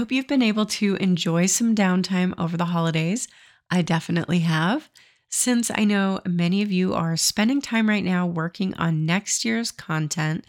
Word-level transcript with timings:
hope 0.00 0.10
you've 0.10 0.26
been 0.26 0.40
able 0.40 0.64
to 0.64 0.96
enjoy 0.96 1.44
some 1.44 1.74
downtime 1.74 2.32
over 2.38 2.56
the 2.56 2.64
holidays. 2.64 3.28
I 3.70 3.82
definitely 3.82 4.38
have. 4.38 4.88
Since 5.28 5.70
I 5.74 5.84
know 5.84 6.22
many 6.24 6.62
of 6.62 6.72
you 6.72 6.94
are 6.94 7.18
spending 7.18 7.60
time 7.60 7.86
right 7.86 8.02
now 8.02 8.26
working 8.26 8.72
on 8.76 9.04
next 9.04 9.44
year's 9.44 9.70
content, 9.70 10.46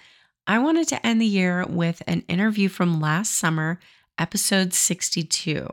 I 0.47 0.57
wanted 0.59 0.87
to 0.87 1.05
end 1.05 1.19
the 1.19 1.25
year 1.25 1.65
with 1.67 2.01
an 2.07 2.23
interview 2.29 2.69
from 2.69 3.01
last 3.01 3.37
summer, 3.37 3.81
episode 4.17 4.73
62. 4.73 5.67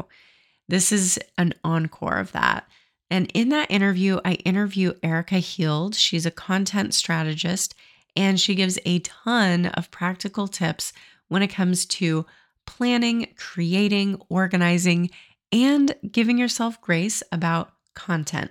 This 0.66 0.90
is 0.90 1.20
an 1.38 1.54
encore 1.62 2.18
of 2.18 2.32
that. 2.32 2.66
And 3.12 3.30
in 3.32 3.48
that 3.50 3.70
interview, 3.70 4.18
I 4.24 4.32
interview 4.44 4.94
Erika 5.04 5.36
Heald. 5.36 5.94
She's 5.94 6.26
a 6.26 6.32
content 6.32 6.94
strategist, 6.94 7.76
and 8.16 8.40
she 8.40 8.56
gives 8.56 8.76
a 8.84 8.98
ton 8.98 9.66
of 9.66 9.92
practical 9.92 10.48
tips 10.48 10.92
when 11.28 11.42
it 11.44 11.54
comes 11.54 11.86
to 11.86 12.26
planning, 12.68 13.26
creating, 13.36 14.20
organizing, 14.28 15.08
and 15.50 15.94
giving 16.12 16.36
yourself 16.36 16.78
grace 16.82 17.22
about 17.32 17.72
content. 17.94 18.50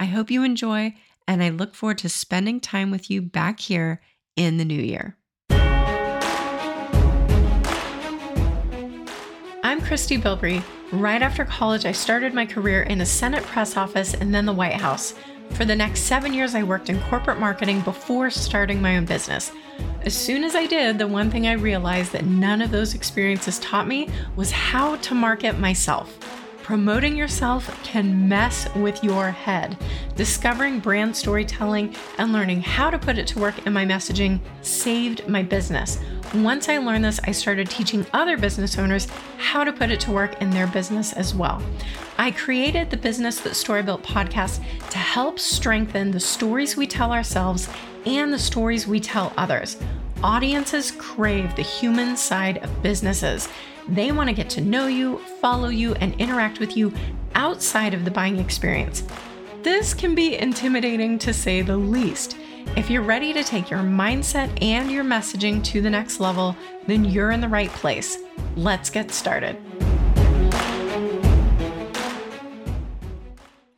I 0.00 0.06
hope 0.06 0.32
you 0.32 0.42
enjoy, 0.42 0.96
and 1.28 1.44
I 1.44 1.50
look 1.50 1.76
forward 1.76 1.98
to 1.98 2.08
spending 2.08 2.58
time 2.58 2.90
with 2.90 3.08
you 3.08 3.22
back 3.22 3.60
here 3.60 4.02
in 4.34 4.56
the 4.56 4.64
new 4.64 4.82
year. 4.82 5.16
I'm 9.62 9.80
Christy 9.80 10.18
Bilbrey. 10.18 10.64
Right 10.90 11.22
after 11.22 11.44
college, 11.44 11.86
I 11.86 11.92
started 11.92 12.34
my 12.34 12.44
career 12.44 12.82
in 12.82 13.00
a 13.00 13.06
Senate 13.06 13.44
press 13.44 13.76
office 13.76 14.12
and 14.12 14.34
then 14.34 14.44
the 14.44 14.52
White 14.52 14.80
House. 14.80 15.14
For 15.54 15.64
the 15.64 15.76
next 15.76 16.02
seven 16.02 16.32
years, 16.32 16.54
I 16.54 16.62
worked 16.62 16.88
in 16.88 17.00
corporate 17.02 17.38
marketing 17.38 17.82
before 17.82 18.30
starting 18.30 18.80
my 18.80 18.96
own 18.96 19.04
business. 19.04 19.52
As 20.02 20.14
soon 20.14 20.44
as 20.44 20.56
I 20.56 20.66
did, 20.66 20.98
the 20.98 21.06
one 21.06 21.30
thing 21.30 21.46
I 21.46 21.52
realized 21.52 22.12
that 22.12 22.24
none 22.24 22.62
of 22.62 22.70
those 22.70 22.94
experiences 22.94 23.58
taught 23.60 23.86
me 23.86 24.08
was 24.34 24.50
how 24.50 24.96
to 24.96 25.14
market 25.14 25.58
myself. 25.58 26.41
Promoting 26.72 27.18
yourself 27.18 27.68
can 27.84 28.30
mess 28.30 28.66
with 28.76 29.04
your 29.04 29.30
head. 29.30 29.76
Discovering 30.16 30.80
brand 30.80 31.14
storytelling 31.14 31.94
and 32.16 32.32
learning 32.32 32.62
how 32.62 32.88
to 32.88 32.98
put 32.98 33.18
it 33.18 33.26
to 33.26 33.38
work 33.38 33.66
in 33.66 33.74
my 33.74 33.84
messaging 33.84 34.40
saved 34.62 35.28
my 35.28 35.42
business. 35.42 35.98
Once 36.34 36.70
I 36.70 36.78
learned 36.78 37.04
this, 37.04 37.20
I 37.24 37.32
started 37.32 37.68
teaching 37.68 38.06
other 38.14 38.38
business 38.38 38.78
owners 38.78 39.06
how 39.36 39.64
to 39.64 39.72
put 39.74 39.90
it 39.90 40.00
to 40.00 40.12
work 40.12 40.40
in 40.40 40.48
their 40.48 40.66
business 40.66 41.12
as 41.12 41.34
well. 41.34 41.62
I 42.16 42.30
created 42.30 42.88
the 42.88 42.96
Business 42.96 43.38
That 43.40 43.54
Story 43.54 43.82
Built 43.82 44.02
podcast 44.02 44.62
to 44.88 44.96
help 44.96 45.38
strengthen 45.38 46.10
the 46.10 46.20
stories 46.20 46.74
we 46.74 46.86
tell 46.86 47.12
ourselves 47.12 47.68
and 48.06 48.32
the 48.32 48.38
stories 48.38 48.88
we 48.88 48.98
tell 48.98 49.34
others. 49.36 49.76
Audiences 50.24 50.92
crave 50.92 51.56
the 51.56 51.62
human 51.62 52.16
side 52.16 52.58
of 52.58 52.80
businesses. 52.80 53.48
They 53.88 54.12
want 54.12 54.28
to 54.28 54.34
get 54.34 54.48
to 54.50 54.60
know 54.60 54.86
you, 54.86 55.18
follow 55.40 55.68
you, 55.68 55.94
and 55.94 56.14
interact 56.20 56.60
with 56.60 56.76
you 56.76 56.92
outside 57.34 57.92
of 57.92 58.04
the 58.04 58.10
buying 58.12 58.38
experience. 58.38 59.02
This 59.64 59.92
can 59.92 60.14
be 60.14 60.38
intimidating 60.38 61.18
to 61.18 61.32
say 61.32 61.60
the 61.60 61.76
least. 61.76 62.36
If 62.76 62.88
you're 62.88 63.02
ready 63.02 63.32
to 63.32 63.42
take 63.42 63.68
your 63.68 63.80
mindset 63.80 64.56
and 64.62 64.92
your 64.92 65.02
messaging 65.02 65.64
to 65.64 65.80
the 65.80 65.90
next 65.90 66.20
level, 66.20 66.56
then 66.86 67.04
you're 67.04 67.32
in 67.32 67.40
the 67.40 67.48
right 67.48 67.70
place. 67.70 68.18
Let's 68.54 68.90
get 68.90 69.10
started. 69.10 69.56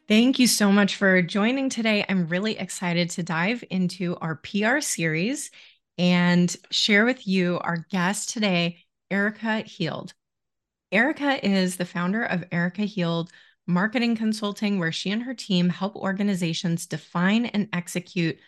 Thank 0.06 0.38
you 0.38 0.46
so 0.46 0.70
much 0.70 0.96
for 0.96 1.22
joining 1.22 1.70
today. 1.70 2.04
I'm 2.06 2.28
really 2.28 2.58
excited 2.58 3.08
to 3.10 3.22
dive 3.22 3.64
into 3.70 4.16
our 4.16 4.34
PR 4.34 4.80
series 4.80 5.50
and 5.98 6.54
share 6.70 7.04
with 7.04 7.26
you 7.26 7.58
our 7.60 7.84
guest 7.90 8.30
today, 8.30 8.78
Erika 9.10 9.60
Heald. 9.60 10.14
Erika 10.92 11.44
is 11.46 11.76
the 11.76 11.84
founder 11.84 12.24
of 12.24 12.44
Erika 12.52 12.82
Heald 12.82 13.30
Marketing 13.66 14.16
Consulting, 14.16 14.78
where 14.78 14.92
she 14.92 15.10
and 15.10 15.22
her 15.22 15.34
team 15.34 15.68
help 15.68 15.96
organizations 15.96 16.86
define 16.86 17.46
and 17.46 17.68
execute 17.72 18.38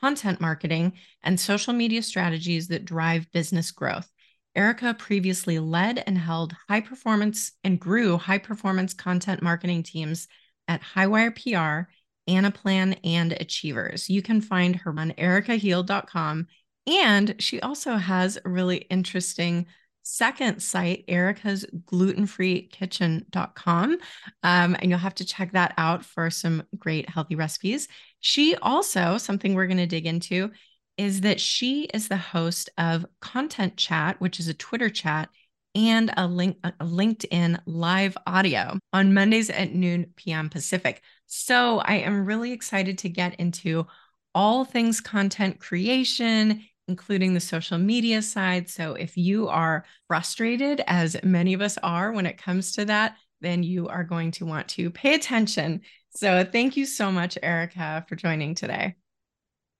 content 0.00 0.40
marketing, 0.40 0.92
and 1.22 1.38
social 1.38 1.72
media 1.72 2.02
strategies 2.02 2.68
that 2.68 2.84
drive 2.84 3.30
business 3.32 3.70
growth. 3.70 4.10
Erika 4.54 4.94
previously 4.94 5.58
led 5.58 6.02
and 6.06 6.16
held 6.16 6.54
high 6.68 6.80
performance 6.80 7.52
and 7.62 7.80
grew 7.80 8.16
high 8.16 8.38
performance 8.38 8.94
content 8.94 9.42
marketing 9.42 9.82
teams 9.82 10.28
at 10.66 10.82
Highwire 10.82 11.34
PR, 11.34 11.90
Anaplan, 12.30 12.98
and 13.04 13.32
Achievers. 13.32 14.08
You 14.08 14.22
can 14.22 14.40
find 14.40 14.76
her 14.76 14.90
on 14.96 15.12
erikaheald.com. 15.12 16.46
And 16.86 17.34
she 17.38 17.60
also 17.60 17.96
has 17.96 18.38
a 18.44 18.48
really 18.48 18.78
interesting 18.90 19.66
second 20.02 20.62
site, 20.62 21.04
Erika's 21.08 21.66
glutenfree 21.84 22.70
kitchen.com. 22.70 23.98
Um, 24.44 24.76
and 24.78 24.88
you'll 24.88 24.98
have 25.00 25.16
to 25.16 25.24
check 25.24 25.52
that 25.52 25.74
out 25.76 26.04
for 26.04 26.30
some 26.30 26.62
great 26.78 27.08
healthy 27.08 27.34
recipes. 27.34 27.88
She 28.20 28.54
also, 28.56 29.18
something 29.18 29.54
we're 29.54 29.66
going 29.66 29.78
to 29.78 29.86
dig 29.86 30.06
into, 30.06 30.52
is 30.96 31.22
that 31.22 31.40
she 31.40 31.84
is 31.92 32.06
the 32.06 32.16
host 32.16 32.70
of 32.78 33.04
Content 33.20 33.76
Chat, 33.76 34.20
which 34.20 34.38
is 34.38 34.46
a 34.46 34.54
Twitter 34.54 34.88
chat 34.88 35.28
and 35.74 36.10
a 36.16 36.26
link 36.26 36.56
a 36.64 36.72
LinkedIn 36.84 37.60
live 37.66 38.16
audio 38.26 38.78
on 38.94 39.12
Mondays 39.12 39.50
at 39.50 39.74
noon 39.74 40.06
p.m. 40.16 40.48
Pacific. 40.48 41.02
So 41.26 41.80
I 41.80 41.96
am 41.96 42.24
really 42.24 42.52
excited 42.52 42.98
to 42.98 43.10
get 43.10 43.34
into 43.34 43.86
all 44.34 44.64
things 44.64 45.00
content 45.00 45.60
creation 45.60 46.62
including 46.88 47.34
the 47.34 47.40
social 47.40 47.78
media 47.78 48.22
side. 48.22 48.68
So 48.68 48.94
if 48.94 49.16
you 49.16 49.48
are 49.48 49.84
frustrated, 50.06 50.82
as 50.86 51.16
many 51.22 51.52
of 51.54 51.60
us 51.60 51.78
are 51.82 52.12
when 52.12 52.26
it 52.26 52.38
comes 52.38 52.72
to 52.72 52.84
that, 52.86 53.16
then 53.40 53.62
you 53.62 53.88
are 53.88 54.04
going 54.04 54.30
to 54.32 54.46
want 54.46 54.68
to 54.68 54.90
pay 54.90 55.14
attention. 55.14 55.82
So 56.10 56.44
thank 56.44 56.76
you 56.76 56.86
so 56.86 57.10
much, 57.12 57.36
Erika, 57.42 58.04
for 58.08 58.16
joining 58.16 58.54
today. 58.54 58.94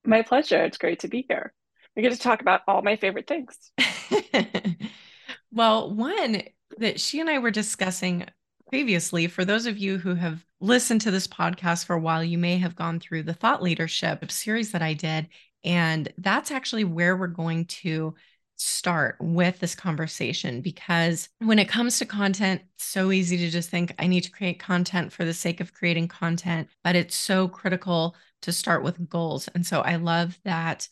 My 0.05 0.21
pleasure. 0.21 0.63
It's 0.63 0.77
great 0.77 0.99
to 0.99 1.07
be 1.07 1.25
here. 1.27 1.53
We 1.95 2.03
get 2.03 2.11
to 2.11 2.19
talk 2.19 2.41
about 2.41 2.61
all 2.67 2.81
my 2.81 2.95
favorite 2.95 3.27
things. 3.27 3.57
well, 5.51 5.93
one 5.93 6.43
that 6.77 6.99
she 6.99 7.19
and 7.19 7.29
I 7.29 7.39
were 7.39 7.51
discussing 7.51 8.25
previously, 8.69 9.27
for 9.27 9.45
those 9.45 9.65
of 9.65 9.77
you 9.77 9.97
who 9.97 10.13
have 10.15 10.45
listened 10.59 11.01
to 11.01 11.11
this 11.11 11.27
podcast 11.27 11.85
for 11.85 11.95
a 11.95 11.99
while, 11.99 12.23
you 12.23 12.37
may 12.37 12.57
have 12.57 12.75
gone 12.75 12.99
through 12.99 13.23
the 13.23 13.33
thought 13.33 13.63
leadership 13.63 14.29
series 14.31 14.71
that 14.71 14.81
I 14.81 14.93
did. 14.93 15.29
And 15.67 16.11
that's 16.17 16.49
actually 16.49 16.85
where 16.85 17.17
we're 17.17 17.27
going 17.27 17.65
to 17.65 18.15
start 18.55 19.17
with 19.19 19.59
this 19.59 19.75
conversation 19.75 20.61
because 20.61 21.27
when 21.39 21.59
it 21.59 21.67
comes 21.67 21.99
to 21.99 22.05
content, 22.05 22.61
so 22.77 23.11
easy 23.11 23.35
to 23.37 23.49
just 23.49 23.69
think 23.69 23.93
I 23.99 24.07
need 24.07 24.23
to 24.23 24.31
create 24.31 24.59
content 24.59 25.11
for 25.11 25.25
the 25.25 25.33
sake 25.33 25.59
of 25.59 25.73
creating 25.73 26.07
content, 26.07 26.69
but 26.85 26.95
it's 26.95 27.17
so 27.17 27.49
critical 27.49 28.15
to 28.43 28.53
start 28.53 28.81
with 28.81 29.09
goals. 29.09 29.49
And 29.49 29.65
so 29.65 29.81
I 29.81 29.97
love 29.97 30.39
that 30.45 30.87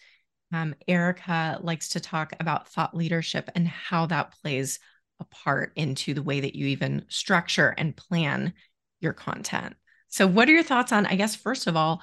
um, 0.52 0.76
Erika 0.90 1.58
likes 1.62 1.90
to 1.90 2.02
talk 2.02 2.34
about 2.42 2.68
thought 2.68 2.96
leadership 2.96 3.50
and 3.56 3.70
how 3.70 4.06
that 4.08 4.36
plays 4.42 4.80
a 5.22 5.24
part 5.24 5.72
into 5.78 6.14
the 6.14 6.22
way 6.22 6.42
that 6.42 6.54
you 6.54 6.68
even 6.68 7.06
structure 7.08 7.74
and 7.78 7.96
plan 7.96 8.54
your 9.00 9.14
content. 9.14 9.78
So, 10.10 10.28
what 10.28 10.50
are 10.50 10.54
your 10.54 10.64
thoughts 10.64 10.92
on, 10.92 11.06
I 11.06 11.16
guess, 11.16 11.34
first 11.34 11.66
of 11.66 11.78
all, 11.78 12.02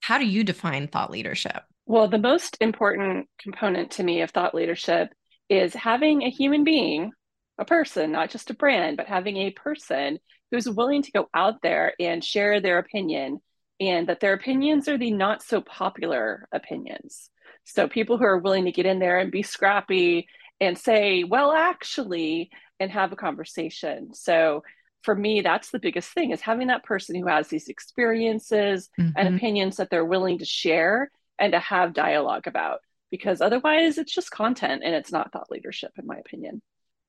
how 0.00 0.16
do 0.16 0.24
you 0.24 0.42
define 0.42 0.88
thought 0.88 1.10
leadership? 1.10 1.62
Well, 1.86 2.08
the 2.08 2.18
most 2.18 2.56
important 2.60 3.28
component 3.38 3.92
to 3.92 4.02
me 4.02 4.22
of 4.22 4.30
thought 4.30 4.54
leadership 4.54 5.12
is 5.48 5.74
having 5.74 6.22
a 6.22 6.30
human 6.30 6.64
being, 6.64 7.12
a 7.58 7.64
person, 7.64 8.12
not 8.12 8.30
just 8.30 8.50
a 8.50 8.54
brand, 8.54 8.96
but 8.96 9.06
having 9.06 9.36
a 9.36 9.50
person 9.50 10.18
who's 10.50 10.68
willing 10.68 11.02
to 11.02 11.12
go 11.12 11.28
out 11.34 11.60
there 11.62 11.92
and 12.00 12.24
share 12.24 12.60
their 12.60 12.78
opinion, 12.78 13.40
and 13.80 14.08
that 14.08 14.20
their 14.20 14.32
opinions 14.32 14.88
are 14.88 14.96
the 14.96 15.10
not 15.10 15.42
so 15.42 15.60
popular 15.60 16.48
opinions. 16.52 17.28
So, 17.64 17.88
people 17.88 18.18
who 18.18 18.24
are 18.24 18.38
willing 18.38 18.64
to 18.64 18.72
get 18.72 18.86
in 18.86 18.98
there 18.98 19.18
and 19.18 19.30
be 19.30 19.42
scrappy 19.42 20.26
and 20.60 20.78
say, 20.78 21.24
well, 21.24 21.52
actually, 21.52 22.50
and 22.80 22.90
have 22.90 23.12
a 23.12 23.16
conversation. 23.16 24.14
So, 24.14 24.62
for 25.02 25.14
me 25.14 25.42
that's 25.42 25.70
the 25.70 25.78
biggest 25.78 26.08
thing 26.12 26.30
is 26.30 26.40
having 26.40 26.68
that 26.68 26.82
person 26.82 27.14
who 27.14 27.26
has 27.26 27.48
these 27.48 27.68
experiences 27.68 28.88
mm-hmm. 28.98 29.10
and 29.16 29.36
opinions 29.36 29.76
that 29.76 29.90
they're 29.90 30.02
willing 30.02 30.38
to 30.38 30.46
share 30.46 31.10
and 31.38 31.52
to 31.52 31.58
have 31.58 31.92
dialogue 31.92 32.46
about 32.46 32.80
because 33.10 33.40
otherwise 33.40 33.98
it's 33.98 34.14
just 34.14 34.30
content 34.30 34.82
and 34.84 34.94
it's 34.94 35.12
not 35.12 35.32
thought 35.32 35.50
leadership 35.50 35.92
in 35.98 36.06
my 36.06 36.16
opinion. 36.16 36.60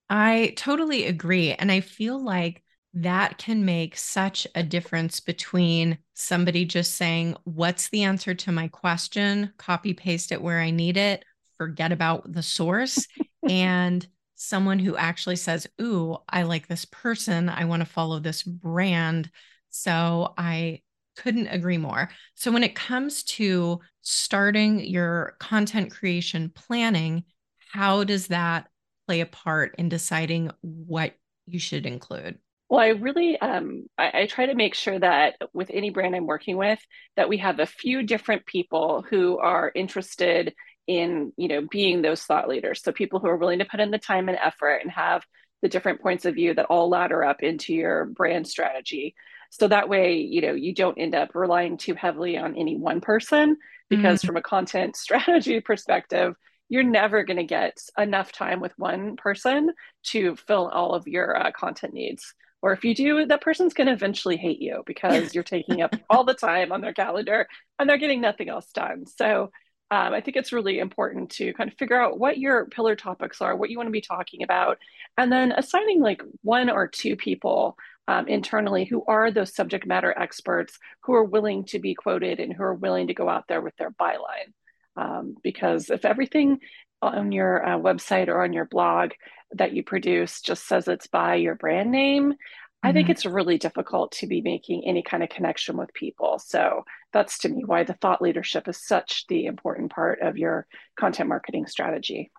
I 0.10 0.54
totally 0.56 1.06
agree 1.06 1.54
and 1.54 1.72
i 1.72 1.80
feel 1.80 2.24
like 2.24 2.62
that 2.96 3.38
can 3.38 3.66
make 3.66 3.98
such 3.98 4.48
a 4.56 4.64
difference 4.64 5.20
between 5.20 5.98
somebody 6.14 6.64
just 6.64 6.96
saying 6.96 7.36
what's 7.44 7.90
the 7.90 8.04
answer 8.04 8.34
to 8.34 8.52
my 8.52 8.70
question? 8.70 9.52
Copy 9.58 9.94
paste 9.94 10.32
it 10.32 10.42
where 10.42 10.60
i 10.60 10.72
need 10.72 10.96
it. 10.96 11.26
Forget 11.58 11.92
about 11.92 12.32
the 12.32 12.44
source. 12.44 13.08
And 13.48 14.08
someone 14.34 14.80
who 14.80 14.98
actually 14.98 15.36
says 15.36 15.68
ooh 15.80 16.18
i 16.30 16.44
like 16.44 16.68
this 16.68 16.86
person. 16.86 17.48
I 17.50 17.66
want 17.66 17.82
to 17.82 17.86
follow 17.86 18.20
this 18.20 18.42
brand. 18.44 19.30
So 19.70 20.34
i 20.38 20.82
couldn't 21.16 21.48
agree 21.48 21.78
more. 21.78 22.10
So, 22.36 22.52
when 22.52 22.64
it 22.64 22.76
comes 22.76 23.24
to 23.24 23.80
starting 24.02 24.86
your 24.86 25.36
content 25.40 25.92
creation 25.92 26.52
planning, 26.54 27.24
how 27.72 28.04
does 28.04 28.28
that 28.28 28.68
play 29.08 29.22
a 29.22 29.26
part 29.26 29.76
in 29.78 29.90
deciding 29.90 30.52
what 30.62 31.14
you 31.46 31.60
should 31.60 31.86
include? 31.86 32.40
Well, 32.70 32.80
I 32.80 32.90
really 32.90 33.40
um, 33.40 33.86
I, 33.98 34.22
I, 34.22 34.26
try 34.26 34.48
to 34.48 34.56
make 34.56 34.74
sure 34.74 34.98
that 34.98 35.36
with 35.54 35.70
any 35.72 35.92
brand 35.92 36.16
I'm 36.16 36.26
working 36.26 36.58
with, 36.58 36.80
that 37.16 37.30
we 37.30 37.38
have 37.38 37.60
a 37.60 37.68
few 37.68 38.02
different 38.02 38.46
people 38.48 39.06
who 39.08 39.38
are 39.38 39.72
interested 39.76 40.54
in 40.88 41.32
you 41.38 41.48
know 41.48 41.68
being 41.70 42.02
those 42.02 42.24
thought 42.24 42.48
leaders. 42.48 42.82
So 42.82 42.92
people 42.92 43.20
who 43.20 43.28
are 43.28 43.38
willing 43.38 43.60
to 43.60 43.66
put 43.66 43.80
in 43.80 43.92
the 43.92 44.00
time 44.00 44.30
and 44.30 44.38
effort 44.38 44.78
and 44.78 44.92
have 44.92 45.24
the 45.62 45.70
different 45.70 46.02
points 46.02 46.26
of 46.26 46.36
view 46.36 46.54
that 46.54 46.66
all 46.66 46.90
ladder 46.90 47.24
up 47.24 47.44
into 47.44 47.74
your 47.74 48.06
brand 48.06 48.48
strategy. 48.48 49.16
So 49.58 49.70
that 49.70 49.88
way, 49.88 50.18
you 50.18 50.42
know, 50.42 50.54
you 50.54 50.74
don't 50.74 50.98
end 50.98 51.16
up 51.16 51.34
relying 51.34 51.78
too 51.78 51.94
heavily 51.94 52.38
on 52.38 52.58
any 52.58 52.76
one 52.76 53.00
person 53.00 53.56
because 53.90 54.20
mm-hmm. 54.20 54.28
from 54.28 54.38
a 54.38 54.42
content 54.42 54.96
strategy 54.98 55.62
perspective, 55.62 56.36
you're 56.68 56.84
never 56.84 57.24
going 57.24 57.38
to 57.38 57.44
get 57.44 57.78
enough 57.98 58.32
time 58.32 58.60
with 58.60 58.74
one 58.78 59.16
person 59.16 59.72
to 60.04 60.36
fill 60.36 60.68
all 60.68 60.94
of 60.94 61.08
your 61.08 61.38
uh, 61.38 61.52
content 61.52 61.94
needs. 61.94 62.34
Or 62.62 62.74
if 62.74 62.84
you 62.84 62.96
do, 62.96 63.26
that 63.28 63.42
person's 63.42 63.74
going 63.74 63.88
to 63.88 63.94
eventually 63.94 64.38
hate 64.38 64.60
you 64.60 64.84
because 64.86 65.34
you're 65.34 65.44
taking 65.44 65.82
up 65.82 65.96
all 66.10 66.24
the 66.24 66.34
time 66.34 66.72
on 66.72 66.82
their 66.82 66.94
calendar 66.94 67.48
and 67.80 67.88
they're 67.88 67.98
getting 67.98 68.22
nothing 68.22 68.50
else 68.50 68.72
done. 68.74 69.06
So 69.06 69.52
um, 69.92 70.14
I 70.14 70.22
think 70.22 70.36
it's 70.36 70.52
really 70.52 70.80
important 70.80 71.30
to 71.32 71.54
kind 71.54 71.72
of 71.72 71.78
figure 71.78 72.02
out 72.02 72.20
what 72.20 72.40
your 72.40 72.66
pillar 72.66 72.96
topics 72.96 73.40
are, 73.40 73.56
what 73.56 73.70
you 73.70 73.78
want 73.78 73.88
to 73.88 73.92
be 73.92 74.02
talking 74.02 74.42
about, 74.42 74.80
and 75.18 75.32
then 75.32 75.52
assigning 75.52 76.02
like 76.02 76.24
one 76.42 76.70
or 76.70 76.88
two 76.88 77.16
people 77.16 77.78
um, 78.08 78.28
internally 78.28 78.86
who 78.86 79.04
are 79.08 79.32
those 79.32 79.56
subject 79.56 79.86
matter 79.86 80.14
experts 80.18 80.78
who 81.04 81.14
are 81.14 81.24
willing 81.24 81.66
to 81.66 81.80
be 81.80 81.96
quoted 81.96 82.40
and 82.40 82.54
who 82.54 82.64
are 82.64 82.74
willing 82.74 83.08
to 83.08 83.14
go 83.14 83.28
out 83.30 83.46
there 83.48 83.62
with 83.62 83.76
their 83.78 83.92
byline. 83.92 84.54
Um, 84.96 85.36
because 85.44 85.90
if 85.90 86.06
everything 86.06 86.60
on 87.02 87.32
your 87.32 87.66
uh, 87.66 87.78
website 87.78 88.28
or 88.28 88.44
on 88.44 88.54
your 88.54 88.66
blog 88.66 89.12
that 89.52 89.74
you 89.74 89.84
produce 89.84 90.42
just 90.42 90.68
says 90.68 90.88
it's 90.88 91.08
by 91.08 91.36
your 91.36 91.56
brand 91.56 91.92
name, 91.92 92.36
I 92.84 92.94
think 92.94 93.06
mm-hmm. 93.06 93.14
it's 93.14 93.26
really 93.26 93.58
difficult 93.58 94.12
to 94.14 94.28
be 94.28 94.42
making 94.42 94.86
any 94.86 95.02
kind 95.02 95.24
of 95.24 95.30
connection 95.30 95.76
with 95.76 95.94
people. 95.94 96.38
So 96.38 96.86
that's 97.14 97.40
to 97.40 97.50
me 97.50 97.64
why 97.66 97.84
the 97.84 97.94
thought 97.94 98.22
leadership 98.22 98.68
is 98.68 98.86
such 98.86 99.26
the 99.28 99.46
important 99.46 99.92
part 99.92 100.22
of 100.22 100.38
your 100.38 100.68
content 100.96 101.30
marketing 101.30 101.66
strategy. 101.66 102.32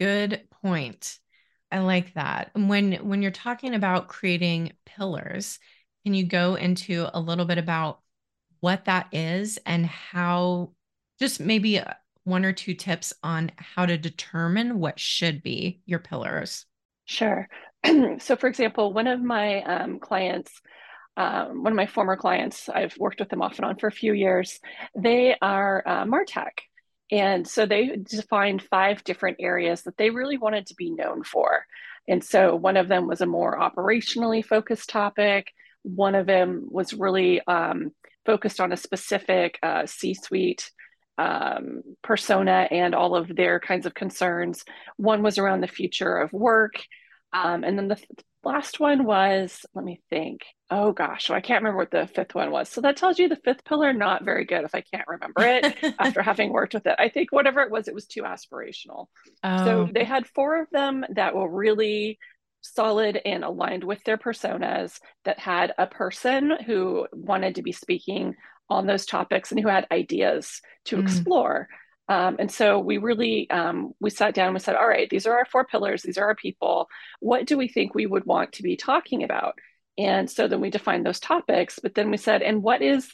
Good 0.00 0.48
point. 0.62 1.20
I 1.74 1.80
like 1.80 2.14
that. 2.14 2.52
When 2.54 2.92
when 3.08 3.20
you're 3.20 3.32
talking 3.32 3.74
about 3.74 4.06
creating 4.06 4.74
pillars, 4.86 5.58
can 6.04 6.14
you 6.14 6.24
go 6.24 6.54
into 6.54 7.08
a 7.12 7.18
little 7.18 7.46
bit 7.46 7.58
about 7.58 7.98
what 8.60 8.84
that 8.84 9.08
is 9.12 9.58
and 9.66 9.84
how 9.84 10.70
just 11.18 11.40
maybe 11.40 11.80
one 12.22 12.44
or 12.44 12.52
two 12.52 12.74
tips 12.74 13.12
on 13.24 13.50
how 13.56 13.86
to 13.86 13.98
determine 13.98 14.78
what 14.78 15.00
should 15.00 15.42
be 15.42 15.80
your 15.84 15.98
pillars? 15.98 16.64
Sure. 17.06 17.48
so, 18.20 18.36
for 18.36 18.46
example, 18.46 18.92
one 18.92 19.08
of 19.08 19.20
my 19.20 19.60
um, 19.62 19.98
clients, 19.98 20.52
um, 21.16 21.64
one 21.64 21.72
of 21.72 21.76
my 21.76 21.86
former 21.86 22.16
clients, 22.16 22.68
I've 22.68 22.96
worked 22.98 23.18
with 23.18 23.30
them 23.30 23.42
off 23.42 23.56
and 23.56 23.64
on 23.64 23.78
for 23.78 23.88
a 23.88 23.92
few 23.92 24.12
years, 24.12 24.60
they 24.94 25.34
are 25.42 25.82
uh, 25.84 26.04
Martech. 26.04 26.52
And 27.10 27.46
so 27.46 27.66
they 27.66 27.96
defined 27.96 28.62
five 28.62 29.04
different 29.04 29.36
areas 29.40 29.82
that 29.82 29.96
they 29.96 30.10
really 30.10 30.38
wanted 30.38 30.66
to 30.66 30.74
be 30.74 30.90
known 30.90 31.22
for. 31.22 31.66
And 32.08 32.22
so 32.22 32.54
one 32.54 32.76
of 32.76 32.88
them 32.88 33.06
was 33.06 33.20
a 33.20 33.26
more 33.26 33.58
operationally 33.58 34.44
focused 34.44 34.90
topic. 34.90 35.52
One 35.82 36.14
of 36.14 36.26
them 36.26 36.66
was 36.70 36.94
really 36.94 37.40
um, 37.46 37.92
focused 38.24 38.60
on 38.60 38.72
a 38.72 38.76
specific 38.76 39.58
uh, 39.62 39.86
C 39.86 40.14
suite 40.14 40.70
um, 41.16 41.82
persona 42.02 42.68
and 42.70 42.94
all 42.94 43.14
of 43.14 43.34
their 43.34 43.60
kinds 43.60 43.86
of 43.86 43.94
concerns. 43.94 44.64
One 44.96 45.22
was 45.22 45.38
around 45.38 45.60
the 45.60 45.68
future 45.68 46.16
of 46.16 46.32
work. 46.32 46.74
Um, 47.32 47.64
and 47.64 47.78
then 47.78 47.88
the 47.88 48.00
last 48.44 48.80
one 48.80 49.04
was, 49.04 49.64
let 49.74 49.84
me 49.84 50.00
think. 50.10 50.42
Oh 50.70 50.92
gosh, 50.92 51.26
so 51.26 51.34
I 51.34 51.40
can't 51.40 51.62
remember 51.62 51.78
what 51.78 51.90
the 51.90 52.06
fifth 52.06 52.34
one 52.34 52.50
was. 52.50 52.68
So 52.68 52.80
that 52.80 52.96
tells 52.96 53.18
you 53.18 53.28
the 53.28 53.36
fifth 53.36 53.64
pillar, 53.64 53.92
not 53.92 54.24
very 54.24 54.44
good 54.44 54.64
if 54.64 54.74
I 54.74 54.82
can't 54.82 55.06
remember 55.06 55.42
it 55.42 55.94
after 55.98 56.22
having 56.22 56.52
worked 56.52 56.74
with 56.74 56.86
it. 56.86 56.96
I 56.98 57.08
think 57.08 57.32
whatever 57.32 57.60
it 57.60 57.70
was, 57.70 57.88
it 57.88 57.94
was 57.94 58.06
too 58.06 58.22
aspirational. 58.22 59.06
Oh. 59.42 59.64
So 59.64 59.88
they 59.92 60.04
had 60.04 60.26
four 60.26 60.60
of 60.60 60.68
them 60.70 61.04
that 61.10 61.34
were 61.34 61.48
really 61.48 62.18
solid 62.62 63.20
and 63.24 63.44
aligned 63.44 63.84
with 63.84 64.02
their 64.04 64.16
personas 64.16 64.98
that 65.24 65.38
had 65.38 65.72
a 65.76 65.86
person 65.86 66.52
who 66.66 67.06
wanted 67.12 67.56
to 67.56 67.62
be 67.62 67.72
speaking 67.72 68.34
on 68.70 68.86
those 68.86 69.04
topics 69.04 69.50
and 69.50 69.60
who 69.60 69.68
had 69.68 69.86
ideas 69.92 70.62
to 70.86 70.96
mm. 70.96 71.02
explore. 71.02 71.68
Um, 72.08 72.36
and 72.38 72.50
so 72.50 72.78
we 72.78 72.98
really 72.98 73.48
um, 73.50 73.92
we 74.00 74.10
sat 74.10 74.34
down 74.34 74.48
and 74.48 74.54
we 74.54 74.60
said, 74.60 74.76
all 74.76 74.88
right, 74.88 75.08
these 75.08 75.26
are 75.26 75.36
our 75.36 75.46
four 75.46 75.64
pillars. 75.64 76.02
These 76.02 76.18
are 76.18 76.26
our 76.26 76.34
people. 76.34 76.88
What 77.20 77.46
do 77.46 77.56
we 77.56 77.68
think 77.68 77.94
we 77.94 78.06
would 78.06 78.26
want 78.26 78.52
to 78.54 78.62
be 78.62 78.76
talking 78.76 79.24
about? 79.24 79.54
And 79.96 80.30
so 80.30 80.48
then 80.48 80.60
we 80.60 80.70
defined 80.70 81.06
those 81.06 81.20
topics. 81.20 81.78
But 81.82 81.94
then 81.94 82.10
we 82.10 82.16
said, 82.16 82.42
and 82.42 82.62
what 82.62 82.82
is 82.82 83.10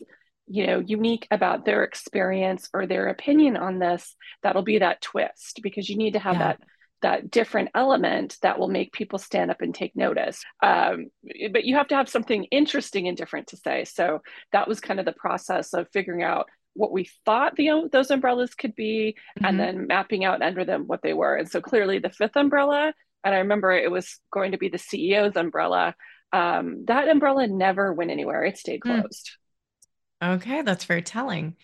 you 0.47 0.67
know 0.67 0.81
unique 0.81 1.29
about 1.31 1.65
their 1.65 1.85
experience 1.85 2.69
or 2.75 2.87
their 2.87 3.09
opinion 3.09 3.57
on 3.57 3.79
this? 3.79 4.17
That'll 4.43 4.63
be 4.63 4.79
that 4.79 5.03
twist 5.03 5.61
because 5.63 5.89
you 5.89 5.97
need 5.97 6.15
to 6.15 6.19
have 6.19 6.35
yeah. 6.35 6.39
that 6.39 6.61
that 7.03 7.31
different 7.31 7.71
element 7.75 8.37
that 8.43 8.59
will 8.59 8.69
make 8.69 8.93
people 8.93 9.19
stand 9.19 9.51
up 9.51 9.63
and 9.63 9.75
take 9.75 9.97
notice. 9.97 10.43
Um, 10.63 11.07
but 11.53 11.65
you 11.65 11.77
have 11.77 11.89
to 11.89 11.97
have 11.97 12.09
something 12.09 12.45
interesting 12.45 13.09
and 13.09 13.17
different 13.17 13.49
to 13.49 13.57
say. 13.57 13.85
So 13.85 14.21
that 14.53 14.69
was 14.69 14.81
kind 14.81 15.01
of 15.01 15.07
the 15.07 15.13
process 15.13 15.73
of 15.73 15.89
figuring 15.93 16.23
out 16.23 16.47
what 16.75 16.93
we 16.93 17.09
thought 17.25 17.57
the 17.57 17.89
those 17.91 18.11
umbrellas 18.11 18.55
could 18.55 18.75
be, 18.75 19.17
mm-hmm. 19.39 19.45
and 19.45 19.61
then 19.61 19.87
mapping 19.87 20.25
out 20.25 20.43
under 20.43 20.65
them 20.65 20.85
what 20.87 21.03
they 21.03 21.13
were. 21.13 21.37
And 21.37 21.51
so 21.51 21.61
clearly, 21.61 21.99
the 21.99 22.11
fifth 22.11 22.37
umbrella, 22.37 22.93
and 23.25 23.35
I 23.35 23.39
remember 23.39 23.73
it 23.73 23.91
was 23.91 24.19
going 24.33 24.53
to 24.53 24.59
be 24.59 24.69
the 24.69 24.79
CEO's 24.79 25.37
umbrella. 25.37 25.95
Um, 26.33 26.85
that 26.87 27.09
umbrella 27.09 27.47
never 27.47 27.93
went 27.93 28.11
anywhere; 28.11 28.45
it 28.45 28.59
stayed 28.59 28.83
hmm. 28.85 29.01
closed. 29.01 29.31
Mm. 30.23 30.37
Okay, 30.37 30.63
that's 30.63 30.85
very 30.85 31.03
telling. 31.03 31.57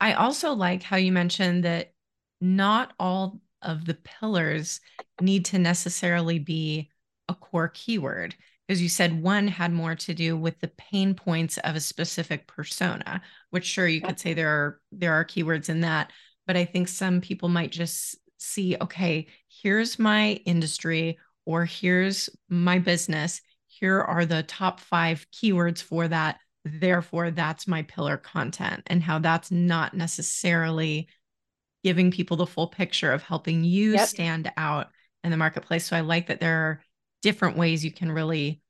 I 0.00 0.14
also 0.14 0.52
like 0.52 0.82
how 0.82 0.96
you 0.96 1.12
mentioned 1.12 1.64
that 1.64 1.92
not 2.40 2.94
all 2.98 3.40
of 3.62 3.84
the 3.84 3.94
pillars 3.94 4.80
need 5.20 5.44
to 5.46 5.58
necessarily 5.58 6.38
be 6.38 6.90
a 7.28 7.34
core 7.34 7.68
keyword. 7.68 8.34
As 8.70 8.80
you 8.80 8.88
said, 8.88 9.20
one 9.20 9.48
had 9.48 9.72
more 9.72 9.96
to 9.96 10.14
do 10.14 10.36
with 10.36 10.60
the 10.60 10.68
pain 10.68 11.12
points 11.12 11.58
of 11.58 11.74
a 11.74 11.80
specific 11.80 12.46
persona, 12.46 13.20
which 13.50 13.66
sure 13.66 13.88
you 13.88 14.00
could 14.00 14.20
say 14.20 14.32
there 14.32 14.48
are 14.48 14.80
there 14.92 15.12
are 15.12 15.24
keywords 15.24 15.68
in 15.68 15.80
that, 15.80 16.12
but 16.46 16.56
I 16.56 16.64
think 16.64 16.86
some 16.86 17.20
people 17.20 17.48
might 17.48 17.72
just 17.72 18.16
see, 18.38 18.76
okay, 18.80 19.26
here's 19.48 19.98
my 19.98 20.34
industry 20.46 21.18
or 21.44 21.64
here's 21.64 22.30
my 22.48 22.78
business. 22.78 23.42
Here 23.66 24.00
are 24.00 24.24
the 24.24 24.44
top 24.44 24.78
five 24.78 25.26
keywords 25.32 25.82
for 25.82 26.06
that. 26.06 26.38
Therefore, 26.64 27.32
that's 27.32 27.66
my 27.66 27.82
pillar 27.82 28.18
content, 28.18 28.84
and 28.86 29.02
how 29.02 29.18
that's 29.18 29.50
not 29.50 29.94
necessarily 29.94 31.08
giving 31.82 32.12
people 32.12 32.36
the 32.36 32.46
full 32.46 32.68
picture 32.68 33.10
of 33.10 33.24
helping 33.24 33.64
you 33.64 33.94
yep. 33.94 34.06
stand 34.06 34.52
out 34.56 34.90
in 35.24 35.32
the 35.32 35.36
marketplace. 35.36 35.86
So 35.86 35.96
I 35.96 36.02
like 36.02 36.28
that 36.28 36.38
there 36.38 36.56
are 36.56 36.82
different 37.22 37.56
ways 37.56 37.84
you 37.84 37.92
can 37.92 38.12
really 38.12 38.62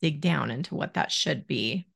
dig 0.00 0.20
down 0.20 0.50
into 0.50 0.74
what 0.74 0.94
that 0.94 1.12
should 1.12 1.46
be. 1.46 1.86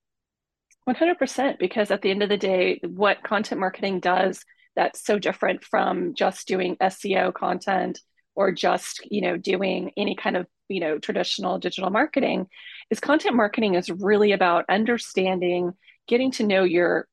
100% 0.88 1.58
because 1.58 1.90
at 1.90 2.02
the 2.02 2.10
end 2.10 2.22
of 2.22 2.28
the 2.28 2.36
day 2.36 2.80
what 2.84 3.22
content 3.22 3.60
marketing 3.60 4.00
does 4.00 4.44
that's 4.74 5.04
so 5.04 5.18
different 5.18 5.64
from 5.64 6.14
just 6.14 6.48
doing 6.48 6.76
SEO 6.76 7.34
content 7.34 8.00
or 8.34 8.52
just, 8.52 9.06
you 9.10 9.20
know, 9.20 9.36
doing 9.36 9.92
any 9.96 10.16
kind 10.16 10.36
of, 10.36 10.46
you 10.68 10.80
know, 10.80 10.98
traditional 10.98 11.58
digital 11.58 11.90
marketing 11.90 12.46
is 12.90 13.00
content 13.00 13.36
marketing 13.36 13.74
is 13.74 13.90
really 13.90 14.32
about 14.32 14.64
understanding, 14.68 15.72
getting 16.08 16.30
to 16.32 16.46
know 16.46 16.64
your 16.64 17.06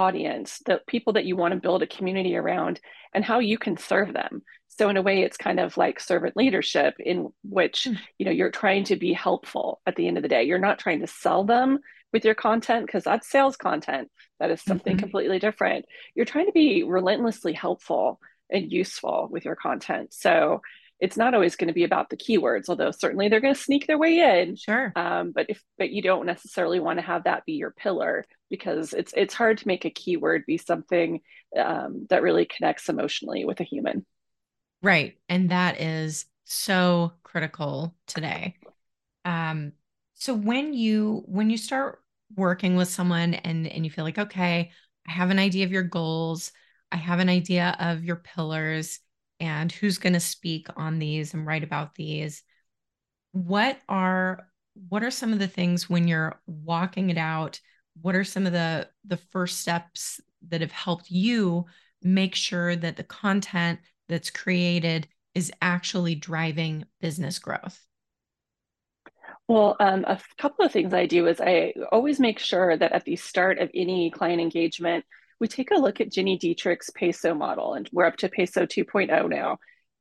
audience, 0.00 0.60
the 0.66 0.80
people 0.86 1.12
that 1.12 1.24
you 1.24 1.36
want 1.36 1.52
to 1.52 1.60
build 1.60 1.82
a 1.82 1.86
community 1.86 2.36
around, 2.36 2.80
and 3.12 3.24
how 3.24 3.38
you 3.38 3.58
can 3.58 3.76
serve 3.76 4.12
them. 4.14 4.42
So 4.68 4.88
in 4.88 4.96
a 4.96 5.02
way, 5.02 5.22
it's 5.22 5.36
kind 5.36 5.60
of 5.60 5.76
like 5.76 6.00
servant 6.00 6.36
leadership, 6.36 6.94
in 6.98 7.28
which 7.42 7.84
hmm. 7.84 7.94
you 8.18 8.24
know 8.26 8.32
you're 8.32 8.50
trying 8.50 8.84
to 8.84 8.96
be 8.96 9.12
helpful. 9.12 9.80
At 9.86 9.96
the 9.96 10.08
end 10.08 10.16
of 10.16 10.22
the 10.22 10.28
day, 10.28 10.44
you're 10.44 10.58
not 10.58 10.78
trying 10.78 11.00
to 11.00 11.06
sell 11.06 11.44
them 11.44 11.80
with 12.12 12.24
your 12.24 12.34
content 12.34 12.86
because 12.86 13.04
that's 13.04 13.30
sales 13.30 13.56
content. 13.56 14.10
That 14.38 14.50
is 14.50 14.62
something 14.62 14.94
mm-hmm. 14.94 15.00
completely 15.00 15.38
different. 15.38 15.84
You're 16.14 16.26
trying 16.26 16.46
to 16.46 16.52
be 16.52 16.82
relentlessly 16.82 17.52
helpful 17.52 18.18
and 18.50 18.72
useful 18.72 19.28
with 19.30 19.44
your 19.44 19.56
content. 19.56 20.12
So 20.12 20.62
it's 21.00 21.16
not 21.16 21.34
always 21.34 21.56
going 21.56 21.68
to 21.68 21.74
be 21.74 21.84
about 21.84 22.10
the 22.10 22.16
keywords, 22.16 22.68
although 22.68 22.90
certainly 22.90 23.28
they're 23.28 23.40
going 23.40 23.54
to 23.54 23.60
sneak 23.60 23.86
their 23.86 23.98
way 23.98 24.42
in. 24.42 24.56
Sure. 24.56 24.92
Um, 24.94 25.32
but 25.32 25.46
if 25.48 25.62
but 25.78 25.90
you 25.90 26.02
don't 26.02 26.26
necessarily 26.26 26.78
want 26.78 26.98
to 26.98 27.04
have 27.04 27.24
that 27.24 27.46
be 27.46 27.54
your 27.54 27.70
pillar 27.70 28.24
because 28.50 28.92
it's 28.92 29.14
it's 29.16 29.34
hard 29.34 29.58
to 29.58 29.66
make 29.66 29.84
a 29.84 29.90
keyword 29.90 30.44
be 30.46 30.58
something 30.58 31.20
um, 31.58 32.06
that 32.10 32.22
really 32.22 32.44
connects 32.44 32.88
emotionally 32.88 33.44
with 33.44 33.60
a 33.60 33.64
human. 33.64 34.04
Right, 34.82 35.18
and 35.28 35.50
that 35.50 35.80
is 35.80 36.26
so 36.44 37.12
critical 37.22 37.94
today. 38.06 38.56
Um, 39.24 39.72
so 40.14 40.34
when 40.34 40.74
you 40.74 41.22
when 41.26 41.48
you 41.48 41.56
start 41.56 42.02
working 42.36 42.76
with 42.76 42.88
someone 42.88 43.34
and 43.34 43.66
and 43.66 43.84
you 43.84 43.90
feel 43.90 44.04
like 44.04 44.18
okay, 44.18 44.70
I 45.08 45.10
have 45.10 45.30
an 45.30 45.38
idea 45.38 45.64
of 45.64 45.72
your 45.72 45.82
goals, 45.82 46.52
I 46.92 46.96
have 46.96 47.20
an 47.20 47.30
idea 47.30 47.74
of 47.80 48.04
your 48.04 48.16
pillars 48.16 49.00
and 49.40 49.72
who's 49.72 49.98
going 49.98 50.12
to 50.12 50.20
speak 50.20 50.68
on 50.76 50.98
these 50.98 51.34
and 51.34 51.46
write 51.46 51.64
about 51.64 51.94
these. 51.94 52.42
what 53.32 53.78
are 53.88 54.46
what 54.88 55.02
are 55.02 55.10
some 55.10 55.32
of 55.32 55.38
the 55.38 55.48
things 55.48 55.88
when 55.90 56.08
you're 56.08 56.40
walking 56.46 57.10
it 57.10 57.18
out 57.18 57.60
what 58.02 58.14
are 58.14 58.24
some 58.24 58.46
of 58.46 58.52
the 58.52 58.88
the 59.04 59.16
first 59.16 59.60
steps 59.60 60.20
that 60.48 60.60
have 60.60 60.72
helped 60.72 61.10
you 61.10 61.64
make 62.02 62.34
sure 62.34 62.74
that 62.76 62.96
the 62.96 63.04
content 63.04 63.78
that's 64.08 64.30
created 64.30 65.06
is 65.34 65.52
actually 65.62 66.14
driving 66.14 66.84
business 67.00 67.38
growth 67.38 67.86
well, 69.48 69.76
um, 69.80 70.04
a 70.06 70.20
couple 70.38 70.64
of 70.64 70.72
things 70.72 70.94
I 70.94 71.06
do 71.06 71.26
is 71.26 71.40
I 71.40 71.74
always 71.90 72.20
make 72.20 72.38
sure 72.38 72.76
that 72.76 72.92
at 72.92 73.04
the 73.04 73.16
start 73.16 73.58
of 73.58 73.70
any 73.74 74.10
client 74.10 74.40
engagement, 74.40 75.04
we 75.40 75.48
take 75.48 75.70
a 75.70 75.80
look 75.80 76.00
at 76.00 76.10
Gini 76.10 76.38
Dietrich's 76.38 76.90
PESO 76.90 77.36
model, 77.36 77.74
and 77.74 77.88
we're 77.92 78.04
up 78.04 78.16
to 78.18 78.28
PESO 78.28 78.66
2.0 78.66 79.28
now, 79.28 79.58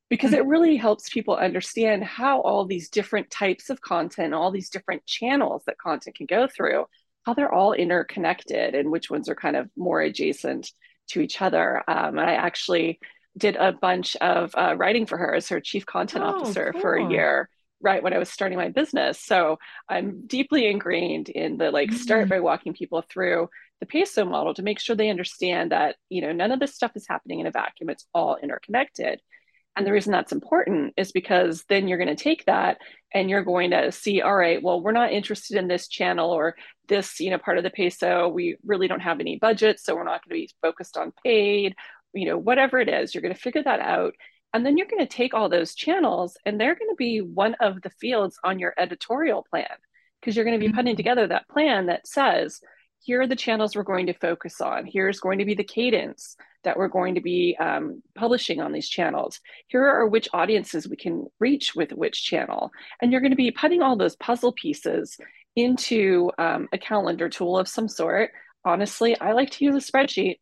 because 0.09 0.33
it 0.33 0.45
really 0.45 0.75
helps 0.75 1.09
people 1.09 1.35
understand 1.35 2.03
how 2.03 2.41
all 2.41 2.65
these 2.65 2.89
different 2.89 3.29
types 3.31 3.69
of 3.69 3.81
content, 3.81 4.33
all 4.33 4.51
these 4.51 4.69
different 4.69 5.05
channels 5.05 5.63
that 5.65 5.77
content 5.77 6.15
can 6.15 6.25
go 6.25 6.47
through, 6.47 6.85
how 7.25 7.33
they're 7.33 7.53
all 7.53 7.73
interconnected 7.73 8.75
and 8.75 8.91
which 8.91 9.09
ones 9.09 9.29
are 9.29 9.35
kind 9.35 9.55
of 9.55 9.69
more 9.77 10.01
adjacent 10.01 10.71
to 11.07 11.21
each 11.21 11.41
other. 11.41 11.83
Um, 11.87 12.19
I 12.19 12.33
actually 12.35 12.99
did 13.37 13.55
a 13.55 13.71
bunch 13.71 14.15
of 14.17 14.53
uh, 14.55 14.75
writing 14.77 15.05
for 15.05 15.17
her 15.17 15.35
as 15.35 15.47
her 15.49 15.61
chief 15.61 15.85
content 15.85 16.23
oh, 16.25 16.29
officer 16.29 16.71
cool. 16.73 16.81
for 16.81 16.95
a 16.95 17.09
year 17.09 17.49
right 17.81 18.03
when 18.03 18.13
I 18.13 18.17
was 18.17 18.29
starting 18.29 18.57
my 18.57 18.69
business. 18.69 19.21
So 19.21 19.57
I'm 19.87 20.25
deeply 20.27 20.67
ingrained 20.67 21.29
in 21.29 21.57
the 21.57 21.71
like 21.71 21.93
start 21.93 22.23
mm-hmm. 22.23 22.29
by 22.29 22.39
walking 22.41 22.73
people 22.73 23.03
through 23.09 23.49
the 23.79 23.85
peso 23.85 24.25
model 24.25 24.53
to 24.53 24.63
make 24.63 24.79
sure 24.79 24.95
they 24.95 25.09
understand 25.09 25.71
that, 25.71 25.95
you 26.09 26.21
know, 26.21 26.31
none 26.31 26.51
of 26.51 26.59
this 26.59 26.75
stuff 26.75 26.91
is 26.95 27.07
happening 27.07 27.39
in 27.39 27.47
a 27.47 27.51
vacuum. 27.51 27.89
It's 27.89 28.07
all 28.13 28.37
interconnected. 28.41 29.21
And 29.75 29.87
the 29.87 29.93
reason 29.93 30.11
that's 30.11 30.33
important 30.33 30.93
is 30.97 31.11
because 31.11 31.63
then 31.69 31.87
you're 31.87 31.97
going 31.97 32.13
to 32.13 32.21
take 32.21 32.45
that 32.45 32.79
and 33.13 33.29
you're 33.29 33.43
going 33.43 33.71
to 33.71 33.91
see, 33.91 34.21
all 34.21 34.35
right, 34.35 34.61
well, 34.61 34.81
we're 34.81 34.91
not 34.91 35.13
interested 35.13 35.57
in 35.57 35.67
this 35.67 35.87
channel 35.87 36.31
or 36.31 36.55
this, 36.87 37.19
you 37.19 37.29
know, 37.29 37.37
part 37.37 37.57
of 37.57 37.63
the 37.63 37.69
peso. 37.69 38.27
We 38.27 38.57
really 38.65 38.87
don't 38.87 38.99
have 38.99 39.21
any 39.21 39.37
budget, 39.37 39.79
so 39.79 39.95
we're 39.95 40.03
not 40.03 40.25
going 40.25 40.41
to 40.41 40.45
be 40.45 40.51
focused 40.61 40.97
on 40.97 41.13
paid, 41.23 41.75
you 42.13 42.25
know, 42.25 42.37
whatever 42.37 42.79
it 42.79 42.89
is. 42.89 43.13
You're 43.13 43.21
going 43.21 43.33
to 43.33 43.39
figure 43.39 43.63
that 43.63 43.79
out 43.79 44.15
and 44.53 44.65
then 44.65 44.77
you're 44.77 44.87
going 44.87 45.05
to 45.05 45.15
take 45.15 45.33
all 45.33 45.49
those 45.49 45.75
channels 45.75 46.37
and 46.45 46.59
they're 46.59 46.75
going 46.75 46.89
to 46.89 46.95
be 46.95 47.21
one 47.21 47.55
of 47.59 47.81
the 47.81 47.91
fields 47.91 48.39
on 48.43 48.59
your 48.59 48.73
editorial 48.77 49.45
plan 49.49 49.67
because 50.19 50.35
you're 50.35 50.45
going 50.45 50.59
to 50.59 50.65
be 50.65 50.73
putting 50.73 50.93
mm-hmm. 50.93 50.97
together 50.97 51.27
that 51.27 51.47
plan 51.47 51.85
that 51.85 52.07
says, 52.07 52.59
here 53.01 53.21
are 53.21 53.27
the 53.27 53.35
channels 53.35 53.75
we're 53.75 53.83
going 53.83 54.07
to 54.07 54.13
focus 54.13 54.61
on. 54.61 54.85
Here's 54.85 55.19
going 55.19 55.39
to 55.39 55.45
be 55.45 55.55
the 55.55 55.63
cadence 55.63 56.35
that 56.63 56.77
we're 56.77 56.87
going 56.87 57.15
to 57.15 57.21
be 57.21 57.55
um, 57.59 58.03
publishing 58.15 58.61
on 58.61 58.71
these 58.71 58.89
channels. 58.89 59.39
Here 59.67 59.85
are 59.85 60.07
which 60.07 60.27
audiences 60.33 60.87
we 60.87 60.97
can 60.97 61.27
reach 61.39 61.75
with 61.75 61.91
which 61.91 62.23
channel. 62.23 62.71
And 63.01 63.11
you're 63.11 63.21
going 63.21 63.31
to 63.31 63.37
be 63.37 63.51
putting 63.51 63.81
all 63.81 63.95
those 63.95 64.15
puzzle 64.17 64.51
pieces 64.51 65.17
into 65.55 66.31
um, 66.37 66.67
a 66.73 66.77
calendar 66.77 67.29
tool 67.29 67.57
of 67.57 67.67
some 67.67 67.87
sort. 67.87 68.31
Honestly, 68.65 69.19
I 69.19 69.31
like 69.31 69.51
to 69.51 69.65
use 69.65 69.75
a 69.75 69.91
spreadsheet 69.91 70.39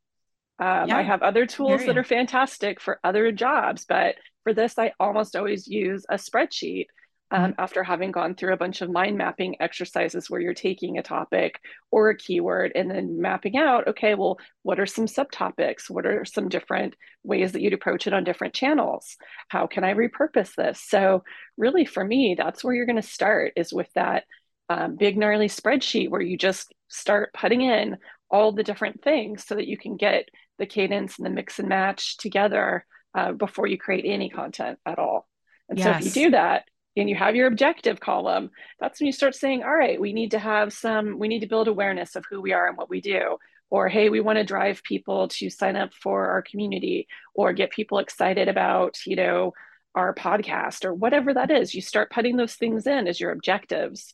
um, 0.59 0.89
yeah. 0.89 0.97
I 0.97 1.03
have 1.03 1.21
other 1.21 1.45
tools 1.45 1.85
that 1.85 1.97
are 1.97 2.03
fantastic 2.03 2.81
for 2.81 2.99
other 3.03 3.31
jobs, 3.31 3.85
but 3.87 4.15
for 4.43 4.53
this, 4.53 4.79
I 4.79 4.91
almost 4.99 5.35
always 5.35 5.67
use 5.67 6.05
a 6.09 6.15
spreadsheet 6.15 6.87
um, 7.31 7.55
after 7.57 7.83
having 7.83 8.11
gone 8.11 8.35
through 8.35 8.53
a 8.53 8.57
bunch 8.57 8.81
of 8.81 8.89
mind 8.89 9.17
mapping 9.17 9.61
exercises 9.61 10.29
where 10.29 10.39
you're 10.39 10.53
taking 10.53 10.97
a 10.97 11.03
topic 11.03 11.59
or 11.91 12.09
a 12.09 12.17
keyword 12.17 12.71
and 12.73 12.89
then 12.89 13.21
mapping 13.21 13.57
out, 13.57 13.87
okay, 13.87 14.15
well, 14.15 14.37
what 14.63 14.79
are 14.79 14.85
some 14.85 15.07
subtopics? 15.07 15.89
What 15.89 16.05
are 16.05 16.23
some 16.23 16.47
different 16.47 16.95
ways 17.23 17.51
that 17.51 17.61
you'd 17.61 17.73
approach 17.73 18.07
it 18.07 18.13
on 18.13 18.23
different 18.23 18.53
channels? 18.53 19.17
How 19.49 19.67
can 19.67 19.83
I 19.83 19.93
repurpose 19.93 20.55
this? 20.55 20.81
So, 20.81 21.23
really, 21.57 21.83
for 21.83 22.03
me, 22.03 22.35
that's 22.37 22.63
where 22.63 22.73
you're 22.73 22.85
going 22.85 23.01
to 23.01 23.01
start 23.01 23.53
is 23.57 23.73
with 23.73 23.91
that 23.95 24.23
um, 24.69 24.95
big, 24.95 25.17
gnarly 25.17 25.49
spreadsheet 25.49 26.09
where 26.09 26.21
you 26.21 26.37
just 26.37 26.73
start 26.87 27.33
putting 27.33 27.61
in 27.61 27.97
all 28.29 28.53
the 28.53 28.63
different 28.63 29.03
things 29.03 29.45
so 29.45 29.55
that 29.55 29.67
you 29.67 29.77
can 29.77 29.97
get 29.97 30.29
the 30.59 30.65
cadence 30.65 31.17
and 31.17 31.25
the 31.25 31.29
mix 31.29 31.59
and 31.59 31.67
match 31.67 32.17
together 32.17 32.85
uh, 33.15 33.33
before 33.33 33.67
you 33.67 33.77
create 33.77 34.05
any 34.05 34.29
content 34.29 34.79
at 34.85 34.99
all. 34.99 35.27
And 35.69 35.77
yes. 35.77 35.85
so 35.85 36.07
if 36.07 36.15
you 36.15 36.23
do 36.25 36.31
that 36.31 36.63
and 37.01 37.09
you 37.09 37.15
have 37.15 37.35
your 37.35 37.47
objective 37.47 37.99
column, 37.99 38.49
that's 38.79 38.99
when 38.99 39.05
you 39.05 39.13
start 39.13 39.35
saying, 39.35 39.63
all 39.63 39.75
right, 39.75 39.99
we 39.99 40.13
need 40.13 40.31
to 40.31 40.39
have 40.39 40.73
some, 40.73 41.19
we 41.19 41.27
need 41.27 41.41
to 41.41 41.47
build 41.47 41.67
awareness 41.67 42.15
of 42.15 42.25
who 42.29 42.41
we 42.41 42.53
are 42.53 42.67
and 42.67 42.77
what 42.77 42.89
we 42.89 43.01
do. 43.01 43.37
Or, 43.69 43.89
hey, 43.89 44.09
we 44.09 44.21
want 44.21 44.37
to 44.37 44.45
drive 44.45 44.81
people 44.83 45.27
to 45.27 45.49
sign 45.49 45.75
up 45.75 45.93
for 45.93 46.29
our 46.29 46.41
community 46.41 47.07
or 47.35 47.53
get 47.53 47.69
people 47.69 47.99
excited 47.99 48.47
about, 48.47 48.97
you 49.05 49.15
know, 49.15 49.53
our 49.93 50.13
podcast 50.13 50.85
or 50.85 50.93
whatever 50.93 51.33
that 51.33 51.51
is. 51.51 51.73
You 51.73 51.81
start 51.81 52.11
putting 52.11 52.37
those 52.37 52.55
things 52.55 52.87
in 52.87 53.07
as 53.07 53.19
your 53.19 53.31
objectives. 53.31 54.13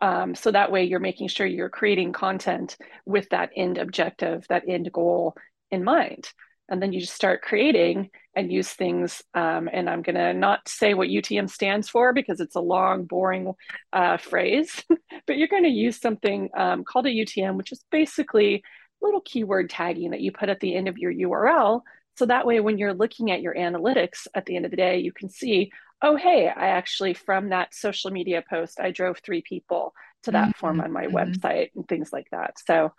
Um, 0.00 0.34
so 0.34 0.50
that 0.50 0.72
way 0.72 0.84
you're 0.84 1.00
making 1.00 1.28
sure 1.28 1.46
you're 1.46 1.68
creating 1.68 2.12
content 2.12 2.76
with 3.06 3.28
that 3.30 3.50
end 3.56 3.78
objective, 3.78 4.46
that 4.48 4.64
end 4.68 4.90
goal 4.92 5.36
in 5.70 5.84
mind. 5.84 6.28
And 6.72 6.82
then 6.82 6.92
you 6.94 7.00
just 7.00 7.14
start 7.14 7.42
creating 7.42 8.08
and 8.34 8.50
use 8.50 8.72
things. 8.72 9.22
Um, 9.34 9.68
and 9.70 9.90
I'm 9.90 10.00
going 10.00 10.16
to 10.16 10.32
not 10.32 10.66
say 10.66 10.94
what 10.94 11.10
UTM 11.10 11.50
stands 11.50 11.90
for 11.90 12.14
because 12.14 12.40
it's 12.40 12.56
a 12.56 12.60
long, 12.60 13.04
boring 13.04 13.52
uh, 13.92 14.16
phrase, 14.16 14.82
but 15.26 15.36
you're 15.36 15.48
going 15.48 15.64
to 15.64 15.68
use 15.68 16.00
something 16.00 16.48
um, 16.56 16.82
called 16.82 17.06
a 17.06 17.10
UTM, 17.10 17.56
which 17.56 17.72
is 17.72 17.84
basically 17.90 18.64
little 19.02 19.20
keyword 19.20 19.68
tagging 19.68 20.12
that 20.12 20.22
you 20.22 20.32
put 20.32 20.48
at 20.48 20.60
the 20.60 20.74
end 20.74 20.88
of 20.88 20.96
your 20.96 21.12
URL. 21.12 21.82
So 22.16 22.24
that 22.24 22.46
way, 22.46 22.58
when 22.60 22.78
you're 22.78 22.94
looking 22.94 23.30
at 23.30 23.42
your 23.42 23.54
analytics 23.54 24.26
at 24.34 24.46
the 24.46 24.56
end 24.56 24.64
of 24.64 24.70
the 24.70 24.76
day, 24.78 24.98
you 24.98 25.12
can 25.12 25.28
see, 25.28 25.72
oh, 26.00 26.16
hey, 26.16 26.48
I 26.48 26.68
actually, 26.68 27.12
from 27.12 27.50
that 27.50 27.74
social 27.74 28.10
media 28.10 28.42
post, 28.48 28.80
I 28.80 28.92
drove 28.92 29.18
three 29.18 29.42
people 29.42 29.92
to 30.22 30.30
that 30.30 30.48
mm-hmm. 30.48 30.58
form 30.58 30.80
on 30.80 30.90
my 30.90 31.06
mm-hmm. 31.06 31.16
website 31.16 31.70
and 31.76 31.86
things 31.86 32.14
like 32.14 32.28
that. 32.30 32.54
So 32.66 32.92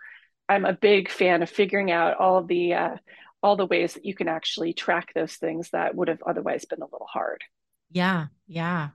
I'm 0.48 0.64
a 0.64 0.74
big 0.74 1.10
fan 1.10 1.42
of 1.42 1.50
figuring 1.50 1.90
out 1.90 2.18
all 2.18 2.44
the 2.44 2.74
uh, 2.74 2.96
all 3.44 3.56
the 3.56 3.66
ways 3.66 3.92
that 3.92 4.06
you 4.06 4.14
can 4.14 4.26
actually 4.26 4.72
track 4.72 5.12
those 5.14 5.34
things 5.34 5.68
that 5.70 5.94
would 5.94 6.08
have 6.08 6.22
otherwise 6.26 6.64
been 6.64 6.80
a 6.80 6.86
little 6.86 7.06
hard. 7.06 7.44
Yeah, 7.90 8.28
yeah. 8.46 8.88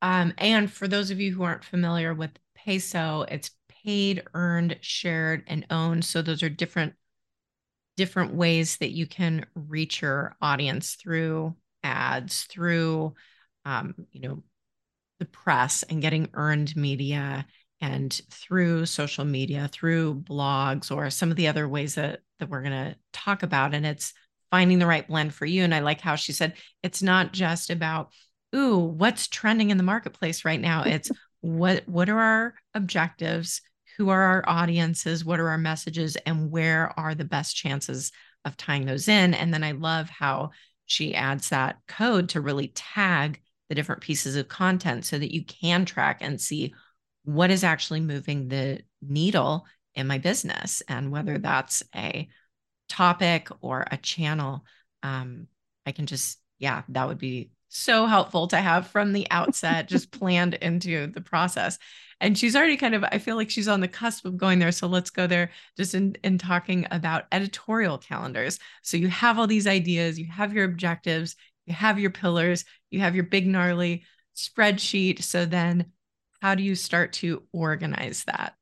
Um, 0.00 0.32
and 0.38 0.70
for 0.70 0.86
those 0.86 1.10
of 1.10 1.20
you 1.20 1.34
who 1.34 1.42
aren't 1.42 1.64
familiar 1.64 2.14
with 2.14 2.30
peso, 2.54 3.26
it's 3.28 3.50
paid, 3.68 4.22
earned, 4.32 4.78
shared, 4.80 5.42
and 5.48 5.66
owned. 5.70 6.04
So 6.04 6.22
those 6.22 6.44
are 6.44 6.48
different 6.48 6.94
different 7.96 8.32
ways 8.32 8.76
that 8.78 8.92
you 8.92 9.06
can 9.06 9.44
reach 9.54 10.00
your 10.00 10.36
audience 10.40 10.94
through 10.94 11.54
ads, 11.82 12.44
through 12.44 13.12
um, 13.64 13.94
you 14.12 14.20
know, 14.20 14.42
the 15.18 15.26
press 15.26 15.82
and 15.82 16.00
getting 16.00 16.28
earned 16.34 16.76
media 16.76 17.44
and 17.80 18.20
through 18.30 18.86
social 18.86 19.24
media, 19.24 19.68
through 19.70 20.14
blogs, 20.22 20.94
or 20.94 21.10
some 21.10 21.30
of 21.30 21.36
the 21.36 21.48
other 21.48 21.68
ways 21.68 21.96
that, 21.96 22.20
that 22.40 22.50
we're 22.50 22.62
going 22.62 22.72
to 22.72 22.96
talk 23.12 23.42
about. 23.42 23.74
And 23.74 23.86
it's 23.86 24.12
finding 24.50 24.78
the 24.78 24.86
right 24.86 25.06
blend 25.06 25.32
for 25.32 25.46
you. 25.46 25.62
And 25.62 25.74
I 25.74 25.80
like 25.80 26.00
how 26.00 26.16
she 26.16 26.32
said 26.32 26.54
it's 26.82 27.02
not 27.02 27.32
just 27.32 27.70
about, 27.70 28.12
ooh, 28.54 28.78
what's 28.78 29.28
trending 29.28 29.70
in 29.70 29.76
the 29.76 29.82
marketplace 29.82 30.44
right 30.44 30.60
now. 30.60 30.82
It's 30.82 31.10
what 31.40 31.88
what 31.88 32.08
are 32.08 32.18
our 32.18 32.54
objectives? 32.74 33.62
Who 33.96 34.08
are 34.08 34.22
our 34.22 34.44
audiences? 34.46 35.24
What 35.24 35.40
are 35.40 35.48
our 35.48 35.58
messages? 35.58 36.16
And 36.26 36.50
where 36.50 36.92
are 36.98 37.14
the 37.14 37.24
best 37.24 37.56
chances 37.56 38.12
of 38.44 38.56
tying 38.56 38.86
those 38.86 39.08
in? 39.08 39.34
And 39.34 39.52
then 39.52 39.62
I 39.62 39.72
love 39.72 40.08
how 40.08 40.50
she 40.86 41.14
adds 41.14 41.50
that 41.50 41.78
code 41.86 42.30
to 42.30 42.40
really 42.40 42.68
tag 42.68 43.40
the 43.68 43.74
different 43.74 44.02
pieces 44.02 44.36
of 44.36 44.48
content 44.48 45.04
so 45.04 45.18
that 45.18 45.32
you 45.32 45.44
can 45.44 45.84
track 45.84 46.18
and 46.20 46.40
see 46.40 46.74
what 47.24 47.50
is 47.50 47.62
actually 47.62 48.00
moving 48.00 48.48
the 48.48 48.80
needle 49.00 49.64
in 49.94 50.06
my 50.06 50.18
business 50.18 50.82
and 50.88 51.10
whether 51.10 51.38
that's 51.38 51.82
a 51.94 52.28
topic 52.88 53.48
or 53.60 53.86
a 53.90 53.96
channel 53.96 54.64
um, 55.02 55.46
i 55.86 55.92
can 55.92 56.06
just 56.06 56.38
yeah 56.58 56.82
that 56.88 57.06
would 57.08 57.18
be 57.18 57.50
so 57.70 58.06
helpful 58.06 58.48
to 58.48 58.56
have 58.56 58.88
from 58.88 59.12
the 59.12 59.26
outset 59.30 59.88
just 59.88 60.10
planned 60.18 60.54
into 60.54 61.06
the 61.06 61.20
process. 61.20 61.78
And 62.20 62.36
she's 62.36 62.54
already 62.54 62.76
kind 62.76 62.94
of 62.94 63.02
i 63.04 63.18
feel 63.18 63.36
like 63.36 63.48
she's 63.48 63.68
on 63.68 63.80
the 63.80 63.88
cusp 63.88 64.26
of 64.26 64.36
going 64.36 64.58
there 64.58 64.72
so 64.72 64.86
let's 64.86 65.08
go 65.08 65.26
there 65.26 65.50
just 65.76 65.94
in, 65.94 66.16
in 66.22 66.36
talking 66.36 66.86
about 66.90 67.24
editorial 67.32 67.96
calendars. 67.96 68.58
So 68.82 68.98
you 68.98 69.08
have 69.08 69.38
all 69.38 69.46
these 69.46 69.66
ideas 69.66 70.18
you 70.18 70.26
have 70.26 70.52
your 70.52 70.66
objectives 70.66 71.36
you 71.64 71.72
have 71.72 71.98
your 71.98 72.10
pillars 72.10 72.64
you 72.90 73.00
have 73.00 73.14
your 73.14 73.24
big 73.24 73.46
gnarly 73.46 74.04
spreadsheet. 74.36 75.22
So 75.22 75.46
then 75.46 75.92
how 76.42 76.54
do 76.54 76.62
you 76.62 76.74
start 76.74 77.14
to 77.14 77.44
organize 77.52 78.24
that? 78.24 78.54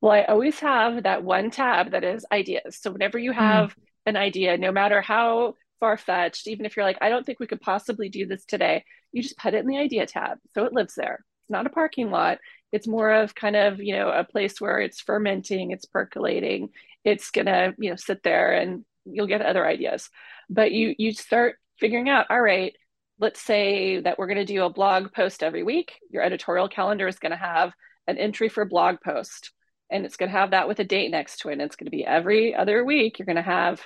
Well, 0.00 0.12
I 0.12 0.24
always 0.24 0.58
have 0.60 1.02
that 1.02 1.24
one 1.24 1.50
tab 1.50 1.92
that 1.92 2.04
is 2.04 2.24
ideas. 2.32 2.78
So 2.80 2.90
whenever 2.90 3.18
you 3.18 3.32
hmm. 3.32 3.38
have 3.38 3.70
mm. 3.70 3.82
an 4.06 4.16
idea, 4.16 4.56
no 4.56 4.72
matter 4.72 5.00
how 5.00 5.54
far 5.78 5.96
fetched, 5.96 6.46
even 6.46 6.66
if 6.66 6.76
you're 6.76 6.84
like, 6.84 6.98
I 7.00 7.08
don't 7.08 7.24
think 7.24 7.40
we 7.40 7.46
could 7.46 7.60
possibly 7.60 8.08
do 8.08 8.26
this 8.26 8.44
today, 8.44 8.84
you 9.12 9.22
just 9.22 9.38
put 9.38 9.54
it 9.54 9.60
in 9.60 9.66
the 9.66 9.78
idea 9.78 10.06
tab. 10.06 10.38
So 10.54 10.64
it 10.64 10.72
lives 10.72 10.94
there. 10.94 11.24
It's 11.42 11.50
not 11.50 11.66
a 11.66 11.70
parking 11.70 12.10
lot. 12.10 12.38
It's 12.72 12.86
more 12.86 13.10
of 13.10 13.34
kind 13.34 13.56
of, 13.56 13.80
you 13.80 13.94
know, 13.94 14.10
a 14.10 14.24
place 14.24 14.60
where 14.60 14.78
it's 14.78 15.00
fermenting, 15.00 15.70
it's 15.72 15.86
percolating, 15.86 16.68
it's 17.04 17.30
gonna, 17.30 17.72
you 17.78 17.90
know, 17.90 17.96
sit 17.96 18.22
there 18.22 18.52
and 18.52 18.84
you'll 19.04 19.26
get 19.26 19.42
other 19.42 19.66
ideas. 19.66 20.08
But 20.48 20.72
you 20.72 20.94
you 20.98 21.12
start 21.12 21.56
figuring 21.80 22.08
out, 22.08 22.26
all 22.30 22.40
right, 22.40 22.74
let's 23.20 23.40
say 23.40 24.00
that 24.00 24.18
we're 24.18 24.26
going 24.26 24.44
to 24.44 24.44
do 24.44 24.64
a 24.64 24.70
blog 24.70 25.12
post 25.12 25.42
every 25.42 25.62
week. 25.62 25.92
Your 26.10 26.22
editorial 26.22 26.68
calendar 26.68 27.06
is 27.06 27.18
going 27.18 27.32
to 27.32 27.36
have 27.36 27.72
an 28.06 28.18
entry 28.18 28.48
for 28.48 28.64
blog 28.64 28.96
post, 29.04 29.52
and 29.90 30.04
it's 30.04 30.16
going 30.16 30.30
to 30.30 30.36
have 30.36 30.50
that 30.50 30.68
with 30.68 30.78
a 30.78 30.84
date 30.84 31.10
next 31.10 31.38
to 31.38 31.48
it. 31.48 31.54
And 31.54 31.62
it's 31.62 31.76
going 31.76 31.86
to 31.86 31.90
be 31.90 32.04
every 32.04 32.54
other 32.54 32.84
week. 32.84 33.18
You're 33.18 33.26
going 33.26 33.36
to 33.36 33.42
have, 33.42 33.80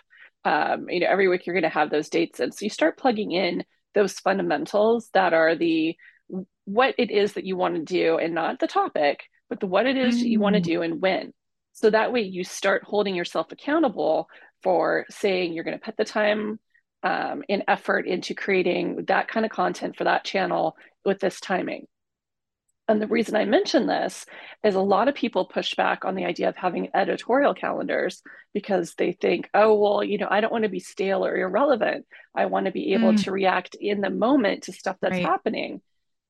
um, 0.44 0.88
you 0.88 1.00
know, 1.00 1.06
every 1.08 1.28
week 1.28 1.46
you're 1.46 1.54
going 1.54 1.62
to 1.62 1.68
have 1.68 1.90
those 1.90 2.08
dates. 2.08 2.40
And 2.40 2.52
so 2.52 2.64
you 2.64 2.70
start 2.70 2.98
plugging 2.98 3.32
in 3.32 3.64
those 3.94 4.18
fundamentals 4.18 5.08
that 5.14 5.32
are 5.32 5.54
the 5.54 5.96
what 6.64 6.94
it 6.98 7.10
is 7.10 7.34
that 7.34 7.44
you 7.44 7.56
want 7.56 7.74
to 7.74 7.82
do 7.82 8.18
and 8.18 8.34
not 8.34 8.58
the 8.58 8.66
topic, 8.66 9.24
but 9.48 9.60
the 9.60 9.66
what 9.66 9.86
it 9.86 9.96
is 9.96 10.22
mm. 10.22 10.28
you 10.28 10.40
want 10.40 10.54
to 10.54 10.60
do 10.60 10.82
and 10.82 11.00
when. 11.00 11.32
So 11.72 11.90
that 11.90 12.12
way 12.12 12.22
you 12.22 12.44
start 12.44 12.84
holding 12.84 13.14
yourself 13.14 13.50
accountable 13.50 14.28
for 14.62 15.06
saying 15.10 15.52
you're 15.52 15.64
going 15.64 15.78
to 15.78 15.84
put 15.84 15.96
the 15.96 16.04
time 16.04 16.58
um, 17.02 17.42
and 17.48 17.64
effort 17.68 18.06
into 18.06 18.34
creating 18.34 19.04
that 19.08 19.28
kind 19.28 19.44
of 19.44 19.52
content 19.52 19.96
for 19.96 20.04
that 20.04 20.24
channel 20.24 20.76
with 21.04 21.20
this 21.20 21.40
timing. 21.40 21.86
And 22.86 23.00
the 23.00 23.06
reason 23.06 23.34
I 23.34 23.46
mention 23.46 23.86
this 23.86 24.26
is 24.62 24.74
a 24.74 24.80
lot 24.80 25.08
of 25.08 25.14
people 25.14 25.46
push 25.46 25.74
back 25.74 26.04
on 26.04 26.14
the 26.14 26.26
idea 26.26 26.50
of 26.50 26.56
having 26.56 26.90
editorial 26.94 27.54
calendars 27.54 28.22
because 28.52 28.94
they 28.94 29.12
think, 29.12 29.48
oh, 29.54 29.74
well, 29.74 30.04
you 30.04 30.18
know, 30.18 30.28
I 30.30 30.42
don't 30.42 30.52
want 30.52 30.64
to 30.64 30.70
be 30.70 30.80
stale 30.80 31.24
or 31.24 31.34
irrelevant. 31.34 32.06
I 32.34 32.46
want 32.46 32.66
to 32.66 32.72
be 32.72 32.92
able 32.92 33.12
mm. 33.12 33.24
to 33.24 33.32
react 33.32 33.74
in 33.74 34.02
the 34.02 34.10
moment 34.10 34.64
to 34.64 34.72
stuff 34.72 34.96
that's 35.00 35.12
right. 35.12 35.24
happening. 35.24 35.80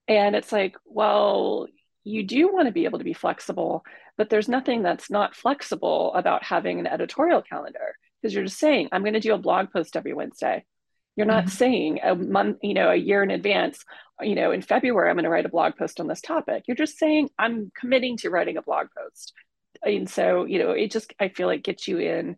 And 0.06 0.36
it's 0.36 0.52
like, 0.52 0.76
well, 0.84 1.66
you 2.04 2.22
do 2.22 2.52
want 2.52 2.66
to 2.66 2.72
be 2.72 2.84
able 2.84 2.98
to 2.98 3.04
be 3.04 3.14
flexible, 3.14 3.84
but 4.16 4.30
there's 4.30 4.48
nothing 4.48 4.82
that's 4.82 5.10
not 5.10 5.34
flexible 5.34 6.14
about 6.14 6.44
having 6.44 6.78
an 6.78 6.86
editorial 6.86 7.42
calendar 7.42 7.96
because 8.20 8.34
you're 8.34 8.44
just 8.44 8.60
saying, 8.60 8.88
I'm 8.92 9.02
going 9.02 9.14
to 9.14 9.20
do 9.20 9.34
a 9.34 9.38
blog 9.38 9.72
post 9.72 9.96
every 9.96 10.12
Wednesday. 10.12 10.64
You're 11.16 11.26
not 11.26 11.44
mm-hmm. 11.44 11.56
saying 11.56 12.00
a 12.02 12.14
month, 12.14 12.58
you 12.62 12.74
know, 12.74 12.90
a 12.90 12.96
year 12.96 13.22
in 13.22 13.30
advance, 13.30 13.84
you 14.20 14.34
know, 14.34 14.50
in 14.50 14.62
February, 14.62 15.08
I'm 15.08 15.16
going 15.16 15.24
to 15.24 15.30
write 15.30 15.46
a 15.46 15.50
blog 15.50 15.76
post 15.76 16.00
on 16.00 16.08
this 16.08 16.20
topic. 16.20 16.64
You're 16.66 16.76
just 16.76 16.98
saying, 16.98 17.30
I'm 17.38 17.70
committing 17.78 18.16
to 18.18 18.30
writing 18.30 18.56
a 18.56 18.62
blog 18.62 18.88
post. 18.96 19.32
And 19.82 20.08
so, 20.08 20.44
you 20.44 20.58
know, 20.58 20.70
it 20.70 20.90
just, 20.90 21.12
I 21.20 21.28
feel 21.28 21.46
like 21.46 21.62
gets 21.62 21.86
you 21.86 21.98
in 21.98 22.36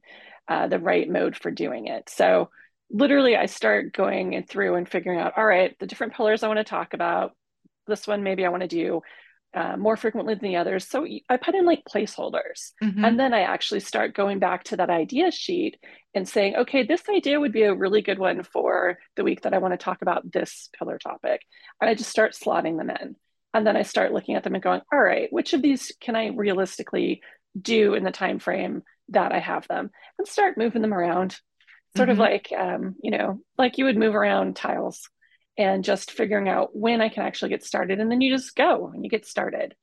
uh, 0.48 0.68
the 0.68 0.78
right 0.78 1.08
mode 1.08 1.36
for 1.36 1.50
doing 1.50 1.86
it. 1.86 2.08
So, 2.08 2.50
literally, 2.90 3.36
I 3.36 3.46
start 3.46 3.92
going 3.92 4.44
through 4.48 4.76
and 4.76 4.88
figuring 4.88 5.18
out, 5.18 5.34
all 5.36 5.44
right, 5.44 5.76
the 5.78 5.86
different 5.86 6.14
pillars 6.14 6.42
I 6.42 6.48
want 6.48 6.58
to 6.58 6.64
talk 6.64 6.94
about. 6.94 7.32
This 7.86 8.06
one, 8.06 8.22
maybe 8.22 8.44
I 8.44 8.48
want 8.48 8.62
to 8.62 8.68
do 8.68 9.02
uh, 9.56 9.74
more 9.76 9.96
frequently 9.96 10.34
than 10.34 10.50
the 10.50 10.56
others. 10.56 10.86
So 10.86 11.06
I 11.30 11.38
put 11.38 11.54
in 11.54 11.64
like 11.64 11.82
placeholders. 11.84 12.72
Mm-hmm. 12.84 13.04
And 13.04 13.18
then 13.18 13.32
I 13.32 13.40
actually 13.40 13.80
start 13.80 14.14
going 14.14 14.38
back 14.38 14.64
to 14.64 14.76
that 14.76 14.90
idea 14.90 15.30
sheet 15.30 15.78
and 16.14 16.28
saying, 16.28 16.56
okay, 16.56 16.82
this 16.82 17.02
idea 17.08 17.40
would 17.40 17.52
be 17.52 17.62
a 17.62 17.74
really 17.74 18.02
good 18.02 18.18
one 18.18 18.42
for 18.42 18.98
the 19.16 19.24
week 19.24 19.42
that 19.42 19.54
I 19.54 19.58
want 19.58 19.72
to 19.72 19.78
talk 19.78 20.02
about 20.02 20.30
this 20.30 20.68
pillar 20.78 20.98
topic. 20.98 21.40
And 21.80 21.88
I 21.88 21.94
just 21.94 22.10
start 22.10 22.34
slotting 22.34 22.76
them 22.76 22.90
in. 22.90 23.16
And 23.54 23.66
then 23.66 23.78
I 23.78 23.82
start 23.82 24.12
looking 24.12 24.34
at 24.34 24.44
them 24.44 24.54
and 24.54 24.62
going, 24.62 24.82
all 24.92 25.00
right, 25.00 25.32
which 25.32 25.54
of 25.54 25.62
these 25.62 25.90
can 26.00 26.14
I 26.14 26.28
realistically 26.28 27.22
do 27.58 27.94
in 27.94 28.04
the 28.04 28.10
time 28.10 28.38
frame 28.38 28.82
that 29.08 29.32
I 29.32 29.38
have 29.38 29.66
them? 29.68 29.90
And 30.18 30.28
start 30.28 30.58
moving 30.58 30.82
them 30.82 30.92
around. 30.92 31.38
Sort 31.96 32.10
mm-hmm. 32.10 32.12
of 32.12 32.18
like, 32.18 32.52
um, 32.54 32.96
you 33.02 33.10
know, 33.10 33.40
like 33.56 33.78
you 33.78 33.86
would 33.86 33.96
move 33.96 34.14
around 34.14 34.54
tiles 34.54 35.08
and 35.58 35.84
just 35.84 36.10
figuring 36.10 36.48
out 36.48 36.76
when 36.76 37.00
I 37.00 37.08
can 37.08 37.22
actually 37.22 37.50
get 37.50 37.64
started. 37.64 38.00
And 38.00 38.10
then 38.10 38.20
you 38.20 38.34
just 38.34 38.54
go 38.54 38.90
and 38.92 39.04
you 39.04 39.10
get 39.10 39.26
started. 39.26 39.74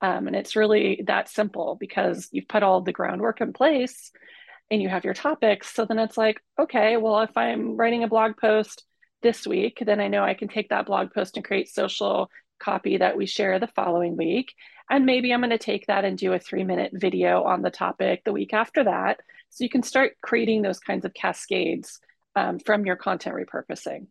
Um, 0.00 0.26
and 0.26 0.36
it's 0.36 0.56
really 0.56 1.02
that 1.06 1.28
simple 1.28 1.76
because 1.78 2.28
you've 2.32 2.48
put 2.48 2.62
all 2.62 2.80
the 2.80 2.92
groundwork 2.92 3.40
in 3.40 3.52
place 3.52 4.10
and 4.70 4.82
you 4.82 4.88
have 4.88 5.04
your 5.04 5.14
topics. 5.14 5.72
So 5.72 5.84
then 5.84 5.98
it's 5.98 6.18
like, 6.18 6.40
okay, 6.58 6.96
well, 6.96 7.20
if 7.20 7.36
I'm 7.36 7.76
writing 7.76 8.02
a 8.04 8.08
blog 8.08 8.36
post 8.36 8.84
this 9.22 9.46
week, 9.46 9.82
then 9.84 10.00
I 10.00 10.08
know 10.08 10.24
I 10.24 10.34
can 10.34 10.48
take 10.48 10.70
that 10.70 10.86
blog 10.86 11.12
post 11.12 11.36
and 11.36 11.44
create 11.44 11.68
social 11.68 12.28
copy 12.58 12.98
that 12.98 13.16
we 13.16 13.26
share 13.26 13.58
the 13.58 13.66
following 13.68 14.16
week. 14.16 14.54
And 14.90 15.06
maybe 15.06 15.32
I'm 15.32 15.40
going 15.40 15.50
to 15.50 15.58
take 15.58 15.86
that 15.86 16.04
and 16.04 16.18
do 16.18 16.32
a 16.32 16.38
three 16.38 16.64
minute 16.64 16.92
video 16.94 17.44
on 17.44 17.62
the 17.62 17.70
topic 17.70 18.22
the 18.24 18.32
week 18.32 18.52
after 18.52 18.84
that. 18.84 19.20
So 19.50 19.64
you 19.64 19.70
can 19.70 19.82
start 19.82 20.14
creating 20.22 20.62
those 20.62 20.80
kinds 20.80 21.04
of 21.04 21.14
cascades 21.14 22.00
um, 22.34 22.58
from 22.58 22.86
your 22.86 22.96
content 22.96 23.36
repurposing. 23.36 24.06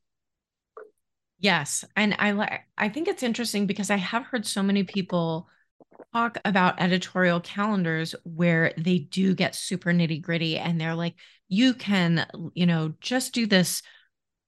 Yes, 1.42 1.84
and 1.96 2.16
I 2.20 2.32
like 2.32 2.62
I 2.78 2.90
think 2.90 3.08
it's 3.08 3.24
interesting 3.24 3.66
because 3.66 3.90
I 3.90 3.98
have 3.98 4.24
heard 4.26 4.46
so 4.46 4.62
many 4.62 4.84
people 4.84 5.50
talk 6.14 6.38
about 6.46 6.82
editorial 6.82 7.40
calendars 7.40 8.16
where 8.24 8.74
they 8.78 9.00
do 9.00 9.36
get 9.36 9.56
super 9.56 9.92
nitty-gritty 9.92 10.58
and 10.58 10.80
they're 10.80 10.96
like 10.96 11.16
you 11.50 11.74
can, 11.74 12.28
you 12.54 12.66
know, 12.66 12.94
just 13.02 13.34
do 13.34 13.48
this 13.48 13.82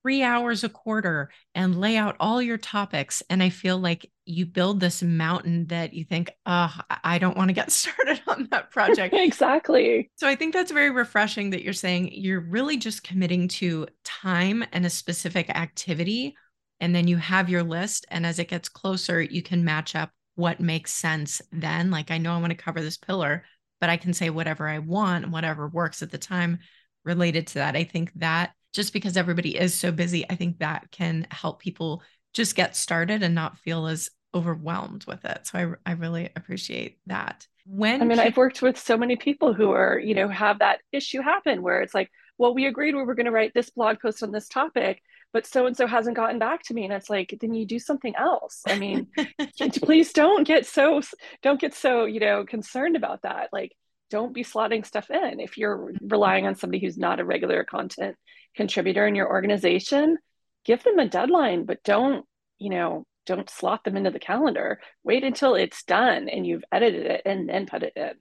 3 0.04 0.24
hours 0.24 0.64
a 0.64 0.70
quarter 0.70 1.32
and 1.56 1.80
lay 1.80 1.98
out 1.98 2.16
all 2.20 2.42
your 2.42 2.58
topics 2.58 3.24
and 3.30 3.42
I 3.42 3.50
feel 3.50 3.78
like 3.80 4.12
you 4.26 4.46
build 4.46 4.80
this 4.80 5.02
mountain 5.04 5.68
that 5.68 5.94
you 5.94 6.06
think, 6.06 6.32
"Oh, 6.46 6.74
I 7.04 7.18
don't 7.18 7.36
want 7.38 7.50
to 7.50 7.54
get 7.54 7.72
started 7.74 8.22
on 8.28 8.50
that 8.52 8.72
project." 8.72 9.16
exactly. 9.16 10.12
So 10.18 10.28
I 10.28 10.36
think 10.36 10.54
that's 10.54 10.72
very 10.72 10.92
refreshing 10.92 11.50
that 11.52 11.64
you're 11.64 11.74
saying 11.74 12.12
you're 12.14 12.40
really 12.42 12.78
just 12.78 13.04
committing 13.04 13.48
to 13.50 13.88
time 14.04 14.64
and 14.72 14.86
a 14.86 14.90
specific 14.92 15.50
activity 15.50 16.36
and 16.80 16.94
then 16.94 17.08
you 17.08 17.18
have 17.18 17.50
your 17.50 17.64
list 17.64 18.06
and 18.10 18.26
as 18.26 18.40
it 18.40 18.50
gets 18.50 18.70
closer 18.70 19.22
you 19.22 19.42
can 19.42 19.64
match 19.64 19.96
up 19.96 20.12
what 20.36 20.60
makes 20.60 20.92
sense 20.92 21.42
then. 21.52 21.92
Like 21.92 22.12
i 22.12 22.18
know 22.18 22.34
i 22.34 22.40
want 22.40 22.52
to 22.52 22.56
cover 22.56 22.82
this 22.82 22.98
pillar 22.98 23.44
but 23.80 23.90
i 23.90 23.98
can 23.98 24.14
say 24.14 24.30
whatever 24.30 24.68
i 24.68 24.80
want 24.80 25.26
and 25.26 25.34
whatever 25.34 25.68
works 25.68 26.02
at 26.02 26.12
the 26.12 26.18
time 26.18 26.60
related 27.06 27.48
to 27.48 27.56
that. 27.56 27.76
I 27.76 27.84
think 27.84 28.12
that 28.16 28.54
just 28.74 28.94
because 28.94 29.18
everybody 29.18 29.58
is 29.58 29.74
so 29.74 29.92
busy 29.92 30.26
i 30.30 30.36
think 30.36 30.60
that 30.60 30.90
can 30.92 31.28
help 31.32 31.60
people 31.60 32.02
just 32.34 32.56
get 32.56 32.76
started 32.76 33.22
and 33.22 33.36
not 33.36 33.60
feel 33.60 33.86
as 33.86 34.10
overwhelmed 34.34 35.06
with 35.06 35.24
it. 35.26 35.46
So 35.46 35.78
i, 35.86 35.92
I 35.92 35.94
really 35.94 36.30
appreciate 36.36 36.98
that. 37.06 37.48
When 37.66 38.02
i 38.02 38.06
mean 38.06 38.20
i've 38.20 38.36
worked 38.36 38.62
with 38.62 38.78
so 38.78 38.98
many 38.98 39.16
people 39.16 39.54
who 39.54 39.72
are 39.72 39.98
you 39.98 40.16
know 40.16 40.28
have 40.28 40.60
that 40.60 40.80
issue 40.92 41.22
happen 41.22 41.62
where 41.62 41.82
it's 41.82 41.94
like 41.94 42.10
well 42.38 42.54
we 42.54 42.66
agreed 42.66 42.94
we 42.94 43.04
were 43.04 43.16
going 43.16 43.26
to 43.26 43.32
write 43.32 43.54
this 43.54 43.70
blog 43.70 44.02
post 44.02 44.22
on 44.22 44.32
this 44.32 44.50
topic 44.50 45.02
but 45.34 45.48
so 45.48 45.66
and 45.66 45.76
so 45.76 45.88
hasn't 45.88 46.16
gotten 46.16 46.40
back 46.40 46.64
to 46.64 46.74
me. 46.74 46.86
And 46.86 46.94
it's 46.94 47.10
like 47.10 47.36
then 47.42 47.54
you 47.54 47.66
do 47.66 47.80
something 47.80 48.16
else. 48.16 48.62
I 48.68 48.78
mean 48.78 49.08
please 49.82 50.14
don't 50.14 50.48
get 50.48 50.66
so 50.66 51.02
don't 51.42 51.60
get 51.60 51.74
so 51.74 52.06
you 52.06 52.20
know 52.20 52.46
concerned 52.46 52.96
about 52.96 53.24
that. 53.24 53.50
Like 53.52 53.74
don't 54.10 54.34
be 54.34 54.44
slotting 54.44 54.86
stuff 54.86 55.10
in. 55.10 55.40
If 55.40 55.58
you're 55.58 55.92
relying 56.02 56.46
on 56.46 56.56
somebody 56.56 56.80
who's 56.80 56.98
not 56.98 57.20
a 57.20 57.26
regular 57.26 57.64
content 57.64 58.16
contributor 58.56 59.08
in 59.08 59.16
your 59.16 59.28
organization 59.28 60.16
give 60.64 60.84
them 60.84 61.00
a 61.00 61.10
deadline 61.10 61.66
but 61.66 61.84
don't 61.84 62.24
you 62.60 62.70
know 62.70 63.04
don't 63.26 63.50
slot 63.50 63.84
them 63.84 63.98
into 63.98 64.12
the 64.12 64.20
calendar. 64.20 64.80
Wait 65.04 65.24
until 65.24 65.56
it's 65.56 65.84
done 65.84 66.30
and 66.30 66.46
you've 66.46 66.64
edited 66.72 67.06
it 67.06 67.22
and 67.26 67.48
then 67.48 67.66
put 67.66 67.84
it 67.84 67.94
in. 67.96 68.12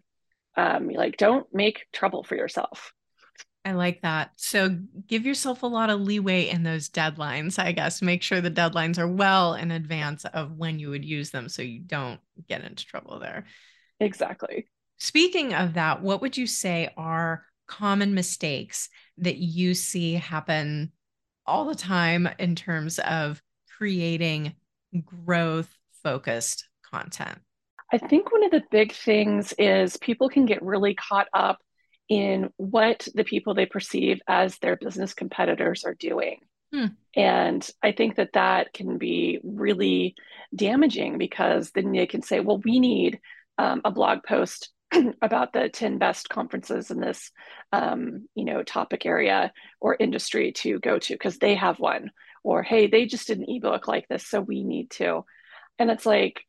Um, 0.57 0.89
like 0.89 1.17
don't 1.17 1.47
make 1.53 1.87
trouble 1.93 2.25
for 2.25 2.37
yourself 2.37 2.93
I 3.65 3.73
like 3.73 4.03
that. 4.03 4.33
So 4.37 4.77
give 5.07 5.25
yourself 5.25 5.63
a 5.63 5.69
lot 5.69 5.89
of 5.89 6.01
leeway 6.01 6.49
in 6.49 6.65
those 6.65 6.89
deadlines, 6.89 7.59
I 7.63 7.73
guess. 7.73 8.03
Make 8.03 8.23
sure 8.23 8.41
the 8.41 8.51
deadlines 8.51 8.99
are 8.99 9.09
well 9.09 9.55
in 9.55 9.71
advance 9.71 10.25
of 10.25 10.57
when 10.57 10.81
you 10.81 10.91
would 10.91 11.05
use 11.05 11.31
them 11.31 11.49
so 11.49 11.63
you 11.63 11.81
don't 11.81 12.21
get 12.49 12.65
into 12.65 12.85
trouble 12.85 13.21
there. 13.21 13.45
Exactly. 14.01 14.67
Speaking 14.99 15.55
of 15.55 15.75
that, 15.75 16.03
what 16.03 16.21
would 16.21 16.37
you 16.37 16.47
say 16.47 16.91
are 16.97 17.45
common 17.69 18.15
mistakes 18.15 18.89
that 19.19 19.37
you 19.37 19.75
see 19.75 20.15
happen 20.15 20.91
all 21.47 21.65
the 21.65 21.75
time 21.75 22.29
in 22.39 22.57
terms 22.57 22.99
of 22.99 23.41
creating 23.79 24.55
growth 25.05 25.73
focused 26.03 26.69
content? 26.91 27.39
I 27.93 27.99
think 27.99 28.33
one 28.33 28.45
of 28.45 28.51
the 28.51 28.65
big 28.71 28.93
things 28.93 29.53
is 29.59 29.97
people 29.99 30.29
can 30.29 30.47
get 30.47 30.63
really 30.63 30.95
caught 30.95 31.29
up 31.33 31.59
in 32.13 32.51
what 32.59 33.09
the 33.15 33.25
people 33.25 33.55
they 33.55 33.65
perceive 33.65 34.21
as 34.29 34.59
their 34.59 34.77
business 34.77 35.15
competitors 35.15 35.85
are 35.85 35.95
doing. 35.95 36.41
Hmm. 36.71 36.89
And 37.17 37.67
I 37.83 37.93
think 37.93 38.17
that 38.17 38.35
that 38.35 38.75
can 38.75 38.99
be 38.99 39.41
really 39.43 40.15
damaging 40.55 41.17
because 41.17 41.71
then 41.71 41.91
they 41.93 42.05
can 42.05 42.21
say, 42.21 42.41
well, 42.41 42.59
we 42.59 42.81
need 42.81 43.19
um, 43.57 43.81
a 43.87 43.91
blog 43.91 44.25
post 44.25 44.71
about 45.23 45.55
the 45.55 45.71
10 45.71 45.97
best 45.97 46.29
conferences 46.29 46.91
in 46.91 47.01
this 47.01 47.31
um, 47.73 48.29
you 48.35 48.45
know 48.45 48.63
topic 48.63 49.07
area 49.07 49.51
or 49.81 49.97
industry 49.99 50.53
to 50.53 50.79
go 50.81 50.99
to 50.99 51.15
because 51.15 51.39
they 51.39 51.55
have 51.55 51.81
one 51.81 52.11
or 52.45 52.63
hey 52.63 52.89
they 52.89 53.07
just 53.07 53.29
did 53.29 53.39
an 53.39 53.47
ebook 53.49 53.89
like 53.89 54.07
this 54.09 54.27
so 54.27 54.39
we 54.41 54.65
need 54.65 54.91
to 54.91 55.25
and 55.79 55.91
it's 55.91 56.05
like 56.05 56.43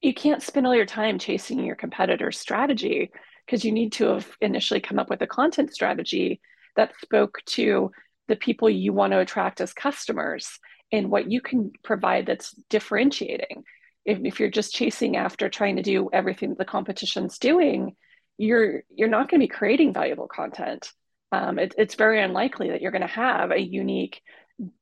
you 0.00 0.14
can't 0.14 0.42
spend 0.42 0.66
all 0.66 0.74
your 0.74 0.86
time 0.86 1.18
chasing 1.18 1.62
your 1.62 1.76
competitor's 1.76 2.38
strategy 2.38 3.10
because 3.48 3.64
you 3.64 3.72
need 3.72 3.92
to 3.92 4.04
have 4.08 4.28
initially 4.42 4.80
come 4.80 4.98
up 4.98 5.08
with 5.08 5.22
a 5.22 5.26
content 5.26 5.72
strategy 5.72 6.38
that 6.76 6.92
spoke 7.00 7.40
to 7.46 7.90
the 8.28 8.36
people 8.36 8.68
you 8.68 8.92
want 8.92 9.14
to 9.14 9.20
attract 9.20 9.62
as 9.62 9.72
customers 9.72 10.58
and 10.92 11.10
what 11.10 11.30
you 11.30 11.40
can 11.40 11.72
provide 11.82 12.26
that's 12.26 12.52
differentiating. 12.68 13.64
If, 14.04 14.18
if 14.22 14.38
you're 14.38 14.50
just 14.50 14.74
chasing 14.74 15.16
after 15.16 15.48
trying 15.48 15.76
to 15.76 15.82
do 15.82 16.10
everything 16.12 16.54
the 16.58 16.66
competition's 16.66 17.38
doing, 17.38 17.96
you're 18.36 18.82
you're 18.94 19.08
not 19.08 19.30
going 19.30 19.40
to 19.40 19.44
be 19.46 19.48
creating 19.48 19.94
valuable 19.94 20.28
content. 20.28 20.92
Um, 21.32 21.58
it, 21.58 21.74
it's 21.78 21.94
very 21.94 22.22
unlikely 22.22 22.70
that 22.70 22.82
you're 22.82 22.92
going 22.92 23.00
to 23.00 23.06
have 23.06 23.50
a 23.50 23.60
unique 23.60 24.20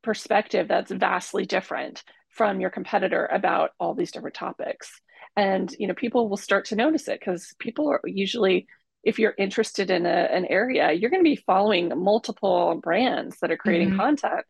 perspective 0.03 0.67
that's 0.67 0.91
vastly 0.91 1.47
different 1.47 2.03
from 2.31 2.61
your 2.61 2.71
competitor 2.71 3.27
about 3.27 3.71
all 3.79 3.95
these 3.95 4.11
different 4.11 4.35
topics 4.35 5.01
and 5.37 5.75
you 5.79 5.87
know 5.87 5.95
people 5.95 6.29
will 6.29 6.37
start 6.37 6.65
to 6.67 6.77
notice 6.77 7.09
it 7.09 7.21
because 7.21 7.55
people 7.59 7.89
are 7.89 8.01
usually 8.05 8.67
if 9.05 9.19
you're 9.19 9.35
interested 9.39 9.91
in 9.91 10.07
a, 10.07 10.09
an 10.09 10.47
area 10.47 10.93
you're 10.93 11.11
going 11.11 11.23
to 11.23 11.31
be 11.31 11.37
following 11.47 11.93
multiple 11.97 12.81
brands 12.83 13.39
that 13.41 13.51
are 13.51 13.57
creating 13.57 13.91
mm-hmm. 13.91 14.01
content 14.01 14.45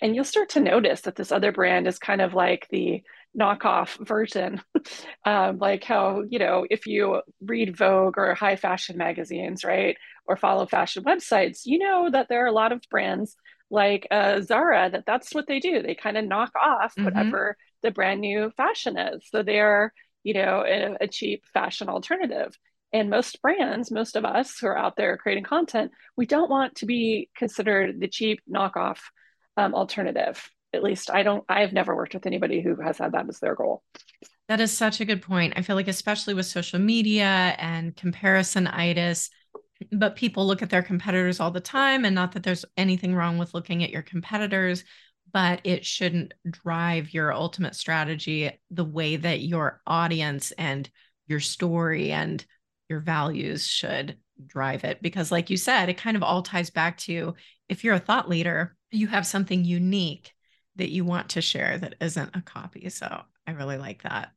and 0.00 0.16
you'll 0.16 0.24
start 0.24 0.48
to 0.50 0.60
notice 0.60 1.02
that 1.02 1.14
this 1.14 1.30
other 1.30 1.52
brand 1.52 1.86
is 1.86 1.98
kind 1.98 2.20
of 2.20 2.34
like 2.34 2.66
the 2.70 3.02
knockoff 3.38 3.96
version 4.06 4.60
um, 5.24 5.58
like 5.58 5.84
how 5.84 6.22
you 6.28 6.38
know 6.38 6.66
if 6.68 6.86
you 6.86 7.22
read 7.40 7.76
vogue 7.76 8.18
or 8.18 8.34
high 8.34 8.56
fashion 8.56 8.98
magazines 8.98 9.64
right 9.64 9.96
or 10.26 10.36
follow 10.36 10.66
fashion 10.66 11.02
websites 11.04 11.60
you 11.64 11.78
know 11.78 12.10
that 12.10 12.28
there 12.28 12.44
are 12.44 12.48
a 12.48 12.52
lot 12.52 12.72
of 12.72 12.82
brands 12.90 13.36
like 13.70 14.06
uh, 14.10 14.40
zara 14.42 14.90
that 14.90 15.04
that's 15.06 15.34
what 15.34 15.46
they 15.46 15.60
do 15.60 15.80
they 15.80 15.94
kind 15.94 16.18
of 16.18 16.26
knock 16.26 16.52
off 16.60 16.92
mm-hmm. 16.94 17.04
whatever 17.04 17.56
the 17.82 17.90
brand 17.90 18.20
new 18.20 18.50
fashion 18.54 18.98
is 18.98 19.22
so 19.30 19.42
they're 19.42 19.94
you 20.22 20.34
know 20.34 20.64
a, 20.66 20.96
a 21.04 21.08
cheap 21.08 21.44
fashion 21.52 21.88
alternative. 21.88 22.56
And 22.94 23.08
most 23.08 23.40
brands 23.40 23.90
most 23.90 24.16
of 24.16 24.24
us 24.24 24.58
who 24.58 24.66
are 24.66 24.76
out 24.76 24.96
there 24.96 25.16
creating 25.16 25.44
content 25.44 25.92
we 26.16 26.26
don't 26.26 26.50
want 26.50 26.76
to 26.76 26.86
be 26.86 27.30
considered 27.36 28.00
the 28.00 28.08
cheap 28.08 28.40
knockoff 28.50 28.98
um, 29.56 29.74
alternative. 29.74 30.48
At 30.74 30.82
least 30.82 31.10
i 31.10 31.22
don't 31.22 31.44
i've 31.48 31.72
never 31.72 31.94
worked 31.94 32.14
with 32.14 32.26
anybody 32.26 32.60
who 32.60 32.76
has 32.76 32.98
had 32.98 33.12
that 33.12 33.28
as 33.28 33.38
their 33.40 33.54
goal. 33.54 33.82
That 34.48 34.60
is 34.60 34.76
such 34.76 35.00
a 35.00 35.04
good 35.04 35.22
point. 35.22 35.54
I 35.56 35.62
feel 35.62 35.76
like 35.76 35.88
especially 35.88 36.34
with 36.34 36.46
social 36.46 36.78
media 36.78 37.54
and 37.58 37.96
comparison 37.96 38.66
itis 38.66 39.30
but 39.90 40.16
people 40.16 40.46
look 40.46 40.62
at 40.62 40.70
their 40.70 40.82
competitors 40.82 41.40
all 41.40 41.50
the 41.50 41.60
time 41.60 42.04
and 42.04 42.14
not 42.14 42.32
that 42.32 42.42
there's 42.42 42.64
anything 42.76 43.14
wrong 43.14 43.38
with 43.38 43.54
looking 43.54 43.82
at 43.82 43.90
your 43.90 44.02
competitors 44.02 44.84
but 45.32 45.60
it 45.64 45.84
shouldn't 45.84 46.34
drive 46.48 47.14
your 47.14 47.32
ultimate 47.32 47.74
strategy 47.74 48.50
the 48.70 48.84
way 48.84 49.16
that 49.16 49.40
your 49.40 49.80
audience 49.86 50.52
and 50.52 50.88
your 51.26 51.40
story 51.40 52.12
and 52.12 52.44
your 52.88 53.00
values 53.00 53.66
should 53.66 54.18
drive 54.46 54.84
it. 54.84 55.00
Because 55.02 55.32
like 55.32 55.50
you 55.50 55.56
said 55.56 55.88
it 55.88 55.96
kind 55.96 56.16
of 56.16 56.22
all 56.22 56.42
ties 56.42 56.70
back 56.70 56.98
to 56.98 57.34
if 57.68 57.84
you're 57.84 57.94
a 57.94 58.00
thought 58.00 58.28
leader 58.28 58.76
you 58.90 59.06
have 59.06 59.26
something 59.26 59.64
unique 59.64 60.32
that 60.76 60.90
you 60.90 61.04
want 61.04 61.30
to 61.30 61.40
share 61.40 61.78
that 61.78 61.94
isn't 62.00 62.36
a 62.36 62.42
copy. 62.42 62.88
So 62.88 63.22
i 63.46 63.52
really 63.52 63.78
like 63.78 64.02
that. 64.02 64.32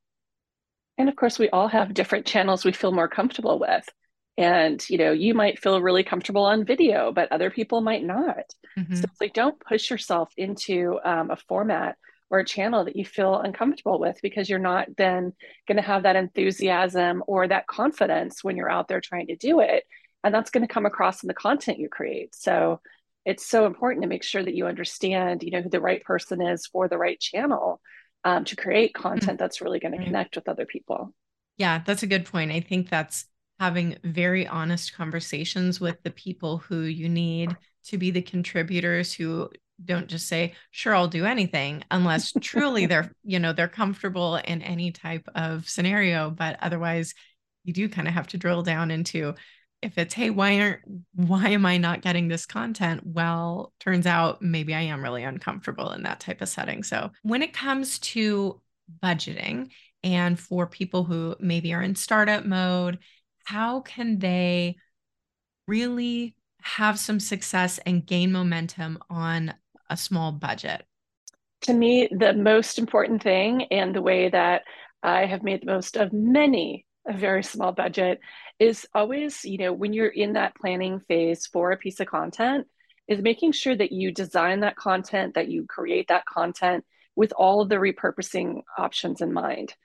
And 0.97 1.09
of 1.09 1.15
course 1.15 1.37
we 1.37 1.49
all 1.49 1.67
have 1.67 1.93
different 1.93 2.25
channels 2.25 2.63
we 2.63 2.71
feel 2.71 2.91
more 2.91 3.09
comfortable 3.09 3.59
with 3.59 3.87
and 4.37 4.87
you 4.89 4.97
know 4.97 5.11
you 5.11 5.33
might 5.33 5.59
feel 5.59 5.81
really 5.81 6.03
comfortable 6.03 6.45
on 6.45 6.65
video 6.65 7.11
but 7.11 7.31
other 7.31 7.49
people 7.49 7.81
might 7.81 8.03
not. 8.03 8.45
Mm-hmm. 8.77 8.95
so 8.95 9.03
it's 9.03 9.21
like 9.21 9.33
don't 9.33 9.59
push 9.59 9.89
yourself 9.89 10.31
into 10.37 10.99
um, 11.03 11.31
a 11.31 11.37
format 11.37 11.97
or 12.29 12.39
a 12.39 12.45
channel 12.45 12.85
that 12.85 12.95
you 12.95 13.05
feel 13.05 13.39
uncomfortable 13.39 13.99
with 13.99 14.17
because 14.21 14.49
you're 14.49 14.59
not 14.59 14.87
then 14.97 15.33
going 15.67 15.77
to 15.77 15.83
have 15.83 16.03
that 16.03 16.15
enthusiasm 16.15 17.23
or 17.27 17.47
that 17.47 17.67
confidence 17.67 18.43
when 18.43 18.57
you're 18.57 18.71
out 18.71 18.87
there 18.87 19.01
trying 19.01 19.27
to 19.27 19.35
do 19.35 19.59
it. 19.59 19.83
And 20.23 20.33
that's 20.33 20.49
going 20.49 20.65
to 20.67 20.73
come 20.73 20.87
across 20.87 21.23
in 21.23 21.27
the 21.27 21.35
content 21.35 21.79
you 21.79 21.87
create. 21.87 22.33
So 22.33 22.81
it's 23.25 23.45
so 23.45 23.65
important 23.65 24.03
to 24.03 24.09
make 24.09 24.23
sure 24.23 24.43
that 24.43 24.55
you 24.55 24.67
understand 24.67 25.43
you 25.43 25.51
know 25.51 25.61
who 25.61 25.69
the 25.69 25.81
right 25.81 26.03
person 26.03 26.41
is 26.41 26.65
for 26.67 26.87
the 26.87 26.97
right 26.97 27.19
channel 27.19 27.81
um, 28.23 28.43
to 28.45 28.55
create 28.55 28.93
content 28.93 29.23
mm-hmm. 29.23 29.37
that's 29.37 29.61
really 29.61 29.79
going 29.79 29.97
to 29.97 30.03
connect 30.03 30.35
with 30.35 30.49
other 30.49 30.65
people. 30.65 31.13
Yeah 31.57 31.81
that's 31.85 32.03
a 32.03 32.07
good 32.07 32.25
point. 32.25 32.51
I 32.51 32.59
think 32.59 32.89
that's 32.89 33.25
having 33.59 33.97
very 34.03 34.47
honest 34.47 34.93
conversations 34.93 35.79
with 35.79 36.01
the 36.03 36.11
people 36.11 36.57
who 36.57 36.81
you 36.81 37.07
need 37.09 37.55
to 37.85 37.97
be 37.97 38.11
the 38.11 38.21
contributors 38.21 39.13
who 39.13 39.49
don't 39.83 40.07
just 40.07 40.27
say 40.27 40.53
sure 40.71 40.95
i'll 40.95 41.07
do 41.07 41.25
anything 41.25 41.83
unless 41.91 42.31
truly 42.41 42.85
they're 42.87 43.11
you 43.23 43.39
know 43.39 43.53
they're 43.53 43.67
comfortable 43.67 44.37
in 44.37 44.61
any 44.61 44.91
type 44.91 45.27
of 45.35 45.67
scenario. 45.67 46.29
But 46.29 46.57
otherwise 46.61 47.13
you 47.63 47.73
do 47.73 47.89
kind 47.89 48.07
of 48.07 48.13
have 48.13 48.27
to 48.27 48.37
drill 48.37 48.63
down 48.63 48.91
into 48.91 49.33
if 49.81 49.97
it's 49.97 50.13
hey 50.13 50.29
why 50.29 50.59
aren't 50.59 50.81
why 51.13 51.49
am 51.49 51.65
i 51.65 51.77
not 51.77 52.01
getting 52.01 52.27
this 52.27 52.45
content? 52.45 53.01
Well 53.03 53.73
turns 53.79 54.05
out 54.05 54.41
maybe 54.41 54.73
i 54.73 54.81
am 54.81 55.03
really 55.03 55.23
uncomfortable 55.23 55.91
in 55.91 56.03
that 56.03 56.19
type 56.19 56.41
of 56.41 56.49
setting. 56.49 56.83
So 56.83 57.11
when 57.23 57.41
it 57.41 57.53
comes 57.53 57.99
to 57.99 58.61
budgeting 59.03 59.71
and 60.03 60.39
for 60.39 60.67
people 60.67 61.03
who 61.03 61.35
maybe 61.39 61.73
are 61.73 61.81
in 61.81 61.95
startup 61.95 62.45
mode 62.45 62.99
how 63.45 63.81
can 63.81 64.19
they 64.19 64.75
really 65.67 66.35
have 66.61 66.99
some 66.99 67.19
success 67.19 67.79
and 67.85 68.05
gain 68.05 68.31
momentum 68.31 68.97
on 69.09 69.53
a 69.89 69.95
small 69.95 70.31
budget? 70.31 70.85
To 71.61 71.73
me, 71.73 72.09
the 72.11 72.33
most 72.33 72.77
important 72.77 73.23
thing 73.23 73.63
and 73.71 73.95
the 73.95 74.01
way 74.01 74.29
that 74.29 74.63
I 75.01 75.25
have 75.25 75.43
made 75.43 75.61
the 75.61 75.67
most 75.67 75.95
of 75.95 76.11
many 76.11 76.85
a 77.07 77.13
very 77.13 77.43
small 77.43 77.71
budget 77.71 78.19
is 78.59 78.87
always, 78.93 79.45
you 79.45 79.59
know, 79.59 79.73
when 79.73 79.93
you're 79.93 80.07
in 80.07 80.33
that 80.33 80.55
planning 80.55 80.99
phase 81.07 81.45
for 81.45 81.71
a 81.71 81.77
piece 81.77 81.99
of 81.99 82.07
content, 82.07 82.67
is 83.07 83.21
making 83.21 83.51
sure 83.51 83.75
that 83.75 83.91
you 83.91 84.11
design 84.11 84.61
that 84.61 84.75
content, 84.75 85.35
that 85.35 85.47
you 85.47 85.65
create 85.67 86.07
that 86.07 86.25
content 86.25 86.83
with 87.15 87.31
all 87.37 87.61
of 87.61 87.69
the 87.69 87.75
repurposing 87.75 88.61
options 88.77 89.21
in 89.21 89.31
mind. 89.31 89.75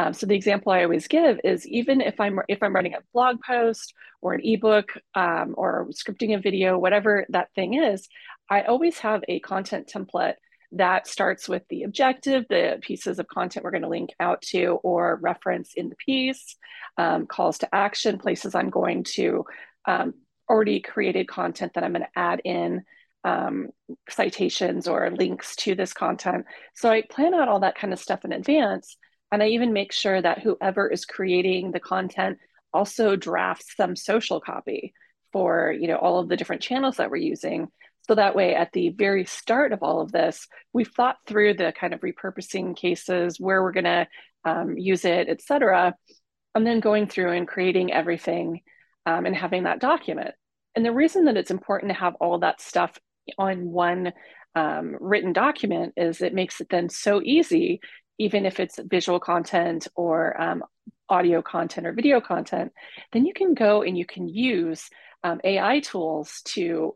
Um, 0.00 0.14
so 0.14 0.24
the 0.24 0.34
example 0.34 0.72
I 0.72 0.84
always 0.84 1.08
give 1.08 1.40
is 1.44 1.68
even 1.68 2.00
if 2.00 2.18
I'm 2.20 2.40
if 2.48 2.62
I'm 2.62 2.74
writing 2.74 2.94
a 2.94 3.02
blog 3.12 3.36
post 3.46 3.92
or 4.22 4.32
an 4.32 4.40
ebook 4.42 4.92
um, 5.14 5.54
or 5.58 5.88
scripting 5.90 6.34
a 6.34 6.40
video, 6.40 6.78
whatever 6.78 7.26
that 7.28 7.52
thing 7.54 7.74
is, 7.74 8.08
I 8.48 8.62
always 8.62 8.98
have 9.00 9.22
a 9.28 9.40
content 9.40 9.90
template 9.94 10.36
that 10.72 11.06
starts 11.06 11.50
with 11.50 11.64
the 11.68 11.82
objective, 11.82 12.46
the 12.48 12.78
pieces 12.80 13.18
of 13.18 13.28
content 13.28 13.62
we're 13.62 13.72
going 13.72 13.82
to 13.82 13.88
link 13.88 14.10
out 14.20 14.40
to 14.40 14.78
or 14.82 15.18
reference 15.20 15.74
in 15.74 15.90
the 15.90 15.96
piece, 15.96 16.56
um, 16.96 17.26
calls 17.26 17.58
to 17.58 17.74
action, 17.74 18.18
places 18.18 18.54
I'm 18.54 18.70
going 18.70 19.04
to 19.16 19.44
um, 19.84 20.14
already 20.48 20.80
created 20.80 21.28
content 21.28 21.74
that 21.74 21.84
I'm 21.84 21.92
going 21.92 22.04
to 22.04 22.18
add 22.18 22.40
in 22.44 22.84
um, 23.24 23.68
citations 24.08 24.88
or 24.88 25.10
links 25.10 25.56
to 25.56 25.74
this 25.74 25.92
content. 25.92 26.46
So 26.74 26.90
I 26.90 27.02
plan 27.02 27.34
out 27.34 27.48
all 27.48 27.60
that 27.60 27.76
kind 27.76 27.92
of 27.92 27.98
stuff 27.98 28.24
in 28.24 28.32
advance 28.32 28.96
and 29.32 29.42
I 29.42 29.48
even 29.48 29.72
make 29.72 29.92
sure 29.92 30.20
that 30.20 30.40
whoever 30.40 30.88
is 30.88 31.04
creating 31.04 31.70
the 31.70 31.80
content 31.80 32.38
also 32.72 33.16
drafts 33.16 33.74
some 33.76 33.96
social 33.96 34.40
copy 34.40 34.92
for 35.32 35.72
you 35.72 35.88
know 35.88 35.96
all 35.96 36.18
of 36.18 36.28
the 36.28 36.36
different 36.36 36.62
channels 36.62 36.96
that 36.96 37.10
we're 37.10 37.16
using. 37.16 37.68
So 38.08 38.14
that 38.16 38.34
way, 38.34 38.54
at 38.54 38.72
the 38.72 38.88
very 38.90 39.24
start 39.24 39.72
of 39.72 39.82
all 39.82 40.00
of 40.00 40.10
this, 40.10 40.48
we've 40.72 40.88
thought 40.88 41.18
through 41.26 41.54
the 41.54 41.72
kind 41.78 41.94
of 41.94 42.00
repurposing 42.00 42.76
cases, 42.76 43.38
where 43.38 43.62
we're 43.62 43.72
going 43.72 43.84
to 43.84 44.08
um, 44.44 44.76
use 44.76 45.04
it, 45.04 45.28
et 45.28 45.42
cetera, 45.42 45.94
and 46.54 46.66
then 46.66 46.80
going 46.80 47.06
through 47.06 47.32
and 47.32 47.46
creating 47.46 47.92
everything 47.92 48.62
um, 49.06 49.26
and 49.26 49.36
having 49.36 49.64
that 49.64 49.80
document. 49.80 50.34
And 50.74 50.84
the 50.84 50.92
reason 50.92 51.26
that 51.26 51.36
it's 51.36 51.50
important 51.50 51.92
to 51.92 51.98
have 51.98 52.14
all 52.16 52.38
that 52.40 52.60
stuff 52.60 52.98
on 53.38 53.70
one 53.70 54.12
um, 54.54 54.96
written 54.98 55.32
document 55.32 55.94
is 55.96 56.20
it 56.20 56.34
makes 56.34 56.60
it 56.60 56.68
then 56.70 56.88
so 56.88 57.20
easy 57.22 57.80
even 58.20 58.44
if 58.44 58.60
it's 58.60 58.78
visual 58.84 59.18
content 59.18 59.88
or 59.94 60.38
um, 60.38 60.62
audio 61.08 61.40
content 61.40 61.86
or 61.86 61.92
video 61.94 62.20
content, 62.20 62.70
then 63.12 63.24
you 63.24 63.32
can 63.32 63.54
go 63.54 63.80
and 63.80 63.96
you 63.96 64.04
can 64.04 64.28
use 64.28 64.90
um, 65.24 65.40
AI 65.42 65.80
tools 65.80 66.42
to 66.44 66.94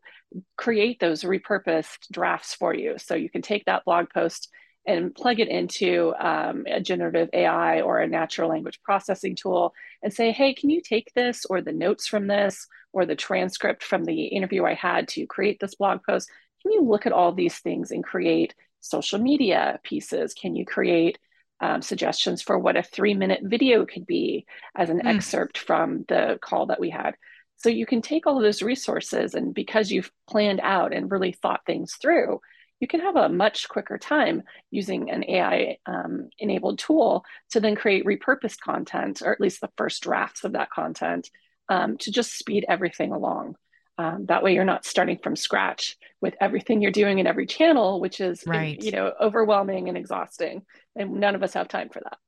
create 0.58 1.00
those 1.00 1.22
repurposed 1.22 2.10
drafts 2.12 2.54
for 2.54 2.74
you. 2.74 2.96
So 2.98 3.14
you 3.14 3.30
can 3.30 3.40
take 3.40 3.64
that 3.64 3.86
blog 3.86 4.10
post 4.10 4.50
and 4.86 5.14
plug 5.14 5.40
it 5.40 5.48
into 5.48 6.12
um, 6.20 6.64
a 6.66 6.78
generative 6.78 7.30
AI 7.32 7.80
or 7.80 8.00
a 8.00 8.06
natural 8.06 8.50
language 8.50 8.78
processing 8.82 9.34
tool 9.34 9.72
and 10.02 10.12
say, 10.12 10.30
hey, 10.30 10.52
can 10.52 10.68
you 10.68 10.82
take 10.82 11.10
this 11.14 11.46
or 11.46 11.62
the 11.62 11.72
notes 11.72 12.06
from 12.06 12.26
this 12.26 12.66
or 12.92 13.06
the 13.06 13.16
transcript 13.16 13.82
from 13.82 14.04
the 14.04 14.26
interview 14.26 14.66
I 14.66 14.74
had 14.74 15.08
to 15.08 15.24
create 15.24 15.58
this 15.58 15.76
blog 15.76 16.00
post? 16.06 16.28
Can 16.60 16.72
you 16.72 16.82
look 16.82 17.06
at 17.06 17.12
all 17.12 17.32
these 17.32 17.58
things 17.60 17.92
and 17.92 18.04
create 18.04 18.54
social 18.84 19.18
media 19.18 19.80
pieces? 19.82 20.34
Can 20.34 20.54
you 20.54 20.64
create 20.64 21.18
um, 21.60 21.82
suggestions 21.82 22.42
for 22.42 22.58
what 22.58 22.76
a 22.76 22.82
three 22.82 23.14
minute 23.14 23.40
video 23.42 23.86
could 23.86 24.06
be 24.06 24.46
as 24.76 24.90
an 24.90 25.00
mm. 25.00 25.14
excerpt 25.14 25.58
from 25.58 26.04
the 26.08 26.38
call 26.42 26.66
that 26.66 26.80
we 26.80 26.90
had? 26.90 27.14
So 27.56 27.68
you 27.68 27.86
can 27.86 28.02
take 28.02 28.26
all 28.26 28.36
of 28.36 28.42
those 28.42 28.62
resources, 28.62 29.34
and 29.34 29.54
because 29.54 29.90
you've 29.90 30.10
planned 30.28 30.60
out 30.62 30.92
and 30.92 31.10
really 31.10 31.32
thought 31.32 31.64
things 31.66 31.94
through, 31.94 32.40
you 32.80 32.88
can 32.88 33.00
have 33.00 33.16
a 33.16 33.28
much 33.28 33.68
quicker 33.68 33.96
time 33.96 34.42
using 34.70 35.10
an 35.10 35.24
AI 35.26 35.78
um, 35.86 36.28
enabled 36.38 36.78
tool 36.78 37.24
to 37.52 37.60
then 37.60 37.76
create 37.76 38.04
repurposed 38.04 38.60
content, 38.60 39.22
or 39.22 39.32
at 39.32 39.40
least 39.40 39.60
the 39.60 39.70
first 39.78 40.02
drafts 40.02 40.44
of 40.44 40.52
that 40.52 40.70
content, 40.70 41.30
um, 41.68 41.96
to 41.98 42.10
just 42.10 42.36
speed 42.36 42.66
everything 42.68 43.12
along. 43.12 43.56
Um, 43.96 44.26
that 44.26 44.42
way, 44.42 44.54
you're 44.54 44.64
not 44.64 44.84
starting 44.84 45.18
from 45.22 45.36
scratch 45.36 45.96
with 46.20 46.34
everything 46.40 46.80
you're 46.80 46.90
doing 46.90 47.18
in 47.18 47.26
every 47.26 47.46
channel, 47.46 48.00
which 48.00 48.20
is 48.20 48.42
right. 48.46 48.82
you 48.82 48.90
know 48.90 49.12
overwhelming 49.20 49.88
and 49.88 49.96
exhausting, 49.96 50.62
and 50.96 51.12
none 51.20 51.34
of 51.34 51.42
us 51.42 51.54
have 51.54 51.68
time 51.68 51.88
for 51.90 52.00
that. 52.00 52.18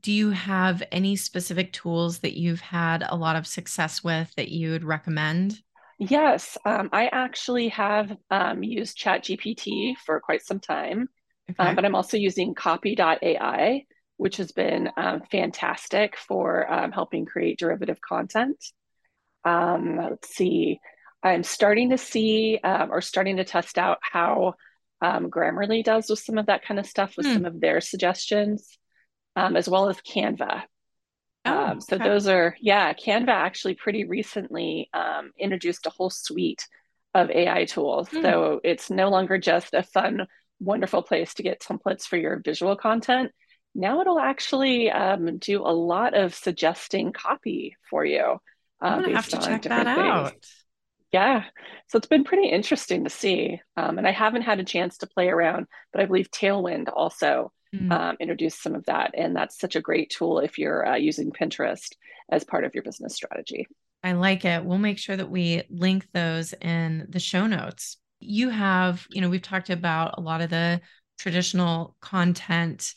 Do 0.00 0.12
you 0.12 0.30
have 0.30 0.82
any 0.92 1.16
specific 1.16 1.72
tools 1.72 2.20
that 2.20 2.38
you've 2.38 2.60
had 2.60 3.04
a 3.08 3.16
lot 3.16 3.36
of 3.36 3.46
success 3.46 4.04
with 4.04 4.32
that 4.36 4.48
you 4.48 4.70
would 4.70 4.84
recommend? 4.84 5.60
Yes, 5.98 6.58
um, 6.64 6.90
I 6.92 7.08
actually 7.08 7.68
have 7.68 8.14
um, 8.30 8.62
used 8.62 8.98
ChatGPT 8.98 9.96
for 10.04 10.20
quite 10.20 10.44
some 10.44 10.60
time, 10.60 11.08
um, 11.58 11.74
but 11.74 11.84
I'm 11.84 11.94
also 11.94 12.18
using 12.18 12.54
Copy.ai, 12.54 13.84
which 14.18 14.36
has 14.36 14.52
been 14.52 14.90
um, 14.96 15.22
fantastic 15.30 16.16
for 16.16 16.70
um, 16.70 16.92
helping 16.92 17.24
create 17.24 17.58
derivative 17.58 18.00
content. 18.00 18.62
Um, 19.46 19.96
let's 19.96 20.34
see, 20.34 20.80
I'm 21.22 21.42
starting 21.44 21.90
to 21.90 21.98
see 21.98 22.60
um, 22.62 22.90
or 22.90 23.00
starting 23.00 23.36
to 23.38 23.44
test 23.44 23.78
out 23.78 23.98
how 24.02 24.54
um, 25.00 25.30
Grammarly 25.30 25.84
does 25.84 26.10
with 26.10 26.18
some 26.18 26.38
of 26.38 26.46
that 26.46 26.64
kind 26.64 26.80
of 26.80 26.86
stuff 26.86 27.16
with 27.16 27.26
Hmm. 27.26 27.34
some 27.34 27.44
of 27.46 27.60
their 27.60 27.80
suggestions, 27.80 28.78
um, 29.36 29.56
as 29.56 29.68
well 29.68 29.88
as 29.88 30.00
Canva. 30.00 30.64
Oh, 31.44 31.64
Um, 31.66 31.80
so 31.80 31.96
those 31.98 32.26
are, 32.28 32.56
yeah, 32.60 32.92
Canva 32.92 33.28
actually 33.28 33.74
pretty 33.74 34.04
recently 34.04 34.90
um, 34.92 35.32
introduced 35.38 35.86
a 35.86 35.90
whole 35.90 36.10
suite 36.10 36.66
of 37.14 37.30
AI 37.30 37.64
tools. 37.66 38.08
Hmm. 38.10 38.22
So 38.22 38.60
it's 38.64 38.90
no 38.90 39.08
longer 39.10 39.38
just 39.38 39.74
a 39.74 39.82
fun, 39.82 40.26
wonderful 40.60 41.02
place 41.02 41.34
to 41.34 41.42
get 41.42 41.60
templates 41.60 42.02
for 42.02 42.16
your 42.16 42.40
visual 42.44 42.76
content. 42.76 43.32
Now 43.74 44.00
it'll 44.00 44.18
actually 44.18 44.90
um, 44.90 45.38
do 45.38 45.62
a 45.62 45.72
lot 45.72 46.14
of 46.14 46.34
suggesting 46.34 47.12
copy 47.12 47.76
for 47.90 48.04
you 48.04 48.40
uh, 48.80 49.00
gonna 49.00 49.14
have 49.16 49.28
to 49.28 49.38
check 49.38 49.62
that 49.62 49.62
different 49.62 49.88
things. 49.94 50.08
out. 50.08 50.36
Yeah, 51.12 51.44
so 51.88 51.98
it's 51.98 52.08
been 52.08 52.24
pretty 52.24 52.48
interesting 52.48 53.04
to 53.04 53.10
see. 53.10 53.60
Um, 53.76 53.98
and 53.98 54.06
I 54.06 54.10
haven't 54.12 54.42
had 54.42 54.60
a 54.60 54.64
chance 54.64 54.98
to 54.98 55.06
play 55.06 55.28
around, 55.28 55.66
but 55.92 56.02
I 56.02 56.06
believe 56.06 56.30
Tailwind 56.30 56.88
also 56.94 57.52
Hmm. 57.72 57.90
um, 57.90 58.16
introduced 58.20 58.62
some 58.62 58.76
of 58.76 58.84
that. 58.86 59.12
And 59.16 59.34
that's 59.34 59.58
such 59.58 59.74
a 59.74 59.80
great 59.80 60.10
tool 60.10 60.38
if 60.38 60.56
you're 60.56 60.86
uh, 60.86 60.94
using 60.96 61.32
Pinterest 61.32 61.92
as 62.30 62.44
part 62.44 62.64
of 62.64 62.74
your 62.74 62.84
business 62.84 63.14
strategy. 63.16 63.66
I 64.04 64.12
like 64.12 64.44
it. 64.44 64.64
We'll 64.64 64.78
make 64.78 64.98
sure 64.98 65.16
that 65.16 65.28
we 65.30 65.62
link 65.68 66.06
those 66.12 66.52
in 66.52 67.06
the 67.08 67.18
show 67.18 67.46
notes. 67.48 67.96
You 68.20 68.50
have, 68.50 69.04
you 69.10 69.20
know, 69.20 69.28
we've 69.28 69.42
talked 69.42 69.68
about 69.70 70.14
a 70.16 70.20
lot 70.20 70.42
of 70.42 70.50
the 70.50 70.80
traditional 71.18 71.96
content 72.00 72.94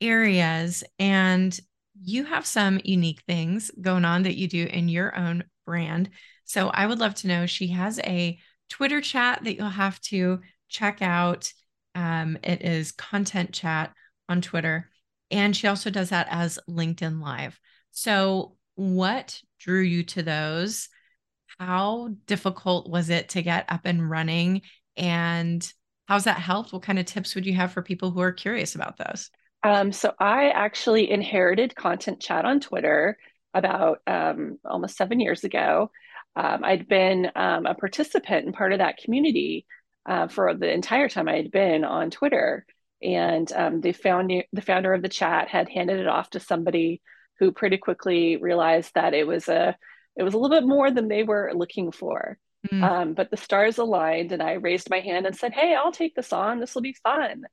areas, 0.00 0.84
and 0.98 1.58
you 2.00 2.24
have 2.24 2.46
some 2.46 2.80
unique 2.84 3.22
things 3.26 3.70
going 3.80 4.04
on 4.04 4.22
that 4.22 4.36
you 4.36 4.48
do 4.48 4.66
in 4.66 4.88
your 4.88 5.16
own 5.16 5.44
brand. 5.66 6.10
So 6.44 6.68
I 6.68 6.86
would 6.86 6.98
love 6.98 7.14
to 7.16 7.28
know. 7.28 7.46
She 7.46 7.68
has 7.68 7.98
a 8.00 8.38
Twitter 8.68 9.00
chat 9.00 9.44
that 9.44 9.56
you'll 9.56 9.68
have 9.68 10.00
to 10.02 10.40
check 10.68 11.02
out. 11.02 11.52
Um, 11.94 12.38
it 12.42 12.62
is 12.62 12.92
content 12.92 13.52
chat 13.52 13.92
on 14.28 14.40
Twitter. 14.40 14.90
And 15.30 15.56
she 15.56 15.66
also 15.66 15.90
does 15.90 16.10
that 16.10 16.26
as 16.30 16.58
LinkedIn 16.68 17.20
Live. 17.20 17.58
So, 17.90 18.56
what 18.74 19.40
drew 19.60 19.80
you 19.80 20.02
to 20.04 20.22
those? 20.22 20.88
How 21.58 22.10
difficult 22.26 22.88
was 22.88 23.10
it 23.10 23.30
to 23.30 23.42
get 23.42 23.66
up 23.68 23.82
and 23.84 24.08
running? 24.08 24.62
And 24.96 25.70
how's 26.08 26.24
that 26.24 26.38
helped? 26.38 26.72
What 26.72 26.82
kind 26.82 26.98
of 26.98 27.06
tips 27.06 27.34
would 27.34 27.46
you 27.46 27.54
have 27.54 27.72
for 27.72 27.82
people 27.82 28.10
who 28.10 28.20
are 28.20 28.32
curious 28.32 28.74
about 28.74 28.96
those? 28.96 29.30
Um, 29.64 29.92
so 29.92 30.12
I 30.18 30.50
actually 30.50 31.10
inherited 31.10 31.76
Content 31.76 32.20
Chat 32.20 32.44
on 32.44 32.60
Twitter 32.60 33.16
about 33.54 34.00
um, 34.06 34.58
almost 34.64 34.96
seven 34.96 35.20
years 35.20 35.44
ago. 35.44 35.90
Um, 36.34 36.64
I'd 36.64 36.88
been 36.88 37.30
um, 37.36 37.66
a 37.66 37.74
participant 37.74 38.46
and 38.46 38.54
part 38.54 38.72
of 38.72 38.78
that 38.78 38.96
community 38.96 39.66
uh, 40.08 40.28
for 40.28 40.54
the 40.54 40.72
entire 40.72 41.08
time 41.08 41.28
I 41.28 41.36
had 41.36 41.50
been 41.50 41.84
on 41.84 42.10
Twitter. 42.10 42.66
And 43.02 43.52
um, 43.52 43.80
the, 43.80 43.92
found, 43.92 44.32
the 44.52 44.62
founder 44.62 44.92
of 44.94 45.02
the 45.02 45.08
chat 45.08 45.48
had 45.48 45.68
handed 45.68 46.00
it 46.00 46.06
off 46.06 46.30
to 46.30 46.40
somebody 46.40 47.02
who 47.38 47.52
pretty 47.52 47.76
quickly 47.76 48.36
realized 48.36 48.92
that 48.94 49.14
it 49.14 49.26
was 49.26 49.48
a 49.48 49.76
it 50.14 50.22
was 50.22 50.34
a 50.34 50.38
little 50.38 50.54
bit 50.54 50.66
more 50.66 50.90
than 50.90 51.08
they 51.08 51.22
were 51.22 51.52
looking 51.54 51.90
for. 51.90 52.38
Mm, 52.70 52.82
Um, 52.82 53.14
but 53.14 53.30
the 53.30 53.36
stars 53.36 53.78
aligned, 53.78 54.30
and 54.30 54.42
I 54.42 54.52
raised 54.52 54.90
my 54.90 55.00
hand 55.00 55.26
and 55.26 55.34
said, 55.34 55.52
"Hey, 55.52 55.74
I'll 55.74 55.90
take 55.90 56.14
this 56.14 56.32
on. 56.32 56.60
This 56.60 56.74
will 56.74 56.82
be 56.82 56.96
fun." 57.02 57.44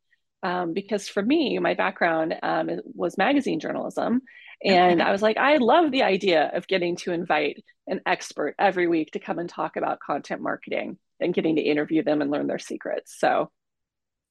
Um, 0.43 0.73
because 0.73 1.07
for 1.07 1.21
me, 1.21 1.59
my 1.59 1.73
background 1.73 2.35
um, 2.41 2.69
was 2.93 3.17
magazine 3.17 3.59
journalism. 3.59 4.21
And. 4.63 5.01
I 5.01 5.11
was 5.11 5.21
like, 5.21 5.37
I 5.37 5.55
love 5.57 5.91
the 5.91 6.03
idea 6.03 6.51
of 6.53 6.67
getting 6.67 6.97
to 6.97 7.13
invite 7.13 7.63
an 7.87 8.01
expert 8.05 8.55
every 8.59 8.87
week 8.87 9.11
to 9.11 9.19
come 9.19 9.39
and 9.39 9.49
talk 9.49 9.77
about 9.77 9.99
content 9.99 10.41
marketing 10.41 10.97
and 11.19 11.33
getting 11.33 11.55
to 11.55 11.61
interview 11.61 12.03
them 12.03 12.21
and 12.21 12.29
learn 12.29 12.47
their 12.47 12.59
secrets. 12.59 13.15
So 13.17 13.49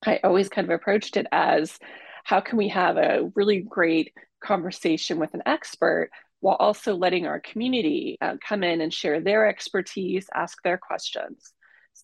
I 0.04 0.20
always 0.22 0.48
kind 0.48 0.66
of 0.66 0.74
approached 0.74 1.16
it 1.16 1.26
as 1.32 1.78
how 2.24 2.40
can 2.40 2.58
we 2.58 2.68
have 2.68 2.96
a 2.96 3.30
really 3.34 3.60
great 3.60 4.12
conversation 4.42 5.18
with 5.18 5.34
an 5.34 5.42
expert 5.46 6.10
while 6.40 6.56
also 6.56 6.94
letting 6.94 7.26
our 7.26 7.40
community 7.40 8.16
uh, 8.20 8.36
come 8.46 8.62
in 8.62 8.80
and 8.80 8.94
share 8.94 9.20
their 9.20 9.48
expertise, 9.48 10.28
ask 10.34 10.62
their 10.62 10.78
questions. 10.78 11.52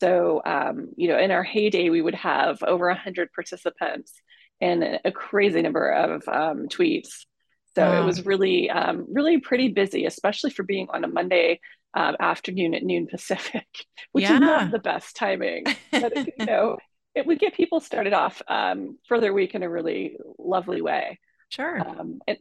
So, 0.01 0.43
um, 0.45 0.89
you 0.97 1.09
know, 1.09 1.19
in 1.19 1.31
our 1.31 1.45
heyday, 1.45 1.89
we 1.91 2.03
would 2.03 2.15
have 2.15 2.63
over 2.63 2.89
100 2.89 3.33
participants 3.33 4.13
and 4.61 5.01
a 5.05 5.13
crazy 5.13 5.63
number 5.63 5.91
of 5.91 6.27
um, 6.29 6.69
tweets. 6.69 7.27
So 7.75 8.01
it 8.01 8.05
was 8.05 8.25
really, 8.25 8.71
um, 8.71 9.07
really 9.09 9.41
pretty 9.41 9.69
busy, 9.69 10.07
especially 10.07 10.51
for 10.51 10.63
being 10.63 10.87
on 10.91 11.03
a 11.03 11.09
Monday 11.09 11.61
um, 11.93 12.17
afternoon 12.21 12.75
at 12.75 12.85
noon 12.85 13.07
Pacific, 13.07 13.67
which 14.13 14.25
is 14.25 14.41
not 14.41 14.71
the 14.71 14.79
best 14.79 15.17
timing. 15.17 15.65
But, 15.91 16.17
you 16.39 16.47
know, 16.47 16.79
it 17.15 17.27
would 17.27 17.39
get 17.39 17.55
people 17.55 17.81
started 17.81 18.13
off 18.13 18.43
um, 18.49 18.99
for 19.07 19.21
their 19.21 19.33
week 19.33 19.55
in 19.55 19.63
a 19.63 19.71
really 19.71 20.17
lovely 20.39 20.83
way. 20.83 21.19
Sure. 21.49 21.81
Um, 21.81 22.21
and 22.27 22.39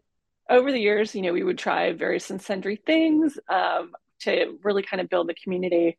over 0.50 0.72
the 0.72 0.80
years, 0.80 1.16
you 1.16 1.22
know, 1.22 1.34
we 1.34 1.44
would 1.44 1.58
try 1.58 1.94
various 1.94 2.30
and 2.30 2.42
sundry 2.42 2.76
things 2.76 3.38
um, 3.50 3.92
to 4.22 4.58
really 4.63 4.84
kind 4.84 5.02
of 5.02 5.10
build 5.10 5.30
the 5.30 5.36
community. 5.36 5.98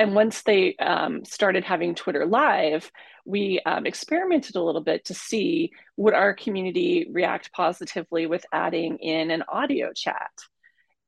And 0.00 0.14
once 0.14 0.42
they 0.42 0.76
um, 0.76 1.24
started 1.26 1.64
having 1.64 1.94
Twitter 1.94 2.26
Live, 2.26 2.90
we 3.26 3.60
um, 3.66 3.86
experimented 3.86 4.56
a 4.56 4.62
little 4.62 4.80
bit 4.80 5.04
to 5.06 5.14
see 5.14 5.72
would 5.98 6.14
our 6.14 6.34
community 6.34 7.06
react 7.12 7.52
positively 7.52 8.26
with 8.26 8.46
adding 8.50 8.96
in 8.98 9.30
an 9.30 9.44
audio 9.46 9.92
chat. 9.94 10.30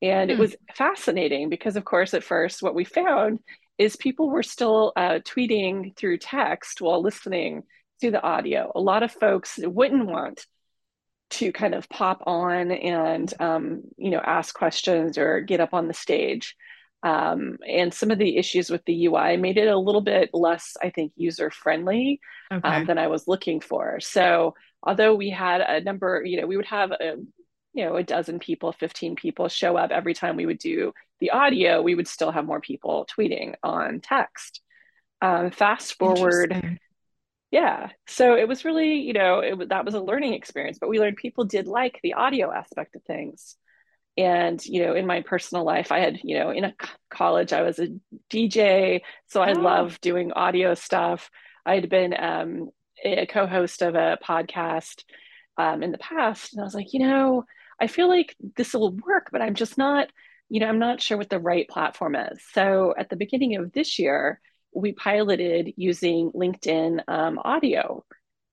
And 0.02 0.30
it 0.30 0.36
Hmm. 0.36 0.38
was 0.38 0.56
fascinating 0.76 1.48
because, 1.48 1.76
of 1.76 1.86
course, 1.86 2.12
at 2.12 2.22
first, 2.24 2.62
what 2.62 2.74
we 2.74 2.84
found 2.84 3.40
is 3.78 3.96
people 3.96 4.28
were 4.28 4.42
still 4.42 4.92
uh, 4.96 5.20
tweeting 5.24 5.96
through 5.96 6.18
text 6.18 6.82
while 6.82 7.02
listening 7.02 7.62
to 8.02 8.10
the 8.10 8.22
audio. 8.22 8.72
A 8.74 8.80
lot 8.80 9.02
of 9.02 9.12
folks 9.12 9.58
wouldn't 9.62 10.06
want 10.06 10.46
to 11.30 11.52
kind 11.52 11.74
of 11.74 11.88
pop 11.88 12.22
on 12.26 12.70
and 12.70 13.32
um, 13.40 13.82
you 13.96 14.10
know 14.10 14.20
ask 14.20 14.54
questions 14.54 15.16
or 15.16 15.40
get 15.40 15.60
up 15.60 15.72
on 15.72 15.88
the 15.88 15.94
stage. 15.94 16.56
Um, 17.02 17.58
and 17.68 17.92
some 17.92 18.10
of 18.10 18.18
the 18.18 18.36
issues 18.36 18.70
with 18.70 18.84
the 18.84 19.06
UI 19.06 19.36
made 19.36 19.58
it 19.58 19.66
a 19.66 19.76
little 19.76 20.00
bit 20.00 20.30
less, 20.32 20.76
I 20.80 20.90
think, 20.90 21.12
user 21.16 21.50
friendly 21.50 22.20
um, 22.50 22.86
than 22.86 22.98
I 22.98 23.08
was 23.08 23.26
looking 23.26 23.60
for. 23.60 23.98
So 24.00 24.54
although 24.82 25.14
we 25.14 25.30
had 25.30 25.60
a 25.60 25.80
number, 25.80 26.22
you 26.24 26.40
know, 26.40 26.46
we 26.46 26.56
would 26.56 26.66
have 26.66 26.92
a 26.92 27.16
you 27.74 27.86
know 27.86 27.96
a 27.96 28.02
dozen 28.02 28.38
people, 28.38 28.72
fifteen 28.72 29.16
people 29.16 29.48
show 29.48 29.76
up 29.76 29.90
every 29.90 30.14
time 30.14 30.36
we 30.36 30.46
would 30.46 30.58
do 30.58 30.92
the 31.20 31.30
audio, 31.30 31.82
we 31.82 31.94
would 31.94 32.08
still 32.08 32.30
have 32.30 32.44
more 32.44 32.60
people 32.60 33.06
tweeting 33.16 33.54
on 33.62 34.00
text. 34.00 34.60
Um, 35.20 35.50
fast 35.50 35.98
forward 35.98 36.78
yeah. 37.52 37.90
So 38.06 38.34
it 38.34 38.48
was 38.48 38.64
really, 38.64 38.94
you 38.94 39.12
know, 39.12 39.40
it, 39.40 39.68
that 39.68 39.84
was 39.84 39.92
a 39.94 40.00
learning 40.00 40.32
experience, 40.32 40.78
but 40.80 40.88
we 40.88 40.98
learned 40.98 41.18
people 41.18 41.44
did 41.44 41.68
like 41.68 42.00
the 42.02 42.14
audio 42.14 42.50
aspect 42.50 42.96
of 42.96 43.02
things. 43.02 43.56
And, 44.16 44.64
you 44.66 44.84
know, 44.84 44.94
in 44.94 45.06
my 45.06 45.22
personal 45.22 45.64
life, 45.64 45.90
I 45.90 46.00
had, 46.00 46.20
you 46.22 46.38
know, 46.38 46.50
in 46.50 46.64
a 46.64 46.74
college, 47.10 47.52
I 47.52 47.62
was 47.62 47.78
a 47.78 47.88
DJ. 48.30 49.00
So 49.28 49.40
I 49.40 49.52
Oh, 49.52 49.60
love 49.60 50.00
doing 50.00 50.32
audio 50.32 50.74
stuff. 50.74 51.30
I 51.64 51.74
had 51.74 51.88
been 51.88 52.14
um, 52.18 52.70
a 53.02 53.26
co 53.26 53.46
host 53.46 53.82
of 53.82 53.94
a 53.94 54.18
podcast 54.22 55.04
um, 55.56 55.82
in 55.82 55.92
the 55.92 55.98
past. 55.98 56.52
And 56.52 56.60
I 56.60 56.64
was 56.64 56.74
like, 56.74 56.92
you 56.92 57.00
know, 57.00 57.44
I 57.80 57.86
feel 57.86 58.08
like 58.08 58.36
this 58.56 58.74
will 58.74 58.92
work, 58.92 59.30
but 59.32 59.42
I'm 59.42 59.54
just 59.54 59.78
not, 59.78 60.08
you 60.48 60.60
know, 60.60 60.68
I'm 60.68 60.78
not 60.78 61.00
sure 61.00 61.16
what 61.16 61.30
the 61.30 61.40
right 61.40 61.68
platform 61.68 62.14
is. 62.14 62.40
So 62.52 62.94
at 62.96 63.08
the 63.08 63.16
beginning 63.16 63.56
of 63.56 63.72
this 63.72 63.98
year, 63.98 64.40
we 64.74 64.92
piloted 64.92 65.72
using 65.76 66.32
LinkedIn 66.32 67.02
um, 67.08 67.38
audio 67.38 68.04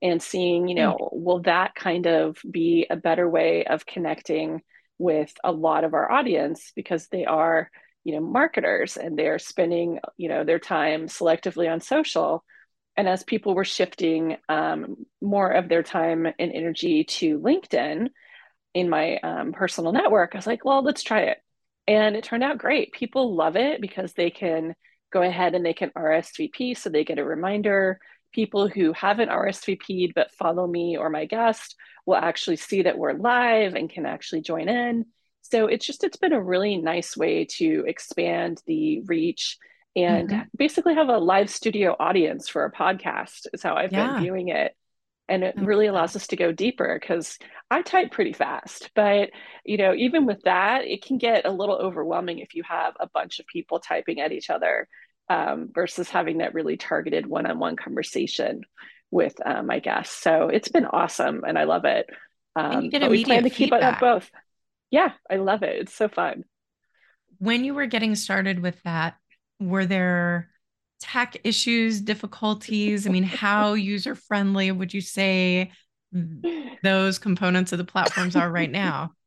and 0.02 0.22
seeing, 0.22 0.68
you 0.68 0.76
hmm. 0.76 0.82
know, 0.82 1.10
will 1.12 1.42
that 1.42 1.76
kind 1.76 2.08
of 2.08 2.38
be 2.50 2.88
a 2.90 2.96
better 2.96 3.30
way 3.30 3.66
of 3.66 3.86
connecting 3.86 4.62
with 5.00 5.34
a 5.44 5.52
lot 5.52 5.84
of 5.84 5.96
our 5.96 6.12
audience 6.12 6.72
because 6.76 7.08
they 7.08 7.26
are, 7.26 7.72
you 8.04 8.14
know, 8.14 8.22
marketers 8.22 8.98
and 8.98 9.18
they're 9.18 9.40
spending, 9.40 10.00
you 10.18 10.30
know, 10.30 10.44
their 10.44 10.60
time 10.60 11.08
selectively 11.08 11.72
on 11.72 11.80
social. 11.80 12.44
And 12.96 13.08
as 13.08 13.24
people 13.24 13.56
were 13.56 13.66
shifting 13.66 14.38
um, 14.50 14.98
more 15.22 15.50
of 15.52 15.70
their 15.70 15.84
time 15.84 16.26
and 16.26 16.52
energy 16.52 17.06
to 17.06 17.40
LinkedIn 17.40 18.10
in 18.74 18.90
my 18.90 19.18
um, 19.18 19.54
personal 19.54 19.94
network, 19.94 20.36
I 20.36 20.38
was 20.38 20.48
like, 20.48 20.66
well, 20.66 20.84
let's 20.84 21.02
try 21.02 21.22
it. 21.22 21.38
And 21.88 22.16
it 22.16 22.26
turned 22.26 22.44
out 22.44 22.58
great. 22.58 22.92
People 22.92 23.36
love 23.36 23.56
it 23.56 23.82
because 23.82 24.14
they 24.14 24.30
can 24.30 24.76
go 25.12 25.22
ahead 25.22 25.56
and 25.56 25.66
they 25.66 25.74
can 25.74 25.92
RSVP 25.98 26.78
so 26.78 26.90
they 26.90 27.04
get 27.04 27.20
a 27.20 27.24
reminder. 27.24 28.00
People 28.32 28.68
who 28.68 28.94
haven't 28.94 29.30
RSVP'd 29.30 30.14
but 30.14 30.32
follow 30.34 30.68
me 30.68 30.98
or 30.98 31.10
my 31.10 31.26
guest 31.26 31.76
will 32.10 32.16
actually 32.16 32.58
see 32.58 32.82
that 32.82 32.98
we're 32.98 33.14
live 33.14 33.76
and 33.76 33.90
can 33.90 34.06
actually 34.06 34.42
join 34.42 34.68
in. 34.68 35.06
So 35.42 35.68
it's 35.68 35.86
just, 35.86 36.04
it's 36.04 36.18
been 36.18 36.34
a 36.34 36.42
really 36.42 36.78
nice 36.78 37.16
way 37.16 37.46
to 37.58 37.86
expand 37.88 38.62
the 38.66 39.02
reach 39.02 39.58
and 39.96 40.30
mm-hmm. 40.30 40.42
basically 40.56 40.96
have 40.96 41.10
a 41.10 41.18
live 41.18 41.50
studio 41.50 41.96
audience 42.00 42.50
for 42.50 42.66
a 42.66 42.72
podcast, 42.72 43.48
is 43.54 43.64
how 43.64 43.76
I've 43.76 43.94
yeah. 43.94 44.14
been 44.14 44.24
viewing 44.24 44.50
it. 44.50 44.76
And 45.28 45.44
it 45.44 45.56
really 45.58 45.86
allows 45.86 46.16
us 46.16 46.26
to 46.28 46.36
go 46.36 46.52
deeper 46.52 46.98
because 47.00 47.38
I 47.70 47.84
type 47.84 48.12
pretty 48.12 48.34
fast. 48.34 48.90
But, 48.96 49.30
you 49.64 49.78
know, 49.78 49.94
even 49.94 50.26
with 50.26 50.42
that, 50.44 50.86
it 50.86 51.06
can 51.06 51.20
get 51.20 51.46
a 51.46 51.52
little 51.52 51.76
overwhelming 51.76 52.40
if 52.40 52.56
you 52.56 52.64
have 52.64 52.96
a 53.00 53.08
bunch 53.08 53.40
of 53.40 53.46
people 53.46 53.80
typing 53.80 54.20
at 54.22 54.32
each 54.32 54.50
other 54.50 54.88
um, 55.30 55.70
versus 55.72 56.10
having 56.10 56.40
that 56.40 56.56
really 56.56 56.78
targeted 56.78 57.28
one 57.28 57.46
on 57.46 57.60
one 57.60 57.76
conversation 57.76 58.64
with 59.12 59.36
uh, 59.46 59.64
my 59.64 59.80
guests. 59.80 60.16
So 60.22 60.50
it's 60.50 60.70
been 60.70 60.86
awesome 60.86 61.44
and 61.46 61.58
I 61.58 61.64
love 61.64 61.86
it. 61.86 62.10
Um, 62.56 62.90
but 62.90 63.10
we 63.10 63.24
plan 63.24 63.44
to 63.44 63.50
keep 63.50 63.74
it 63.74 63.84
up 63.84 64.00
both. 64.00 64.30
Yeah, 64.92 65.14
I 65.30 65.38
love 65.38 65.64
it. 65.64 65.82
It's 65.82 65.94
so 65.94 66.08
fun. 66.08 66.44
When 67.38 67.64
you 67.64 67.74
were 67.74 67.86
getting 67.86 68.16
started 68.16 68.60
with 68.60 68.82
that, 68.84 69.16
were 69.60 69.86
there 69.86 70.50
tech 71.00 71.38
issues, 71.44 72.02
difficulties? 72.02 73.08
I 73.08 73.10
mean, 73.10 73.24
how 73.24 73.74
user 73.74 74.16
friendly 74.16 74.72
would 74.72 74.94
you 74.94 75.02
say 75.02 75.72
those 76.84 77.20
components 77.20 77.72
of 77.72 77.78
the 77.78 77.86
platforms 77.86 78.36
are 78.36 78.50
right 78.50 78.72
now? 78.72 79.14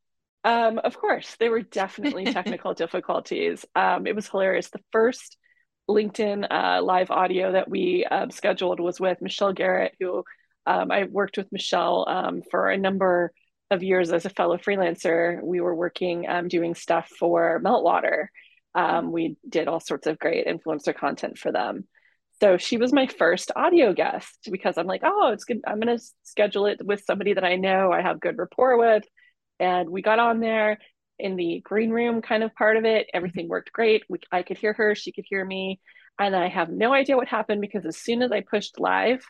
Um, 0.45 0.81
of 0.81 0.99
course, 0.99 1.37
there 1.39 1.53
were 1.53 1.63
definitely 1.63 2.25
technical 2.25 2.75
difficulties. 2.75 3.65
Um, 3.77 4.09
it 4.09 4.17
was 4.17 4.29
hilarious. 4.29 4.71
The 4.71 4.81
first 4.91 5.37
LinkedIn 5.95 6.47
uh, 6.51 6.83
live 6.83 7.11
audio 7.11 7.53
that 7.53 7.69
we 7.69 8.05
um, 8.05 8.31
scheduled 8.31 8.81
was 8.81 9.01
with 9.01 9.21
Michelle 9.21 9.53
Garrett, 9.53 9.95
who 10.01 10.25
um, 10.67 10.91
I 10.91 11.05
worked 11.05 11.37
with 11.37 11.51
Michelle 11.53 12.07
um, 12.09 12.43
for 12.51 12.71
a 12.71 12.79
number 12.79 13.33
of 13.71 13.83
years 13.83 14.13
as 14.13 14.25
a 14.25 14.31
fellow 14.31 14.57
freelancer. 14.57 15.43
We 15.43 15.61
were 15.61 15.75
working 15.75 16.29
um, 16.29 16.49
doing 16.49 16.75
stuff 16.75 17.09
for 17.19 17.61
Meltwater. 17.65 18.27
Um, 18.75 19.13
we 19.13 19.37
did 19.49 19.69
all 19.69 19.81
sorts 19.81 20.07
of 20.07 20.19
great 20.19 20.47
influencer 20.47 20.95
content 20.95 21.39
for 21.39 21.53
them. 21.53 21.87
So 22.41 22.57
she 22.59 22.77
was 22.77 22.93
my 22.93 23.07
first 23.07 23.53
audio 23.55 23.93
guest 23.93 24.49
because 24.51 24.77
I'm 24.77 24.87
like, 24.87 25.03
oh, 25.05 25.31
it's 25.33 25.45
good. 25.45 25.61
I'm 25.67 25.79
going 25.79 25.97
to 25.97 26.05
schedule 26.25 26.67
it 26.67 26.85
with 26.85 27.05
somebody 27.05 27.35
that 27.35 27.45
I 27.45 27.57
know 27.57 27.93
I 27.93 28.03
have 28.03 28.21
good 28.21 28.39
rapport 28.39 28.77
with. 28.79 29.05
And 29.61 29.91
we 29.91 30.03
got 30.03 30.19
on 30.19 30.41
there 30.41 30.79
in 31.23 31.37
the 31.37 31.61
green 31.65 31.91
room 31.91 32.21
kind 32.21 32.43
of 32.43 32.55
part 32.55 32.77
of 32.77 32.85
it. 32.85 33.09
Everything 33.15 33.49
worked 33.49 33.73
great. 33.73 34.03
We, 34.09 34.19
I 34.31 34.43
could 34.43 34.59
hear 34.59 34.73
her, 34.75 34.95
she 34.95 35.13
could 35.13 35.25
hear 35.27 35.45
me. 35.45 35.81
And 36.19 36.37
I 36.37 36.49
have 36.49 36.69
no 36.69 36.93
idea 36.93 37.17
what 37.17 37.29
happened 37.29 37.61
because 37.61 37.87
as 37.87 37.97
soon 37.97 38.23
as 38.23 38.33
I 38.33 38.43
pushed 38.43 38.79
live, 38.79 39.25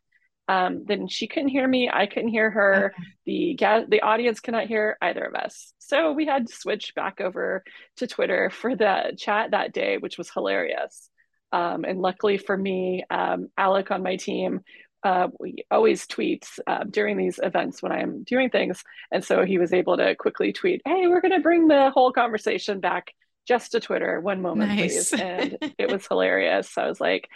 um, 0.48 0.84
then 0.86 1.06
she 1.06 1.28
couldn't 1.28 1.50
hear 1.50 1.66
me. 1.66 1.88
I 1.92 2.06
couldn't 2.06 2.30
hear 2.30 2.50
her. 2.50 2.94
The 3.26 3.56
the 3.88 4.00
audience 4.02 4.40
cannot 4.40 4.66
hear 4.66 4.96
either 5.00 5.24
of 5.24 5.34
us. 5.34 5.72
So 5.78 6.12
we 6.12 6.26
had 6.26 6.48
to 6.48 6.54
switch 6.54 6.94
back 6.94 7.20
over 7.20 7.62
to 7.98 8.06
Twitter 8.06 8.50
for 8.50 8.74
the 8.74 9.14
chat 9.16 9.52
that 9.52 9.72
day, 9.72 9.98
which 9.98 10.18
was 10.18 10.30
hilarious. 10.30 11.08
Um, 11.52 11.84
and 11.84 12.00
luckily 12.00 12.38
for 12.38 12.56
me, 12.56 13.04
um, 13.10 13.48
Alec 13.56 13.90
on 13.90 14.02
my 14.02 14.16
team 14.16 14.60
uh, 15.04 15.28
we 15.40 15.64
always 15.70 16.06
tweets 16.06 16.58
uh, 16.66 16.84
during 16.84 17.16
these 17.16 17.40
events 17.42 17.82
when 17.82 17.92
I'm 17.92 18.22
doing 18.22 18.50
things. 18.50 18.82
And 19.10 19.24
so 19.24 19.44
he 19.44 19.58
was 19.58 19.72
able 19.72 19.96
to 19.96 20.14
quickly 20.14 20.52
tweet, 20.52 20.82
Hey, 20.84 21.06
we're 21.06 21.20
going 21.20 21.32
to 21.32 21.40
bring 21.40 21.68
the 21.68 21.90
whole 21.90 22.12
conversation 22.12 22.80
back 22.80 23.12
just 23.46 23.72
to 23.72 23.80
Twitter. 23.80 24.20
One 24.20 24.42
moment, 24.42 24.76
nice. 24.76 25.10
please. 25.10 25.20
And 25.20 25.58
it 25.78 25.90
was 25.90 26.06
hilarious. 26.06 26.70
So 26.70 26.82
I 26.82 26.88
was 26.88 27.00
like, 27.00 27.28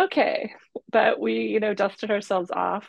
okay. 0.00 0.52
But 0.90 1.18
we, 1.18 1.46
you 1.46 1.60
know, 1.60 1.74
dusted 1.74 2.10
ourselves 2.10 2.50
off. 2.50 2.86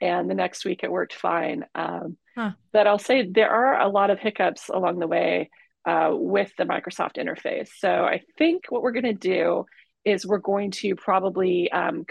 And 0.00 0.28
the 0.28 0.34
next 0.34 0.64
week 0.64 0.80
it 0.82 0.90
worked 0.90 1.14
fine. 1.14 1.64
Um, 1.74 2.16
huh. 2.36 2.52
But 2.72 2.86
I'll 2.86 2.98
say 2.98 3.26
there 3.26 3.50
are 3.50 3.80
a 3.80 3.88
lot 3.88 4.10
of 4.10 4.18
hiccups 4.18 4.68
along 4.68 4.98
the 4.98 5.06
way 5.06 5.50
uh, 5.86 6.10
with 6.12 6.52
the 6.56 6.64
Microsoft 6.64 7.16
interface. 7.16 7.68
So 7.78 8.04
I 8.04 8.22
think 8.38 8.64
what 8.70 8.82
we're 8.82 8.92
going 8.92 9.04
to 9.04 9.12
do 9.12 9.66
is 10.04 10.26
we're 10.26 10.38
going 10.38 10.70
to 10.70 10.96
probably 10.96 11.70
um, 11.72 12.06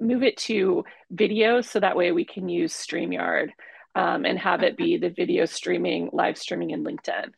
move 0.00 0.22
it 0.22 0.36
to 0.36 0.84
video 1.10 1.60
so 1.60 1.80
that 1.80 1.96
way 1.96 2.12
we 2.12 2.24
can 2.24 2.48
use 2.48 2.72
StreamYard 2.74 3.50
um, 3.94 4.24
and 4.24 4.38
have 4.38 4.62
it 4.62 4.76
be 4.76 4.98
the 4.98 5.10
video 5.10 5.46
streaming, 5.46 6.10
live 6.12 6.36
streaming 6.36 6.70
in 6.70 6.84
LinkedIn, 6.84 7.30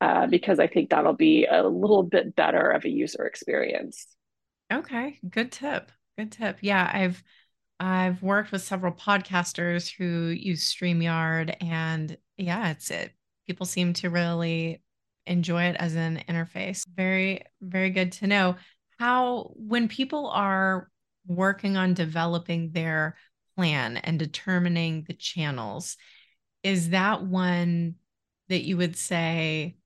uh, 0.00 0.26
because 0.26 0.58
I 0.58 0.66
think 0.66 0.90
that'll 0.90 1.12
be 1.12 1.46
a 1.46 1.62
little 1.62 2.02
bit 2.02 2.34
better 2.34 2.70
of 2.70 2.84
a 2.84 2.90
user 2.90 3.26
experience. 3.26 4.06
Okay, 4.72 5.18
good 5.28 5.52
tip. 5.52 5.92
Good 6.18 6.32
tip. 6.32 6.58
Yeah, 6.62 6.90
I've 6.92 7.22
I've 7.78 8.22
worked 8.22 8.52
with 8.52 8.62
several 8.62 8.92
podcasters 8.92 9.92
who 9.94 10.28
use 10.28 10.74
StreamYard 10.74 11.56
and 11.60 12.16
yeah, 12.38 12.70
it's 12.70 12.90
it. 12.90 13.12
People 13.46 13.66
seem 13.66 13.92
to 13.94 14.08
really 14.08 14.82
enjoy 15.26 15.64
it 15.64 15.76
as 15.78 15.94
an 15.94 16.22
interface. 16.28 16.84
Very, 16.96 17.42
very 17.60 17.90
good 17.90 18.12
to 18.12 18.26
know. 18.26 18.56
How 18.98 19.52
when 19.56 19.88
people 19.88 20.28
are 20.28 20.90
working 21.26 21.76
on 21.76 21.94
developing 21.94 22.72
their 22.72 23.16
plan 23.56 23.96
and 23.96 24.18
determining 24.18 25.04
the 25.06 25.14
channels, 25.14 25.96
is 26.62 26.90
that 26.90 27.24
one 27.24 27.96
that 28.48 28.64
you 28.64 28.76
would 28.76 28.96
say 28.96 29.76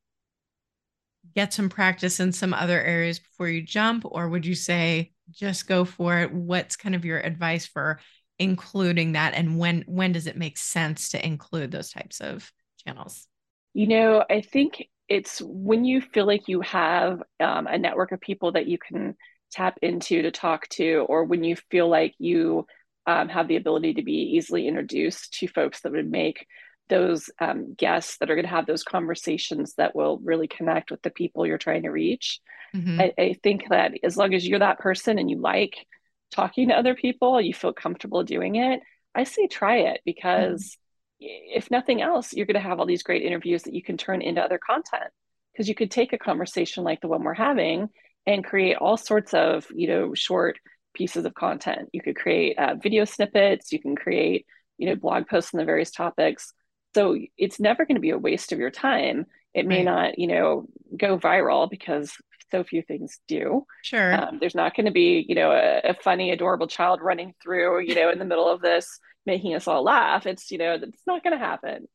get 1.34 1.52
some 1.52 1.68
practice 1.68 2.20
in 2.20 2.32
some 2.32 2.54
other 2.54 2.80
areas 2.80 3.18
before 3.18 3.48
you 3.48 3.62
jump? 3.62 4.04
Or 4.04 4.28
would 4.28 4.46
you 4.46 4.54
say 4.54 5.12
just 5.30 5.68
go 5.68 5.84
for 5.84 6.18
it? 6.18 6.32
What's 6.32 6.76
kind 6.76 6.94
of 6.94 7.04
your 7.04 7.20
advice 7.20 7.66
for 7.66 8.00
including 8.38 9.12
that? 9.12 9.34
And 9.34 9.58
when 9.58 9.84
when 9.86 10.12
does 10.12 10.26
it 10.26 10.36
make 10.36 10.58
sense 10.58 11.10
to 11.10 11.24
include 11.24 11.70
those 11.70 11.90
types 11.90 12.20
of 12.20 12.50
channels? 12.84 13.26
You 13.72 13.86
know, 13.86 14.24
I 14.28 14.40
think 14.40 14.88
it's 15.08 15.40
when 15.42 15.84
you 15.84 16.00
feel 16.00 16.26
like 16.26 16.48
you 16.48 16.60
have 16.62 17.22
um, 17.38 17.66
a 17.66 17.78
network 17.78 18.12
of 18.12 18.20
people 18.20 18.52
that 18.52 18.66
you 18.66 18.78
can 18.78 19.16
tap 19.50 19.78
into 19.82 20.22
to 20.22 20.30
talk 20.30 20.68
to, 20.70 21.06
or 21.08 21.24
when 21.24 21.44
you 21.44 21.56
feel 21.70 21.88
like 21.88 22.14
you 22.18 22.66
um, 23.06 23.28
have 23.28 23.48
the 23.48 23.56
ability 23.56 23.94
to 23.94 24.02
be 24.02 24.34
easily 24.36 24.68
introduced 24.68 25.34
to 25.34 25.48
folks 25.48 25.80
that 25.80 25.92
would 25.92 26.10
make 26.10 26.46
those 26.88 27.30
um, 27.40 27.74
guests 27.74 28.18
that 28.18 28.30
are 28.30 28.34
going 28.34 28.44
to 28.44 28.50
have 28.50 28.66
those 28.66 28.82
conversations 28.82 29.74
that 29.74 29.94
will 29.94 30.18
really 30.18 30.48
connect 30.48 30.90
with 30.90 31.00
the 31.02 31.10
people 31.10 31.46
you're 31.46 31.56
trying 31.56 31.84
to 31.84 31.90
reach. 31.90 32.40
Mm-hmm. 32.74 33.00
I, 33.00 33.12
I, 33.18 33.36
think 33.42 33.68
that 33.70 33.92
as 34.02 34.16
long 34.16 34.34
as 34.34 34.46
you're 34.46 34.58
that 34.58 34.78
person 34.78 35.18
and 35.18 35.30
you 35.30 35.40
like 35.40 35.86
talking 36.30 36.68
to 36.68 36.74
other 36.74 36.94
people, 36.94 37.40
you 37.40 37.54
feel 37.54 37.72
comfortable 37.72 38.22
doing 38.22 38.56
it, 38.56 38.80
I 39.14 39.24
say 39.24 39.46
try 39.46 39.78
it 39.78 40.00
because 40.04 40.76
mm-hmm. 41.22 41.56
if 41.56 41.70
nothing 41.70 42.02
else, 42.02 42.32
you're 42.32 42.46
going 42.46 42.54
to 42.54 42.68
have 42.68 42.78
all 42.78 42.86
these 42.86 43.02
great 43.02 43.22
interviews 43.22 43.62
that 43.64 43.74
you 43.74 43.82
can 43.82 43.96
turn 43.96 44.20
into 44.22 44.42
other 44.42 44.58
content. 44.58 45.10
Because 45.52 45.68
you 45.68 45.74
could 45.74 45.90
take 45.90 46.12
a 46.12 46.18
conversation 46.18 46.84
like 46.84 47.00
the 47.00 47.08
one 47.08 47.24
we're 47.24 47.34
having 47.34 47.88
and 48.26 48.44
create 48.44 48.76
all 48.76 48.96
sorts 48.96 49.34
of, 49.34 49.66
you 49.74 49.88
know, 49.88 50.14
short 50.14 50.58
pieces 50.94 51.24
of 51.24 51.34
content. 51.34 51.88
You 51.92 52.02
could 52.02 52.16
create 52.16 52.58
uh, 52.58 52.74
video 52.74 53.04
snippets, 53.04 53.72
you 53.72 53.80
can 53.80 53.96
create, 53.96 54.46
you 54.78 54.86
know, 54.86 54.96
blog 54.96 55.28
posts 55.28 55.54
on 55.54 55.58
the 55.58 55.64
various 55.64 55.90
topics 55.90 56.52
so 56.94 57.16
it's 57.38 57.60
never 57.60 57.84
going 57.84 57.96
to 57.96 58.00
be 58.00 58.10
a 58.10 58.18
waste 58.18 58.52
of 58.52 58.58
your 58.58 58.70
time. 58.70 59.26
It 59.54 59.66
may 59.66 59.84
right. 59.84 59.84
not, 59.84 60.18
you 60.18 60.26
know, 60.26 60.66
go 60.96 61.18
viral 61.18 61.70
because 61.70 62.12
so 62.50 62.64
few 62.64 62.82
things 62.82 63.20
do. 63.28 63.64
Sure. 63.82 64.12
Um, 64.12 64.38
there's 64.40 64.54
not 64.56 64.74
going 64.74 64.86
to 64.86 64.92
be, 64.92 65.24
you 65.28 65.36
know, 65.36 65.52
a, 65.52 65.90
a, 65.90 65.94
funny, 65.94 66.32
adorable 66.32 66.66
child 66.66 67.00
running 67.00 67.34
through, 67.40 67.80
you 67.80 67.94
know, 67.94 68.10
in 68.10 68.18
the 68.18 68.24
middle 68.24 68.48
of 68.48 68.60
this, 68.60 68.98
making 69.24 69.54
us 69.54 69.68
all 69.68 69.84
laugh. 69.84 70.26
It's, 70.26 70.50
you 70.50 70.58
know, 70.58 70.74
it's 70.74 71.06
not 71.06 71.22
going 71.22 71.38
to 71.38 71.44
happen. 71.44 71.86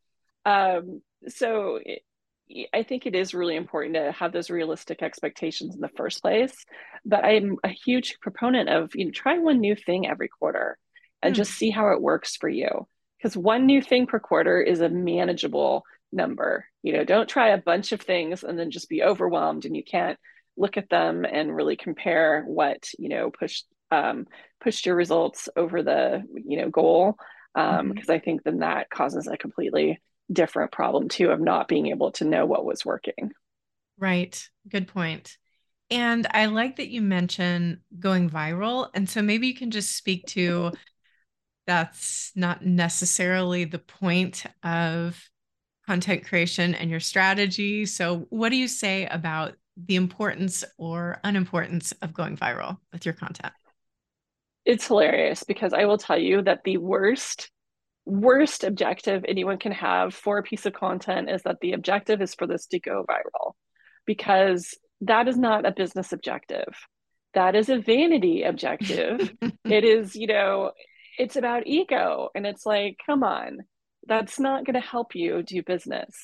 Um, 0.46 1.02
so 1.28 1.80
I 2.74 2.84
think 2.84 3.06
it 3.06 3.16
is 3.16 3.34
really 3.34 3.56
important 3.56 3.96
to 3.96 4.12
have 4.12 4.32
those 4.32 4.50
realistic 4.50 5.02
expectations 5.02 5.74
in 5.74 5.82
the 5.82 5.90
first 5.90 6.22
place. 6.22 6.54
But 7.04 7.26
I'm 7.26 7.58
a 7.64 7.70
huge 7.70 8.20
proponent 8.22 8.70
of, 8.70 8.92
you 8.96 9.06
know, 9.06 9.12
try 9.12 9.38
one 9.38 9.60
new 9.60 9.76
thing 9.76 10.08
every 10.08 10.28
quarter 10.28 10.78
and 11.22 11.34
mm. 11.34 11.38
just 11.38 11.54
see 11.54 11.72
how 11.72 11.90
it 11.90 12.02
works 12.02 12.36
for 12.36 12.50
you 12.50 12.88
because 13.18 13.36
one 13.36 13.66
new 13.66 13.82
thing 13.82 14.06
per 14.06 14.20
quarter 14.20 14.62
is 14.62 14.82
a 14.82 14.90
manageable 14.90 15.84
number. 16.12 16.68
You 16.84 16.94
know, 16.94 17.04
don't 17.04 17.28
try 17.28 17.50
a 17.50 17.58
bunch 17.58 17.92
of 17.92 18.02
things 18.02 18.44
and 18.44 18.58
then 18.58 18.70
just 18.70 18.90
be 18.90 19.04
overwhelmed 19.04 19.66
and 19.66 19.76
you 19.76 19.84
can't 19.84 20.20
look 20.58 20.78
at 20.78 20.90
them 20.90 21.26
and 21.26 21.56
really 21.56 21.76
compare 21.76 22.44
what, 22.46 22.88
you 23.00 23.10
know, 23.10 23.32
pushed 23.32 23.66
um, 23.92 24.28
pushed 24.62 24.86
your 24.86 24.96
results 24.96 25.50
over 25.56 25.82
the, 25.82 26.24
you 26.46 26.58
know, 26.58 26.70
goal. 26.70 27.16
Um, 27.56 27.90
because 27.90 28.06
mm-hmm. 28.08 28.12
I 28.12 28.20
think 28.20 28.44
then 28.44 28.60
that 28.60 28.90
causes 28.90 29.28
a 29.28 29.38
completely 29.38 30.00
different 30.32 30.72
problem 30.72 31.10
too 31.10 31.30
of 31.30 31.40
not 31.40 31.68
being 31.68 31.88
able 31.88 32.12
to 32.14 32.26
know 32.26 32.46
what 32.46 32.66
was 32.66 32.86
working. 32.86 33.32
Right. 33.98 34.48
Good 34.68 34.88
point. 34.88 35.38
And 35.92 36.28
I 36.32 36.48
like 36.48 36.78
that 36.78 36.90
you 36.90 37.02
mentioned 37.02 37.80
going 38.00 38.30
viral. 38.30 38.90
And 38.94 39.10
so 39.10 39.22
maybe 39.22 39.48
you 39.48 39.56
can 39.56 39.72
just 39.72 39.96
speak 39.96 40.26
to 40.28 40.72
that's 41.68 42.32
not 42.36 42.66
necessarily 42.66 43.66
the 43.66 43.80
point 43.80 44.46
of 44.64 45.30
content 45.86 46.26
creation 46.26 46.76
and 46.76 46.90
your 46.90 47.00
strategy. 47.00 47.86
So, 47.86 48.28
what 48.30 48.50
do 48.50 48.56
you 48.56 48.68
say 48.68 49.06
about 49.08 49.54
the 49.78 49.96
importance 49.96 50.64
or 50.78 51.20
unimportance 51.24 51.94
of 52.02 52.14
going 52.14 52.38
viral 52.38 52.78
with 52.92 53.06
your 53.06 53.14
content? 53.14 53.54
It's 54.64 54.88
hilarious 54.88 55.44
because 55.44 55.74
I 55.74 55.86
will 55.86 55.98
tell 55.98 56.18
you 56.18 56.42
that 56.44 56.64
the 56.64 56.78
worst 56.78 57.52
worst 58.06 58.64
objective 58.64 59.26
anyone 59.28 59.58
can 59.58 59.72
have 59.72 60.14
for 60.14 60.38
a 60.38 60.44
piece 60.44 60.66
of 60.66 60.74
content 60.74 61.30
is 61.30 61.42
that 61.44 61.58
the 61.62 61.74
objective 61.74 62.22
is 62.22 62.36
for 62.36 62.46
this 62.48 62.68
to 62.68 62.80
go 62.80 63.06
viral 63.10 63.54
because 64.06 64.76
that 65.02 65.28
is 65.28 65.38
not 65.38 65.66
a 65.66 65.72
business 65.72 66.12
objective. 66.14 66.74
That 67.34 67.56
is 67.56 67.70
a 67.70 67.80
vanity 67.80 68.44
objective. 68.44 69.34
it 69.66 69.84
is, 69.84 70.16
you 70.16 70.28
know, 70.28 70.72
it's 71.18 71.36
about 71.36 71.68
ego. 71.68 72.30
And 72.36 72.46
it's 72.46 72.66
like, 72.66 72.98
come 73.06 73.24
on, 73.24 73.60
that's 74.08 74.40
not 74.40 74.66
going 74.66 74.76
to 74.76 74.80
help 74.80 75.16
you 75.16 75.44
do 75.44 75.64
business. 75.64 76.16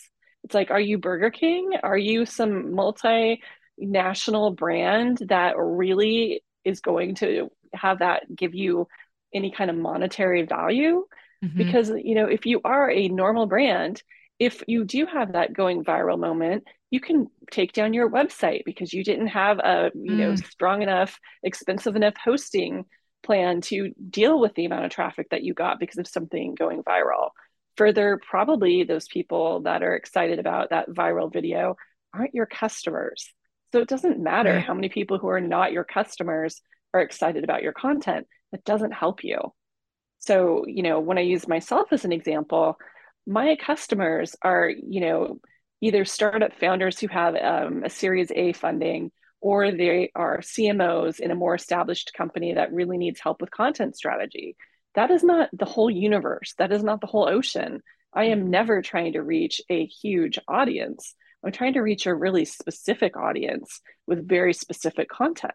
It's 0.43 0.53
like, 0.55 0.71
are 0.71 0.79
you 0.79 0.97
Burger 0.97 1.29
King? 1.29 1.71
Are 1.83 1.97
you 1.97 2.25
some 2.25 2.73
multinational 2.73 4.55
brand 4.55 5.19
that 5.27 5.57
really 5.57 6.43
is 6.63 6.79
going 6.79 7.15
to 7.15 7.49
have 7.73 7.99
that 7.99 8.23
give 8.35 8.53
you 8.55 8.87
any 9.33 9.51
kind 9.51 9.69
of 9.69 9.75
monetary 9.77 10.43
value? 10.43 11.05
Mm-hmm. 11.43 11.57
Because, 11.57 11.89
you 11.89 12.15
know, 12.15 12.25
if 12.25 12.45
you 12.45 12.61
are 12.63 12.89
a 12.89 13.07
normal 13.07 13.47
brand, 13.47 14.03
if 14.39 14.63
you 14.67 14.85
do 14.85 15.05
have 15.05 15.33
that 15.33 15.53
going 15.53 15.83
viral 15.83 16.19
moment, 16.19 16.63
you 16.89 16.99
can 16.99 17.27
take 17.51 17.73
down 17.73 17.93
your 17.93 18.09
website 18.09 18.63
because 18.65 18.93
you 18.93 19.03
didn't 19.03 19.27
have 19.27 19.59
a, 19.59 19.91
you 19.95 20.11
mm. 20.11 20.17
know, 20.17 20.35
strong 20.35 20.81
enough, 20.81 21.19
expensive 21.43 21.95
enough 21.95 22.15
hosting 22.23 22.85
plan 23.23 23.61
to 23.61 23.93
deal 24.09 24.39
with 24.39 24.53
the 24.55 24.65
amount 24.65 24.85
of 24.85 24.91
traffic 24.91 25.29
that 25.29 25.43
you 25.43 25.53
got 25.53 25.79
because 25.79 25.97
of 25.97 26.07
something 26.07 26.55
going 26.55 26.83
viral. 26.83 27.29
Further, 27.77 28.19
probably 28.27 28.83
those 28.83 29.07
people 29.07 29.61
that 29.61 29.83
are 29.83 29.95
excited 29.95 30.39
about 30.39 30.71
that 30.71 30.89
viral 30.89 31.31
video 31.31 31.75
aren't 32.13 32.35
your 32.35 32.45
customers. 32.45 33.31
So 33.71 33.79
it 33.79 33.87
doesn't 33.87 34.19
matter 34.19 34.53
right. 34.53 34.63
how 34.63 34.73
many 34.73 34.89
people 34.89 35.17
who 35.17 35.29
are 35.29 35.39
not 35.39 35.71
your 35.71 35.85
customers 35.85 36.61
are 36.93 37.01
excited 37.01 37.43
about 37.43 37.63
your 37.63 37.73
content. 37.73 38.27
It 38.51 38.65
doesn't 38.65 38.91
help 38.91 39.23
you. 39.23 39.53
So, 40.21 40.65
you 40.67 40.83
know, 40.83 40.99
when 40.99 41.17
I 41.17 41.21
use 41.21 41.47
myself 41.47 41.87
as 41.91 42.05
an 42.05 42.11
example, 42.11 42.77
my 43.27 43.55
customers 43.55 44.35
are, 44.41 44.69
you 44.69 45.01
know, 45.01 45.39
either 45.81 46.05
startup 46.05 46.53
founders 46.59 46.99
who 46.99 47.07
have 47.07 47.35
um, 47.35 47.83
a 47.83 47.89
Series 47.89 48.31
A 48.33 48.53
funding 48.53 49.11
or 49.41 49.71
they 49.71 50.11
are 50.15 50.39
CMOs 50.39 51.19
in 51.19 51.31
a 51.31 51.35
more 51.35 51.55
established 51.55 52.13
company 52.15 52.53
that 52.53 52.71
really 52.71 52.97
needs 52.97 53.19
help 53.19 53.41
with 53.41 53.49
content 53.49 53.97
strategy. 53.97 54.55
That 54.93 55.09
is 55.09 55.23
not 55.23 55.49
the 55.51 55.65
whole 55.65 55.89
universe. 55.89 56.53
That 56.59 56.71
is 56.71 56.83
not 56.83 57.01
the 57.01 57.07
whole 57.07 57.27
ocean. 57.27 57.81
I 58.13 58.25
am 58.25 58.51
never 58.51 58.83
trying 58.83 59.13
to 59.13 59.23
reach 59.23 59.59
a 59.69 59.85
huge 59.85 60.37
audience. 60.47 61.15
I'm 61.43 61.51
trying 61.51 61.73
to 61.73 61.81
reach 61.81 62.05
a 62.05 62.13
really 62.13 62.45
specific 62.45 63.17
audience 63.17 63.81
with 64.05 64.27
very 64.27 64.53
specific 64.53 65.09
content. 65.09 65.53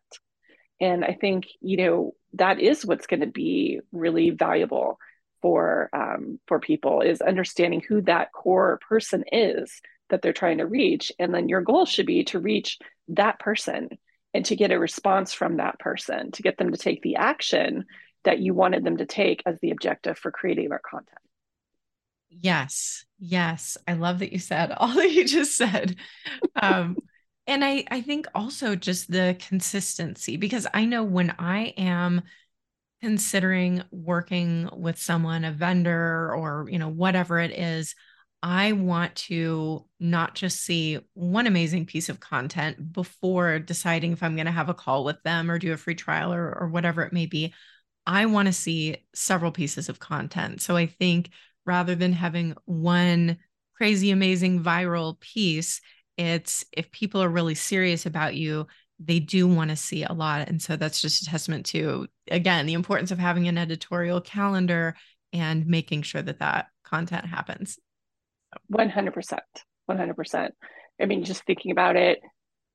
And 0.81 1.05
I 1.05 1.15
think, 1.15 1.47
you 1.61 1.77
know, 1.79 2.15
that 2.35 2.61
is 2.61 2.85
what's 2.85 3.07
going 3.07 3.21
to 3.21 3.27
be 3.27 3.81
really 3.93 4.31
valuable 4.31 4.99
for 5.43 5.89
um, 5.93 6.39
for 6.47 6.59
people 6.59 7.01
is 7.01 7.21
understanding 7.21 7.83
who 7.87 8.03
that 8.03 8.33
core 8.33 8.81
person 8.89 9.25
is 9.31 9.81
that 10.09 10.23
they're 10.23 10.33
trying 10.33 10.59
to 10.59 10.67
reach. 10.67 11.13
And 11.19 11.35
then 11.35 11.49
your 11.49 11.61
goal 11.61 11.87
should 11.87 12.07
be 12.07 12.25
to 12.25 12.39
reach 12.39 12.79
that 13.09 13.39
person 13.39 13.91
and 14.35 14.45
to 14.47 14.57
get 14.57 14.71
a 14.71 14.79
response 14.79 15.33
from 15.33 15.57
that 15.57 15.79
person 15.79 16.31
to 16.33 16.43
get 16.43 16.59
them 16.59 16.73
to 16.73 16.79
take 16.79 17.03
the 17.03 17.17
action 17.17 17.87
that 18.25 18.39
you 18.39 18.55
wanted 18.55 18.85
them 18.85 18.99
to 18.99 19.07
take 19.07 19.43
as 19.47 19.57
the 19.61 19.71
objective 19.71 20.19
for 20.19 20.31
creating 20.31 20.69
their 20.69 20.81
content. 20.81 21.19
Yes. 22.29 23.05
Yes. 23.19 23.79
I 23.87 23.95
love 23.95 24.19
that 24.19 24.33
you 24.33 24.39
said 24.39 24.73
all 24.77 24.95
that 24.95 25.11
you 25.11 25.25
just 25.25 25.57
said. 25.57 25.97
Um, 26.61 26.97
and 27.47 27.65
i 27.65 27.85
i 27.91 28.01
think 28.01 28.27
also 28.35 28.75
just 28.75 29.11
the 29.11 29.37
consistency 29.41 30.37
because 30.37 30.67
i 30.75 30.85
know 30.85 31.03
when 31.03 31.35
i 31.39 31.75
am 31.77 32.23
considering 33.01 33.83
working 33.91 34.69
with 34.73 34.99
someone 34.99 35.45
a 35.45 35.53
vendor 35.53 36.35
or 36.35 36.67
you 36.71 36.79
know 36.79 36.89
whatever 36.89 37.39
it 37.39 37.51
is 37.51 37.95
I 38.43 38.73
want 38.73 39.17
to 39.17 39.87
not 39.99 40.35
just 40.35 40.63
see 40.63 41.01
one 41.15 41.49
amazing 41.49 41.87
piece 41.87 42.09
of 42.09 42.21
content 42.21 42.93
before 42.93 43.59
deciding 43.59 44.13
if 44.13 44.23
I'm 44.23 44.37
going 44.37 44.47
to 44.47 44.53
have 44.53 44.69
a 44.69 44.75
call 44.75 45.05
with 45.05 45.21
them 45.25 45.51
or 45.51 45.59
do 45.59 45.73
a 45.73 45.77
free 45.77 45.95
trial 45.95 46.33
or, 46.33 46.57
or 46.57 46.69
whatever 46.69 47.03
it 47.03 47.13
may 47.13 47.27
be. 47.27 47.55
I 48.07 48.27
want 48.27 48.47
to 48.47 48.53
see 48.53 48.99
several 49.15 49.51
pieces 49.51 49.89
of 49.89 49.99
content. 49.99 50.63
So 50.63 50.77
I 50.77 50.87
think 50.87 51.31
rather 51.65 51.95
than 51.97 52.13
having 52.13 52.55
one 52.67 53.39
crazy, 53.77 54.11
amazing 54.11 54.63
viral 54.63 55.19
piece, 55.19 55.81
it's 56.17 56.65
if 56.73 56.91
people 56.91 57.23
are 57.23 57.29
really 57.29 57.55
serious 57.55 58.07
about 58.07 58.35
you, 58.35 58.67
they 58.99 59.21
do 59.21 59.47
want 59.47 59.71
to 59.71 59.77
see 59.77 60.05
a 60.05 60.13
lot. 60.13 60.49
And 60.49 60.61
so 60.61 60.77
that's 60.77 61.01
just 61.01 61.23
a 61.23 61.27
testament 61.27 61.67
to, 61.67 62.07
again, 62.31 62.67
the 62.67 62.73
importance 62.73 63.11
of 63.11 63.19
having 63.19 63.47
an 63.49 63.59
editorial 63.59 64.21
calendar 64.21 64.97
and 65.33 65.67
making 65.67 66.03
sure 66.03 66.23
that 66.23 66.39
that 66.39 66.67
content 66.85 67.27
happens. 67.27 67.79
100%. 68.73 69.39
100%. 69.91 70.51
I 71.01 71.05
mean, 71.05 71.25
just 71.25 71.45
thinking 71.45 71.73
about 71.73 71.97
it, 71.97 72.21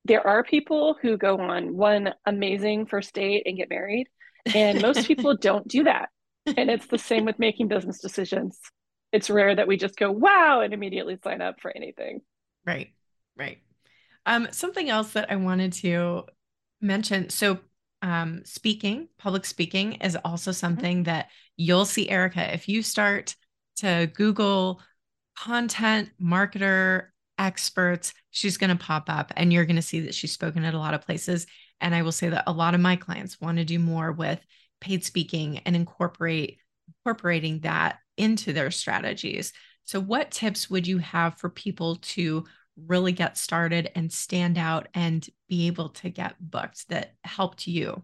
there 0.04 0.26
are 0.26 0.42
people 0.42 0.96
who 1.00 1.16
go 1.16 1.38
on 1.38 1.76
one 1.76 2.14
amazing 2.26 2.86
first 2.86 3.14
date 3.14 3.44
and 3.46 3.56
get 3.56 3.70
married, 3.70 4.08
and 4.54 4.82
most 4.82 5.06
people 5.08 5.36
don't 5.36 5.66
do 5.66 5.84
that. 5.84 6.08
And 6.46 6.70
it's 6.70 6.86
the 6.86 6.98
same 6.98 7.24
with 7.24 7.38
making 7.38 7.68
business 7.68 8.00
decisions. 8.00 8.58
It's 9.12 9.30
rare 9.30 9.54
that 9.54 9.68
we 9.68 9.76
just 9.76 9.96
go, 9.96 10.10
wow, 10.10 10.60
and 10.60 10.72
immediately 10.74 11.18
sign 11.22 11.40
up 11.40 11.60
for 11.60 11.72
anything. 11.74 12.20
Right, 12.66 12.88
right. 13.36 13.58
Um, 14.26 14.48
something 14.52 14.88
else 14.88 15.12
that 15.12 15.30
I 15.30 15.36
wanted 15.36 15.72
to 15.74 16.24
mention. 16.80 17.30
So, 17.30 17.58
um, 18.02 18.42
speaking, 18.44 19.08
public 19.18 19.44
speaking 19.44 19.94
is 19.94 20.16
also 20.24 20.50
mm-hmm. 20.50 20.56
something 20.56 21.02
that 21.04 21.28
you'll 21.56 21.84
see, 21.84 22.08
Erika, 22.08 22.52
if 22.52 22.68
you 22.68 22.82
start 22.82 23.36
to 23.76 24.10
Google 24.14 24.80
content 25.36 26.10
marketer 26.20 27.06
experts, 27.38 28.12
she's 28.30 28.58
going 28.58 28.76
to 28.76 28.84
pop 28.84 29.08
up 29.08 29.32
and 29.36 29.52
you're 29.52 29.64
going 29.64 29.76
to 29.76 29.82
see 29.82 30.00
that 30.00 30.14
she's 30.14 30.32
spoken 30.32 30.64
at 30.64 30.74
a 30.74 30.78
lot 30.78 30.94
of 30.94 31.02
places. 31.02 31.46
And 31.80 31.94
I 31.94 32.02
will 32.02 32.12
say 32.12 32.28
that 32.28 32.44
a 32.46 32.52
lot 32.52 32.74
of 32.74 32.80
my 32.80 32.96
clients 32.96 33.40
want 33.40 33.58
to 33.58 33.64
do 33.64 33.78
more 33.78 34.12
with 34.12 34.40
paid 34.80 35.04
speaking 35.04 35.58
and 35.58 35.74
incorporate 35.74 36.58
incorporating 36.88 37.60
that 37.60 37.98
into 38.16 38.52
their 38.52 38.70
strategies. 38.70 39.52
So 39.84 40.00
what 40.00 40.30
tips 40.30 40.70
would 40.70 40.86
you 40.86 40.98
have 40.98 41.38
for 41.38 41.48
people 41.48 41.96
to 41.96 42.44
really 42.76 43.12
get 43.12 43.36
started 43.36 43.90
and 43.94 44.12
stand 44.12 44.58
out 44.58 44.88
and 44.94 45.28
be 45.48 45.66
able 45.66 45.90
to 45.90 46.08
get 46.08 46.34
booked 46.40 46.88
that 46.88 47.14
helped 47.24 47.66
you? 47.66 48.02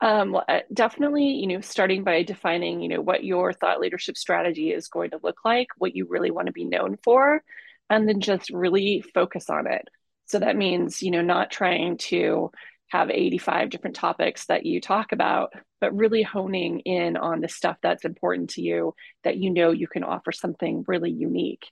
Um, 0.00 0.32
well, 0.32 0.44
uh, 0.48 0.60
definitely, 0.72 1.24
you 1.24 1.48
know, 1.48 1.60
starting 1.60 2.04
by 2.04 2.22
defining, 2.22 2.80
you 2.80 2.88
know, 2.88 3.00
what 3.00 3.24
your 3.24 3.52
thought 3.52 3.80
leadership 3.80 4.16
strategy 4.16 4.70
is 4.70 4.88
going 4.88 5.10
to 5.10 5.20
look 5.22 5.38
like, 5.44 5.68
what 5.76 5.96
you 5.96 6.06
really 6.08 6.30
want 6.30 6.46
to 6.46 6.52
be 6.52 6.64
known 6.64 6.98
for, 7.02 7.42
and 7.90 8.08
then 8.08 8.20
just 8.20 8.50
really 8.50 9.02
focus 9.12 9.50
on 9.50 9.66
it. 9.66 9.88
So 10.26 10.38
that 10.38 10.56
means, 10.56 11.02
you 11.02 11.10
know, 11.10 11.22
not 11.22 11.50
trying 11.50 11.96
to 11.98 12.52
have 12.88 13.10
85 13.10 13.70
different 13.70 13.96
topics 13.96 14.46
that 14.46 14.64
you 14.64 14.80
talk 14.80 15.12
about, 15.12 15.52
but 15.80 15.94
really 15.94 16.22
honing 16.22 16.80
in 16.80 17.16
on 17.16 17.40
the 17.40 17.48
stuff 17.48 17.76
that's 17.82 18.04
important 18.04 18.50
to 18.50 18.62
you 18.62 18.94
that 19.24 19.36
you 19.36 19.50
know 19.50 19.72
you 19.72 19.88
can 19.88 20.04
offer 20.04 20.32
something 20.32 20.84
really 20.86 21.10
unique. 21.10 21.66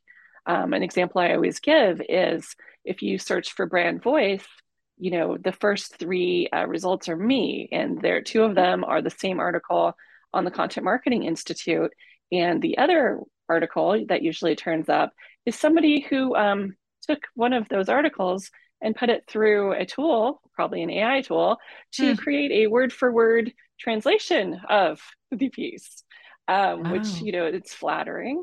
Um, 0.47 0.73
an 0.73 0.83
example 0.83 1.21
I 1.21 1.35
always 1.35 1.59
give 1.61 2.01
is 2.09 2.55
if 2.85 3.03
you 3.03 3.19
search 3.19 3.53
for 3.53 3.67
brand 3.67 4.03
voice, 4.03 4.47
you 4.99 5.11
know, 5.11 5.37
the 5.37 5.53
first 5.53 5.97
three 5.97 6.49
uh, 6.55 6.67
results 6.67 7.09
are 7.09 7.17
me, 7.17 7.69
and 7.73 8.01
there 8.01 8.23
two 8.23 8.43
of 8.43 8.55
them 8.55 8.85
are 8.85 9.03
the 9.03 9.11
same 9.11 9.41
article 9.41 9.95
on 10.33 10.45
the 10.45 10.51
Content 10.51 10.85
Marketing 10.85 11.25
Institute, 11.25 11.93
and 12.33 12.63
the 12.63 12.79
other 12.79 13.21
article 13.49 14.05
that 14.09 14.23
usually 14.23 14.57
turns 14.57 14.89
up 14.89 15.13
is 15.45 15.55
somebody 15.57 16.01
who 16.01 16.35
um, 16.35 16.77
took 17.03 17.21
one 17.35 17.53
of 17.53 17.69
those 17.69 17.89
articles 17.89 18.51
and 18.81 18.97
put 18.97 19.11
it 19.11 19.25
through 19.29 19.73
a 19.73 19.87
tool, 19.87 20.41
probably 20.55 20.83
an 20.83 20.91
AI 20.91 21.23
tool, 21.23 21.59
to 21.93 22.15
hmm. 22.15 22.17
create 22.17 22.53
a 22.53 22.67
word 22.67 22.93
for 22.93 23.13
word 23.13 23.53
translation 23.79 24.61
of 24.69 25.01
the 25.31 25.49
piece, 25.49 26.03
um, 26.49 26.83
wow. 26.83 26.93
which 26.93 27.21
you 27.21 27.33
know 27.33 27.47
it's 27.47 27.75
flattering, 27.75 28.43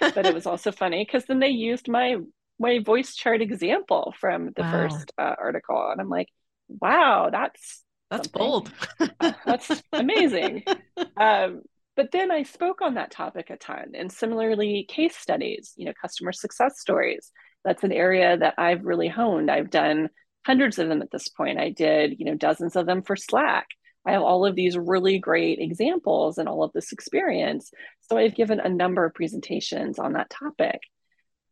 but 0.00 0.26
it 0.26 0.34
was 0.34 0.46
also 0.46 0.72
funny 0.72 1.04
because 1.04 1.24
then 1.26 1.38
they 1.38 1.48
used 1.48 1.88
my 1.88 2.16
my 2.58 2.78
voice 2.78 3.14
chart 3.14 3.42
example 3.42 4.14
from 4.18 4.50
the 4.56 4.62
wow. 4.62 4.70
first 4.72 5.12
uh, 5.18 5.34
article 5.38 5.90
and 5.90 6.00
i'm 6.00 6.08
like 6.08 6.28
wow 6.68 7.28
that's 7.30 7.82
that's 8.10 8.28
something. 8.28 8.38
bold 8.38 8.72
uh, 9.20 9.32
that's 9.44 9.82
amazing 9.92 10.62
um, 11.16 11.62
but 11.96 12.10
then 12.12 12.30
i 12.30 12.42
spoke 12.42 12.80
on 12.80 12.94
that 12.94 13.10
topic 13.10 13.50
a 13.50 13.56
ton 13.56 13.92
and 13.94 14.12
similarly 14.12 14.86
case 14.88 15.16
studies 15.16 15.72
you 15.76 15.86
know 15.86 15.92
customer 16.00 16.32
success 16.32 16.80
stories 16.80 17.30
that's 17.64 17.84
an 17.84 17.92
area 17.92 18.36
that 18.36 18.54
i've 18.58 18.84
really 18.84 19.08
honed 19.08 19.50
i've 19.50 19.70
done 19.70 20.08
hundreds 20.46 20.78
of 20.78 20.88
them 20.88 21.02
at 21.02 21.10
this 21.10 21.28
point 21.28 21.58
i 21.58 21.70
did 21.70 22.18
you 22.18 22.24
know 22.24 22.34
dozens 22.34 22.76
of 22.76 22.86
them 22.86 23.02
for 23.02 23.16
slack 23.16 23.66
I 24.06 24.12
have 24.12 24.22
all 24.22 24.44
of 24.44 24.54
these 24.54 24.76
really 24.76 25.18
great 25.18 25.58
examples 25.58 26.38
and 26.38 26.48
all 26.48 26.62
of 26.62 26.72
this 26.72 26.92
experience. 26.92 27.70
So 28.08 28.18
I've 28.18 28.34
given 28.34 28.60
a 28.60 28.68
number 28.68 29.04
of 29.04 29.14
presentations 29.14 29.98
on 29.98 30.12
that 30.12 30.30
topic. 30.30 30.80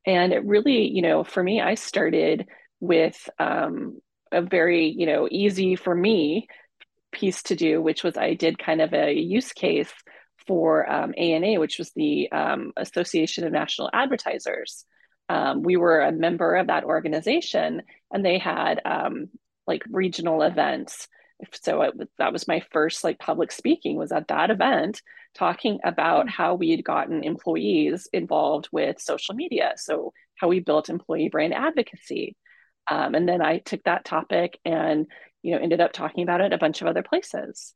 And 0.07 0.33
it 0.33 0.45
really, 0.45 0.89
you 0.89 1.03
know, 1.03 1.25
for 1.25 1.43
me, 1.43 1.61
I 1.61 1.75
started 1.75 2.47
with 2.81 3.29
um, 3.39 4.01
a 4.33 4.43
very, 4.43 4.89
you 4.89 5.07
know, 5.07 5.29
easy 5.31 5.77
for 5.77 5.95
me 5.95 6.49
piece 7.13 7.43
to 7.45 7.55
do, 7.55 7.81
which 7.81 8.03
was 8.03 8.17
I 8.17 8.35
did 8.35 8.59
kind 8.59 8.81
of 8.81 8.93
a 8.93 9.13
use 9.13 9.53
case 9.53 9.93
for 10.47 10.91
um, 10.91 11.15
ANA, 11.17 11.61
which 11.61 11.79
was 11.79 11.93
the 11.95 12.31
um, 12.33 12.73
Association 12.77 13.45
of 13.45 13.53
National 13.53 13.91
Advertisers. 13.93 14.85
Um, 15.29 15.63
we 15.63 15.77
were 15.77 16.01
a 16.01 16.13
member 16.13 16.57
of 16.57 16.67
that 16.67 16.85
organization, 16.85 17.83
and 18.13 18.25
they 18.25 18.39
had 18.39 18.81
um, 18.85 19.29
like 19.67 19.85
regional 19.91 20.43
events. 20.43 21.09
So 21.63 21.83
it, 21.83 21.95
that 22.19 22.33
was 22.33 22.49
my 22.49 22.63
first 22.73 23.05
like 23.05 23.19
public 23.19 23.53
speaking 23.53 23.97
was 23.97 24.13
at 24.13 24.29
that 24.29 24.51
event, 24.51 25.01
talking 25.35 25.78
about 25.85 26.28
how 26.28 26.55
we 26.55 26.70
had 26.70 26.85
gotten 26.85 27.24
employees 27.24 28.09
involved 28.12 28.68
with 28.72 29.01
social 29.01 29.35
media. 29.35 29.74
So 29.76 30.12
how 30.37 30.49
we 30.49 30.61
built 30.61 30.89
employee 30.89 31.28
brand 31.28 31.55
advocacy. 31.55 32.37
Um, 32.91 33.14
and 33.14 33.28
then 33.28 33.41
I 33.41 33.59
took 33.59 33.83
that 33.85 34.05
topic 34.05 34.59
and 34.64 35.07
you 35.43 35.53
know 35.53 35.61
ended 35.61 35.80
up 35.80 35.93
talking 35.93 36.22
about 36.22 36.41
it 36.41 36.53
a 36.53 36.59
bunch 36.59 36.80
of 36.80 36.89
other 36.89 37.03
places 37.03 37.74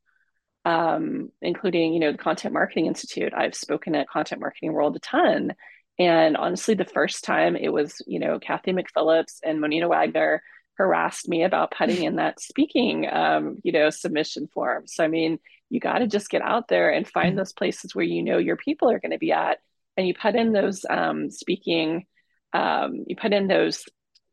um, 0.65 1.29
including 1.41 1.93
you 1.93 1.99
know 1.99 2.11
the 2.11 2.17
content 2.17 2.53
marketing 2.53 2.87
institute 2.87 3.33
i've 3.35 3.55
spoken 3.55 3.95
at 3.95 4.09
content 4.09 4.41
marketing 4.41 4.73
world 4.73 4.95
a 4.95 4.99
ton 4.99 5.53
and 5.99 6.37
honestly 6.37 6.73
the 6.73 6.85
first 6.85 7.23
time 7.23 7.55
it 7.55 7.69
was 7.69 8.01
you 8.07 8.19
know 8.19 8.39
Cathy 8.39 8.73
McPhillips 8.73 9.39
and 9.43 9.59
monina 9.59 9.87
wagner 9.87 10.41
harassed 10.77 11.27
me 11.27 11.43
about 11.43 11.71
putting 11.71 12.03
in 12.03 12.17
that 12.17 12.39
speaking 12.39 13.07
um, 13.11 13.57
you 13.63 13.71
know 13.71 13.89
submission 13.89 14.47
form 14.47 14.85
so 14.87 15.03
i 15.03 15.07
mean 15.07 15.39
you 15.69 15.79
got 15.79 15.99
to 15.99 16.07
just 16.07 16.29
get 16.29 16.41
out 16.41 16.67
there 16.67 16.91
and 16.91 17.07
find 17.07 17.29
mm-hmm. 17.29 17.37
those 17.37 17.53
places 17.53 17.93
where 17.93 18.05
you 18.05 18.23
know 18.23 18.37
your 18.37 18.57
people 18.57 18.89
are 18.89 18.99
going 18.99 19.11
to 19.11 19.17
be 19.17 19.31
at 19.31 19.59
and 19.95 20.07
you 20.07 20.13
put 20.13 20.35
in 20.35 20.51
those 20.51 20.85
um, 20.89 21.29
speaking 21.29 22.05
um, 22.53 23.03
you 23.07 23.15
put 23.15 23.33
in 23.33 23.47
those 23.47 23.83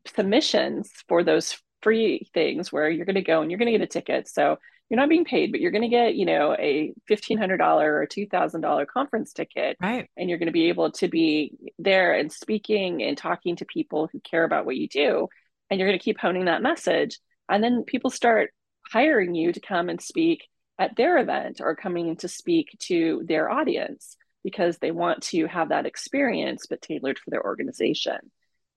submissions 0.07 0.91
for 1.09 1.25
those 1.25 1.57
free 1.83 2.29
things 2.33 2.73
where 2.73 2.89
you're 2.89 3.07
going 3.07 3.15
to 3.15 3.23
go 3.23 3.43
and 3.43 3.51
you're 3.51 3.59
going 3.59 3.73
to 3.73 3.79
get 3.79 3.85
a 3.85 3.87
ticket 3.87 4.29
so 4.29 4.59
you're 4.91 5.01
not 5.01 5.09
being 5.09 5.25
paid, 5.25 5.51
but 5.51 5.61
you're 5.61 5.71
going 5.71 5.83
to 5.83 5.89
get, 5.89 6.15
you 6.15 6.27
know, 6.27 6.55
a 6.59 6.93
$1,500 7.11 7.61
or 7.83 8.07
$2,000 8.07 8.87
conference 8.87 9.33
ticket. 9.33 9.77
Right. 9.81 10.09
And 10.17 10.29
you're 10.29 10.39
going 10.39 10.47
to 10.47 10.53
be 10.53 10.69
able 10.69 10.93
to 10.93 11.09
be 11.09 11.57
there 11.79 12.13
and 12.13 12.31
speaking 12.31 13.03
and 13.03 13.17
talking 13.17 13.57
to 13.57 13.65
people 13.65 14.09
who 14.13 14.21
care 14.21 14.45
about 14.45 14.67
what 14.67 14.77
you 14.77 14.89
do. 14.89 15.29
And 15.75 15.81
you're 15.81 15.89
going 15.89 15.99
to 15.99 16.05
keep 16.05 16.21
honing 16.21 16.45
that 16.45 16.63
message. 16.63 17.19
And 17.49 17.65
then 17.65 17.83
people 17.83 18.09
start 18.09 18.53
hiring 18.87 19.35
you 19.35 19.53
to 19.53 19.59
come 19.59 19.89
and 19.89 20.01
speak 20.01 20.47
at 20.79 20.95
their 20.95 21.19
event 21.19 21.61
or 21.61 21.75
coming 21.75 22.15
to 22.19 22.29
speak 22.29 22.77
to 22.83 23.25
their 23.27 23.51
audience 23.51 24.17
because 24.45 24.79
they 24.79 24.93
want 24.93 25.25
to 25.25 25.49
have 25.49 25.71
that 25.71 25.85
experience, 25.85 26.69
but 26.71 26.81
tailored 26.81 27.19
for 27.19 27.31
their 27.31 27.45
organization. 27.45 28.19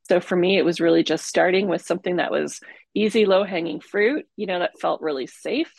So 0.10 0.20
for 0.20 0.36
me, 0.36 0.58
it 0.58 0.66
was 0.66 0.82
really 0.82 1.04
just 1.04 1.28
starting 1.28 1.68
with 1.68 1.84
something 1.84 2.16
that 2.16 2.32
was 2.32 2.62
easy, 2.96 3.28
low 3.28 3.44
hanging 3.44 3.80
fruit, 3.80 4.26
you 4.36 4.48
know, 4.48 4.58
that 4.58 4.80
felt 4.82 5.02
really 5.02 5.28
safe 5.28 5.72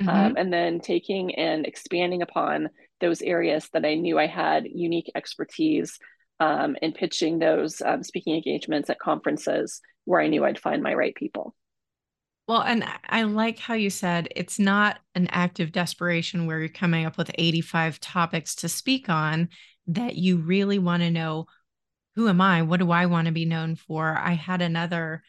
mm-hmm. 0.00 0.08
um, 0.08 0.36
and 0.36 0.52
then 0.52 0.78
taking 0.78 1.34
and 1.34 1.66
expanding 1.66 2.22
upon 2.22 2.70
those 3.00 3.22
areas 3.22 3.68
that 3.72 3.84
I 3.84 3.94
knew 3.96 4.20
I 4.20 4.28
had 4.28 4.68
unique 4.72 5.10
expertise 5.16 5.98
um, 6.40 6.76
and 6.82 6.94
pitching 6.94 7.38
those 7.38 7.80
um, 7.82 8.02
speaking 8.02 8.34
engagements 8.34 8.90
at 8.90 8.98
conferences 8.98 9.80
where 10.06 10.20
I 10.20 10.26
knew 10.26 10.44
I'd 10.44 10.58
find 10.58 10.82
my 10.82 10.94
right 10.94 11.14
people. 11.14 11.54
Well, 12.48 12.62
and 12.62 12.84
I 13.08 13.22
like 13.22 13.60
how 13.60 13.74
you 13.74 13.90
said 13.90 14.26
it's 14.34 14.58
not 14.58 14.98
an 15.14 15.28
act 15.28 15.60
of 15.60 15.70
desperation 15.70 16.46
where 16.46 16.58
you're 16.58 16.68
coming 16.68 17.06
up 17.06 17.16
with 17.16 17.30
85 17.36 18.00
topics 18.00 18.56
to 18.56 18.68
speak 18.68 19.08
on, 19.08 19.50
that 19.86 20.16
you 20.16 20.38
really 20.38 20.78
want 20.78 21.02
to 21.02 21.10
know 21.10 21.46
who 22.16 22.28
am 22.28 22.40
I? 22.40 22.62
What 22.62 22.80
do 22.80 22.90
I 22.90 23.06
want 23.06 23.26
to 23.26 23.32
be 23.32 23.44
known 23.44 23.76
for? 23.76 24.18
I 24.18 24.32
had 24.32 24.62
another 24.62 25.22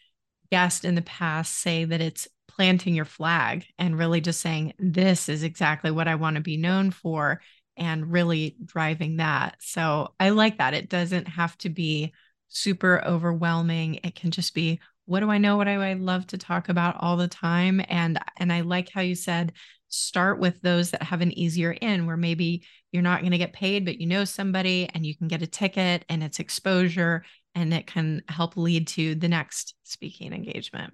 guest 0.52 0.84
in 0.84 0.96
the 0.96 1.04
past 1.04 1.60
say 1.60 1.86
that 1.86 2.02
it's 2.02 2.28
planting 2.48 2.96
your 2.96 3.06
flag 3.06 3.66
and 3.78 3.98
really 3.98 4.20
just 4.20 4.42
saying, 4.42 4.74
this 4.80 5.30
is 5.30 5.44
exactly 5.44 5.92
what 5.92 6.08
I 6.08 6.16
want 6.16 6.38
to 6.38 6.42
be 6.42 6.58
known 6.58 6.92
for 6.92 7.40
and 7.78 8.12
really 8.12 8.56
driving 8.64 9.18
that. 9.18 9.58
So 9.60 10.14
I 10.20 10.30
like 10.30 10.58
that. 10.58 10.74
It 10.74 10.90
doesn't 10.90 11.28
have 11.28 11.58
to 11.60 11.70
be 11.70 12.14
super 12.48 13.02
overwhelming. 13.06 14.00
It 14.04 14.16
can 14.16 14.32
just 14.32 14.54
be, 14.54 14.80
what 15.06 15.22
do 15.22 15.30
I 15.30 15.38
know? 15.38 15.58
What 15.58 15.66
do 15.66 15.72
I 15.72 15.94
love 15.94 16.28
to 16.28 16.38
talk 16.38 16.70
about 16.70 16.98
all 17.00 17.18
the 17.18 17.28
time? 17.28 17.82
And 17.88 18.20
and 18.38 18.52
I 18.52 18.62
like 18.62 18.90
how 18.90 19.02
you 19.02 19.16
said 19.16 19.54
start 19.88 20.40
with 20.40 20.62
those 20.62 20.92
that 20.92 21.04
have 21.04 21.22
an 21.22 21.38
easier 21.38 21.72
in 21.72 22.06
where 22.06 22.18
maybe 22.18 22.64
you're 22.92 23.04
not 23.04 23.22
going 23.22 23.32
to 23.32 23.38
get 23.38 23.54
paid, 23.54 23.86
but 23.86 24.00
you 24.00 24.08
know 24.08 24.24
somebody 24.24 24.90
and 24.94 25.06
you 25.06 25.16
can 25.16 25.28
get 25.28 25.42
a 25.42 25.48
ticket 25.48 26.06
and 26.08 26.24
it's 26.24 26.40
exposure 26.40 27.24
and 27.56 27.74
it 27.74 27.88
can 27.88 28.22
help 28.30 28.56
lead 28.56 28.88
to 28.88 29.16
the 29.16 29.28
next 29.28 29.76
speaking 29.84 30.34
engagement. 30.34 30.94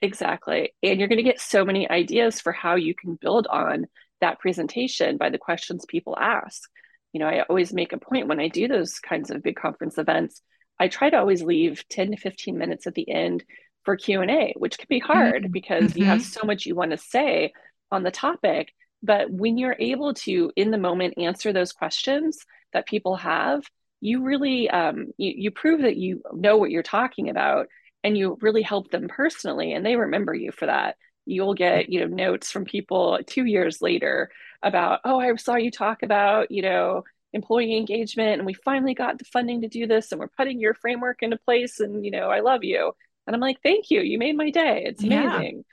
Exactly. 0.00 0.74
And 0.82 0.98
you're 0.98 1.08
going 1.08 1.18
to 1.18 1.24
get 1.24 1.40
so 1.40 1.64
many 1.64 1.88
ideas 1.90 2.40
for 2.40 2.52
how 2.52 2.74
you 2.74 2.94
can 2.94 3.16
build 3.20 3.46
on 3.48 3.86
that 4.20 4.38
presentation 4.40 5.16
by 5.16 5.30
the 5.30 5.38
questions 5.38 5.84
people 5.86 6.16
ask. 6.18 6.68
You 7.12 7.20
know, 7.20 7.26
I 7.26 7.42
always 7.42 7.72
make 7.72 7.92
a 7.92 7.98
point 7.98 8.28
when 8.28 8.40
I 8.40 8.48
do 8.48 8.68
those 8.68 8.98
kinds 8.98 9.30
of 9.30 9.42
big 9.42 9.56
conference 9.56 9.98
events, 9.98 10.42
I 10.78 10.88
try 10.88 11.10
to 11.10 11.18
always 11.18 11.42
leave 11.42 11.84
10 11.88 12.12
to 12.12 12.16
15 12.16 12.56
minutes 12.56 12.86
at 12.86 12.94
the 12.94 13.08
end 13.10 13.44
for 13.84 13.96
Q&A, 13.96 14.54
which 14.56 14.78
can 14.78 14.86
be 14.88 14.98
hard 14.98 15.44
mm-hmm. 15.44 15.52
because 15.52 15.84
mm-hmm. 15.84 15.98
you 15.98 16.04
have 16.04 16.20
mm-hmm. 16.20 16.40
so 16.40 16.46
much 16.46 16.66
you 16.66 16.74
want 16.74 16.90
to 16.90 16.98
say 16.98 17.52
on 17.90 18.02
the 18.02 18.10
topic, 18.10 18.72
but 19.02 19.30
when 19.30 19.58
you're 19.58 19.76
able 19.78 20.14
to 20.14 20.52
in 20.56 20.70
the 20.70 20.78
moment 20.78 21.14
answer 21.16 21.52
those 21.52 21.72
questions 21.72 22.38
that 22.72 22.86
people 22.86 23.16
have, 23.16 23.62
you 24.00 24.22
really 24.22 24.68
um, 24.70 25.06
you, 25.16 25.32
you 25.36 25.50
prove 25.50 25.82
that 25.82 25.96
you 25.96 26.22
know 26.32 26.56
what 26.56 26.70
you're 26.70 26.82
talking 26.82 27.30
about 27.30 27.68
and 28.04 28.16
you 28.16 28.38
really 28.40 28.62
help 28.62 28.90
them 28.90 29.08
personally 29.08 29.72
and 29.72 29.84
they 29.84 29.96
remember 29.96 30.34
you 30.34 30.52
for 30.52 30.66
that 30.66 30.96
you'll 31.28 31.54
get 31.54 31.88
you 31.88 32.00
know 32.00 32.06
notes 32.06 32.50
from 32.50 32.64
people 32.64 33.18
two 33.26 33.44
years 33.44 33.82
later 33.82 34.30
about 34.62 35.00
oh 35.04 35.20
i 35.20 35.34
saw 35.36 35.54
you 35.54 35.70
talk 35.70 36.02
about 36.02 36.50
you 36.50 36.62
know 36.62 37.04
employee 37.32 37.76
engagement 37.76 38.38
and 38.38 38.46
we 38.46 38.54
finally 38.54 38.94
got 38.94 39.18
the 39.18 39.24
funding 39.26 39.60
to 39.60 39.68
do 39.68 39.86
this 39.86 40.10
and 40.10 40.18
we're 40.18 40.28
putting 40.28 40.58
your 40.58 40.74
framework 40.74 41.22
into 41.22 41.36
place 41.36 41.80
and 41.80 42.04
you 42.04 42.10
know 42.10 42.28
i 42.30 42.40
love 42.40 42.64
you. 42.64 42.92
And 43.26 43.34
i'm 43.36 43.40
like 43.40 43.58
thank 43.62 43.90
you. 43.90 44.00
You 44.00 44.18
made 44.18 44.36
my 44.36 44.50
day. 44.50 44.84
It's 44.86 45.02
amazing. 45.02 45.64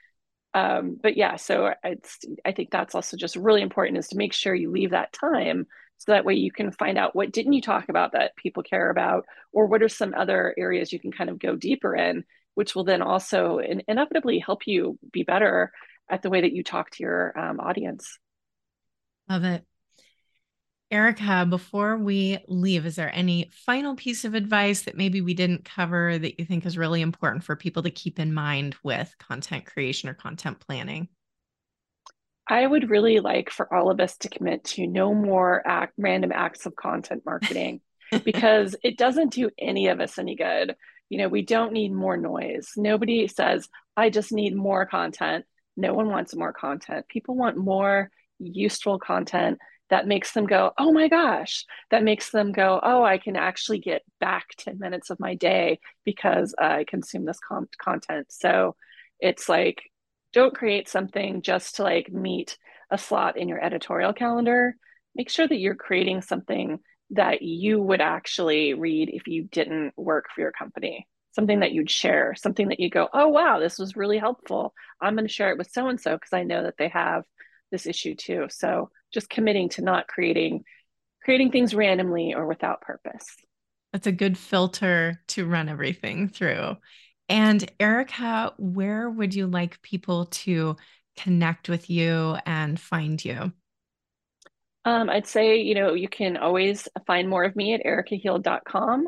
Yeah. 0.54 0.78
um, 0.78 0.98
but 1.02 1.16
yeah 1.16 1.38
so 1.38 1.74
it's 1.84 2.20
i 2.44 2.52
think 2.52 2.72
that's 2.72 2.94
also 2.94 3.16
just 3.16 3.38
really 3.38 3.62
important 3.62 3.98
is 3.98 4.10
to 4.10 4.18
make 4.18 4.34
sure 4.34 4.54
you 4.54 4.70
leave 4.70 4.92
that 4.92 5.14
time 5.14 5.66
so 5.98 6.12
that 6.12 6.26
way 6.26 6.34
you 6.34 6.52
can 6.52 6.72
find 6.72 6.98
out 6.98 7.16
what 7.16 7.32
didn't 7.32 7.54
you 7.54 7.62
talk 7.62 7.88
about 7.88 8.12
that 8.12 8.36
people 8.36 8.62
care 8.62 8.90
about 8.90 9.26
or 9.54 9.68
what 9.68 9.82
are 9.82 9.88
some 9.88 10.14
other 10.14 10.54
areas 10.58 10.92
you 10.92 11.00
can 11.00 11.14
kind 11.14 11.30
of 11.30 11.40
go 11.40 11.56
deeper 11.56 11.96
in 11.96 12.26
which 12.56 12.76
will 12.76 12.84
then 12.84 13.02
also 13.02 13.60
in- 13.60 13.84
inevitably 13.88 14.40
help 14.40 14.66
you 14.66 14.98
be 15.12 15.24
better 15.24 15.72
at 16.10 16.22
the 16.22 16.30
way 16.30 16.42
that 16.42 16.54
you 16.54 16.64
talk 16.64 16.90
to 16.92 17.04
your 17.04 17.38
um, 17.38 17.60
audience. 17.60 18.18
Love 19.30 19.44
it. 19.44 19.64
Erika 20.92 21.48
before 21.50 21.98
we 21.98 22.38
leave 22.48 22.86
is 22.86 22.96
there 22.96 23.14
any 23.14 23.50
final 23.66 23.96
piece 23.96 24.24
of 24.24 24.36
advice 24.36 24.84
that 24.84 24.96
maybe 24.96 25.20
we 25.20 25.34
didn't 25.34 25.66
cover 25.66 26.18
that 26.18 26.40
you 26.40 26.46
think 26.46 26.66
is 26.66 26.78
really 26.78 27.02
important 27.02 27.44
for 27.44 27.56
people 27.56 27.84
to 27.84 27.90
keep 27.90 28.20
in 28.20 28.34
mind 28.34 28.76
with 28.84 29.14
content 29.18 29.66
creation 29.66 30.10
or 30.10 30.14
content 30.14 30.60
planning? 30.60 31.08
I 32.48 32.66
would 32.66 32.92
really 32.92 33.20
like 33.20 33.50
for 33.50 33.74
all 33.74 33.90
of 33.90 34.00
us 34.00 34.18
to 34.18 34.30
commit 34.30 34.64
to 34.66 34.86
no 34.86 35.16
more 35.16 35.64
act, 35.66 35.94
random 35.98 36.32
acts 36.32 36.68
of 36.68 36.76
content 36.76 37.24
marketing 37.26 37.82
because 38.24 38.76
it 38.84 38.98
doesn't 38.98 39.34
do 39.34 39.50
any 39.58 39.88
of 39.88 40.00
us 40.00 40.20
any 40.20 40.36
good. 40.36 40.76
You 41.10 41.20
know, 41.20 41.28
we 41.28 41.44
don't 41.44 41.74
need 41.74 41.92
more 41.92 42.18
noise. 42.18 42.72
Nobody 42.76 43.28
says, 43.28 43.70
I 43.96 44.10
just 44.10 44.32
need 44.32 44.56
more 44.56 44.86
content. 44.86 45.46
No 45.78 45.94
one 45.94 46.10
wants 46.10 46.36
more 46.36 46.54
content. 46.54 47.08
People 47.08 47.36
want 47.36 47.58
more 47.58 48.10
useful 48.40 49.00
content 49.00 49.60
that 49.90 50.08
makes 50.08 50.32
them 50.32 50.48
go, 50.48 50.72
oh 50.78 50.92
my 50.92 51.08
gosh, 51.08 51.66
that 51.92 52.04
makes 52.04 52.32
them 52.32 52.52
go, 52.52 52.80
oh, 52.82 53.04
I 53.04 53.18
can 53.18 53.36
actually 53.36 53.80
get 53.80 54.02
back 54.20 54.48
10 54.58 54.80
minutes 54.80 55.10
of 55.10 55.20
my 55.20 55.36
day 55.36 55.80
because 56.04 56.56
I 56.58 56.86
consume 56.88 57.26
this 57.26 57.40
con- 57.40 57.70
content. 57.78 58.28
So 58.32 58.76
it's 59.20 59.48
like, 59.48 59.84
don't 60.34 60.56
create 60.56 60.90
something 60.90 61.42
just 61.42 61.76
to 61.76 61.84
like 61.84 62.12
meet 62.12 62.58
a 62.90 62.98
slot 62.98 63.38
in 63.38 63.48
your 63.48 63.64
editorial 63.64 64.14
calendar. 64.14 64.76
Make 65.16 65.30
sure 65.30 65.48
that 65.48 65.60
you're 65.60 65.76
creating 65.76 66.22
something 66.22 66.80
that 67.12 67.42
you 67.42 67.82
would 67.82 68.02
actually 68.02 68.74
read 68.74 69.10
if 69.10 69.28
you 69.28 69.44
didn't 69.44 69.94
work 69.96 70.26
for 70.34 70.42
your 70.42 70.52
company. 70.52 71.08
Something 71.34 71.60
that 71.60 71.74
you'd 71.74 71.92
share, 71.92 72.34
something 72.36 72.70
that 72.70 72.80
you 72.80 72.90
go, 72.90 73.10
oh, 73.14 73.28
wow, 73.28 73.60
this 73.60 73.78
was 73.78 73.96
really 73.96 74.18
helpful. 74.18 74.74
I'm 75.02 75.16
going 75.16 75.28
to 75.28 75.34
share 75.34 75.52
it 75.52 75.58
with 75.58 75.70
so 75.70 75.88
and 75.88 76.00
so 76.00 76.14
because 76.14 76.34
I 76.34 76.44
know 76.44 76.64
that 76.64 76.76
they 76.78 76.88
have 76.90 77.24
this 77.72 77.86
issue 77.86 78.16
too. 78.16 78.48
So 78.50 78.90
just 79.14 79.30
committing 79.30 79.70
to 79.70 79.82
not 79.82 80.08
creating 80.08 80.64
creating 81.24 81.52
things 81.52 81.74
randomly 81.74 82.36
or 82.36 82.46
without 82.46 82.82
purpose. 82.82 83.26
That's 83.92 84.08
a 84.08 84.12
good 84.12 84.38
filter 84.38 85.22
to 85.30 85.46
run 85.48 85.70
everything 85.70 86.30
through. 86.30 86.76
And 87.28 87.70
Erika, 87.80 88.54
where 88.58 89.10
would 89.10 89.34
you 89.34 89.48
like 89.48 89.82
people 89.82 90.28
to 90.28 90.76
connect 91.18 91.68
with 91.68 91.90
you 91.90 92.38
and 92.46 92.80
find 92.80 93.24
you? 93.24 93.52
Um, 94.86 95.10
I'd 95.10 95.28
say, 95.28 95.58
you 95.58 95.74
know, 95.76 95.94
you 95.94 96.08
can 96.08 96.38
always 96.38 96.88
find 97.08 97.28
more 97.28 97.44
of 97.44 97.56
me 97.56 97.74
at 97.74 97.84
erikaheald.com 97.84 99.08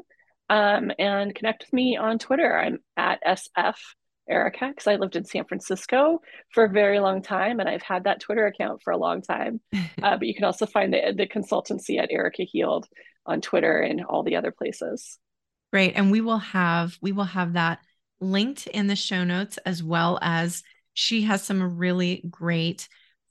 um, 0.50 0.92
and 0.98 1.36
connect 1.36 1.66
with 1.66 1.74
me 1.74 1.98
on 1.98 2.18
Twitter. 2.18 2.58
I'm 2.58 2.80
at 2.98 3.24
SF 3.24 3.76
Erika 4.30 4.70
because 4.70 4.88
I 4.88 4.96
lived 4.96 5.16
in 5.16 5.24
San 5.24 5.46
Francisco 5.46 6.20
for 6.52 6.66
a 6.66 6.70
very 6.70 7.00
long 7.00 7.22
time 7.22 7.60
and 7.60 7.70
I've 7.70 7.84
had 7.84 8.06
that 8.06 8.20
Twitter 8.20 8.48
account 8.48 8.82
for 8.84 8.92
a 8.92 8.98
long 8.98 9.22
time. 9.22 9.62
uh, 9.74 10.18
but 10.18 10.28
you 10.28 10.34
can 10.34 10.44
also 10.44 10.66
find 10.66 10.94
the, 10.94 11.14
the 11.16 11.28
consultancy 11.28 12.00
at 12.02 12.12
Erika 12.12 12.44
Heald 12.44 12.88
on 13.26 13.42
Twitter 13.42 13.80
and 13.80 14.04
all 14.04 14.24
the 14.24 14.36
other 14.36 14.52
places. 14.52 15.20
Great. 15.72 15.94
And 15.96 16.12
we 16.12 16.22
will 16.22 16.40
have 16.40 16.98
we 17.02 17.12
will 17.12 17.26
have 17.26 17.54
that 17.54 17.80
linked 18.20 18.68
in 18.68 18.88
the 18.88 18.96
show 18.96 19.24
notes 19.24 19.58
as 19.60 19.84
well 19.84 20.18
as 20.22 20.64
she 20.94 21.24
has 21.24 21.44
some 21.44 21.78
really 21.78 22.24
great 22.30 22.88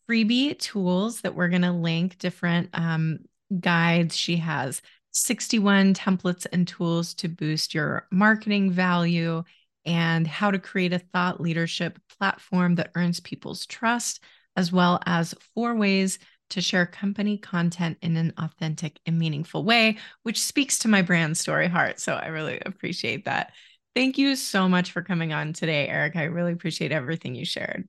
freebie 0.08 0.58
tools 0.58 1.20
that 1.22 1.34
we're 1.34 1.48
going 1.48 1.62
to 1.62 1.72
link 1.72 2.18
different 2.18 2.70
um, 2.74 3.18
guides. 3.60 4.16
She 4.16 4.36
has 4.36 4.82
61 5.12 5.94
templates 5.94 6.46
and 6.52 6.66
tools 6.66 7.14
to 7.14 7.28
boost 7.28 7.74
your 7.74 8.06
marketing 8.10 8.70
value 8.70 9.42
and 9.84 10.26
how 10.26 10.50
to 10.50 10.58
create 10.58 10.92
a 10.92 10.98
thought 10.98 11.40
leadership 11.40 11.98
platform 12.18 12.74
that 12.74 12.90
earns 12.96 13.20
people's 13.20 13.66
trust, 13.66 14.20
as 14.56 14.72
well 14.72 15.00
as 15.06 15.34
four 15.54 15.74
ways 15.74 16.18
to 16.50 16.60
share 16.60 16.86
company 16.86 17.38
content 17.38 17.98
in 18.02 18.16
an 18.16 18.32
authentic 18.38 19.00
and 19.06 19.18
meaningful 19.18 19.64
way, 19.64 19.96
which 20.22 20.40
speaks 20.40 20.78
to 20.80 20.88
my 20.88 21.02
brand 21.02 21.36
story 21.36 21.68
heart. 21.68 21.98
So 22.00 22.14
I 22.14 22.26
really 22.26 22.60
appreciate 22.64 23.24
that. 23.24 23.52
Thank 23.94 24.18
you 24.18 24.36
so 24.36 24.68
much 24.68 24.92
for 24.92 25.02
coming 25.02 25.32
on 25.32 25.52
today, 25.52 25.88
Eric. 25.88 26.16
I 26.16 26.24
really 26.24 26.52
appreciate 26.52 26.92
everything 26.92 27.34
you 27.34 27.44
shared. 27.44 27.88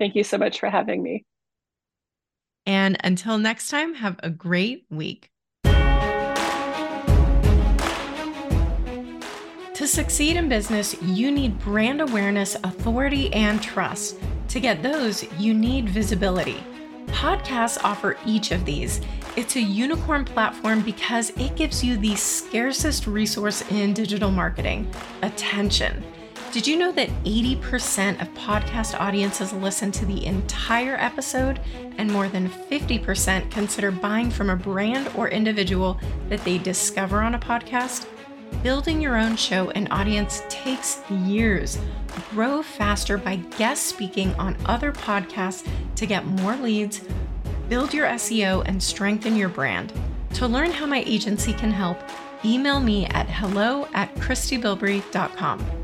Thank 0.00 0.16
you 0.16 0.24
so 0.24 0.38
much 0.38 0.58
for 0.58 0.70
having 0.70 1.02
me. 1.02 1.26
And 2.64 2.96
until 3.04 3.36
next 3.36 3.68
time, 3.68 3.92
have 3.94 4.18
a 4.22 4.30
great 4.30 4.86
week. 4.90 5.30
To 9.74 9.86
succeed 9.86 10.36
in 10.36 10.48
business, 10.48 11.00
you 11.02 11.30
need 11.30 11.58
brand 11.58 12.00
awareness, 12.00 12.54
authority, 12.64 13.30
and 13.34 13.62
trust. 13.62 14.18
To 14.48 14.60
get 14.60 14.82
those, 14.82 15.30
you 15.38 15.52
need 15.52 15.90
visibility. 15.90 16.62
Podcasts 17.08 17.78
offer 17.84 18.16
each 18.24 18.52
of 18.52 18.64
these. 18.64 19.02
It's 19.36 19.56
a 19.56 19.60
unicorn 19.60 20.24
platform 20.24 20.80
because 20.80 21.28
it 21.30 21.56
gives 21.56 21.84
you 21.84 21.98
the 21.98 22.16
scarcest 22.16 23.06
resource 23.06 23.62
in 23.70 23.92
digital 23.92 24.30
marketing 24.30 24.90
attention. 25.22 26.02
Did 26.52 26.66
you 26.66 26.76
know 26.76 26.90
that 26.92 27.10
80% 27.22 28.20
of 28.20 28.28
podcast 28.34 28.98
audiences 28.98 29.52
listen 29.52 29.92
to 29.92 30.04
the 30.04 30.26
entire 30.26 30.96
episode 30.96 31.60
and 31.96 32.10
more 32.10 32.28
than 32.28 32.50
50% 32.50 33.52
consider 33.52 33.92
buying 33.92 34.32
from 34.32 34.50
a 34.50 34.56
brand 34.56 35.12
or 35.14 35.28
individual 35.28 36.00
that 36.28 36.42
they 36.44 36.58
discover 36.58 37.20
on 37.20 37.36
a 37.36 37.38
podcast? 37.38 38.08
Building 38.64 39.00
your 39.00 39.16
own 39.16 39.36
show 39.36 39.70
and 39.70 39.86
audience 39.92 40.42
takes 40.48 41.00
years. 41.08 41.78
Grow 42.30 42.64
faster 42.64 43.16
by 43.16 43.36
guest 43.36 43.86
speaking 43.86 44.34
on 44.34 44.56
other 44.66 44.90
podcasts 44.90 45.64
to 45.94 46.04
get 46.04 46.26
more 46.26 46.56
leads, 46.56 47.00
build 47.68 47.94
your 47.94 48.08
SEO, 48.08 48.64
and 48.66 48.82
strengthen 48.82 49.36
your 49.36 49.48
brand. 49.48 49.92
To 50.34 50.48
learn 50.48 50.72
how 50.72 50.86
my 50.86 51.04
agency 51.06 51.52
can 51.52 51.70
help, 51.70 51.98
email 52.44 52.80
me 52.80 53.06
at 53.06 53.30
hello 53.30 53.86
at 53.94 54.12
christybilbrey.com. 54.16 55.79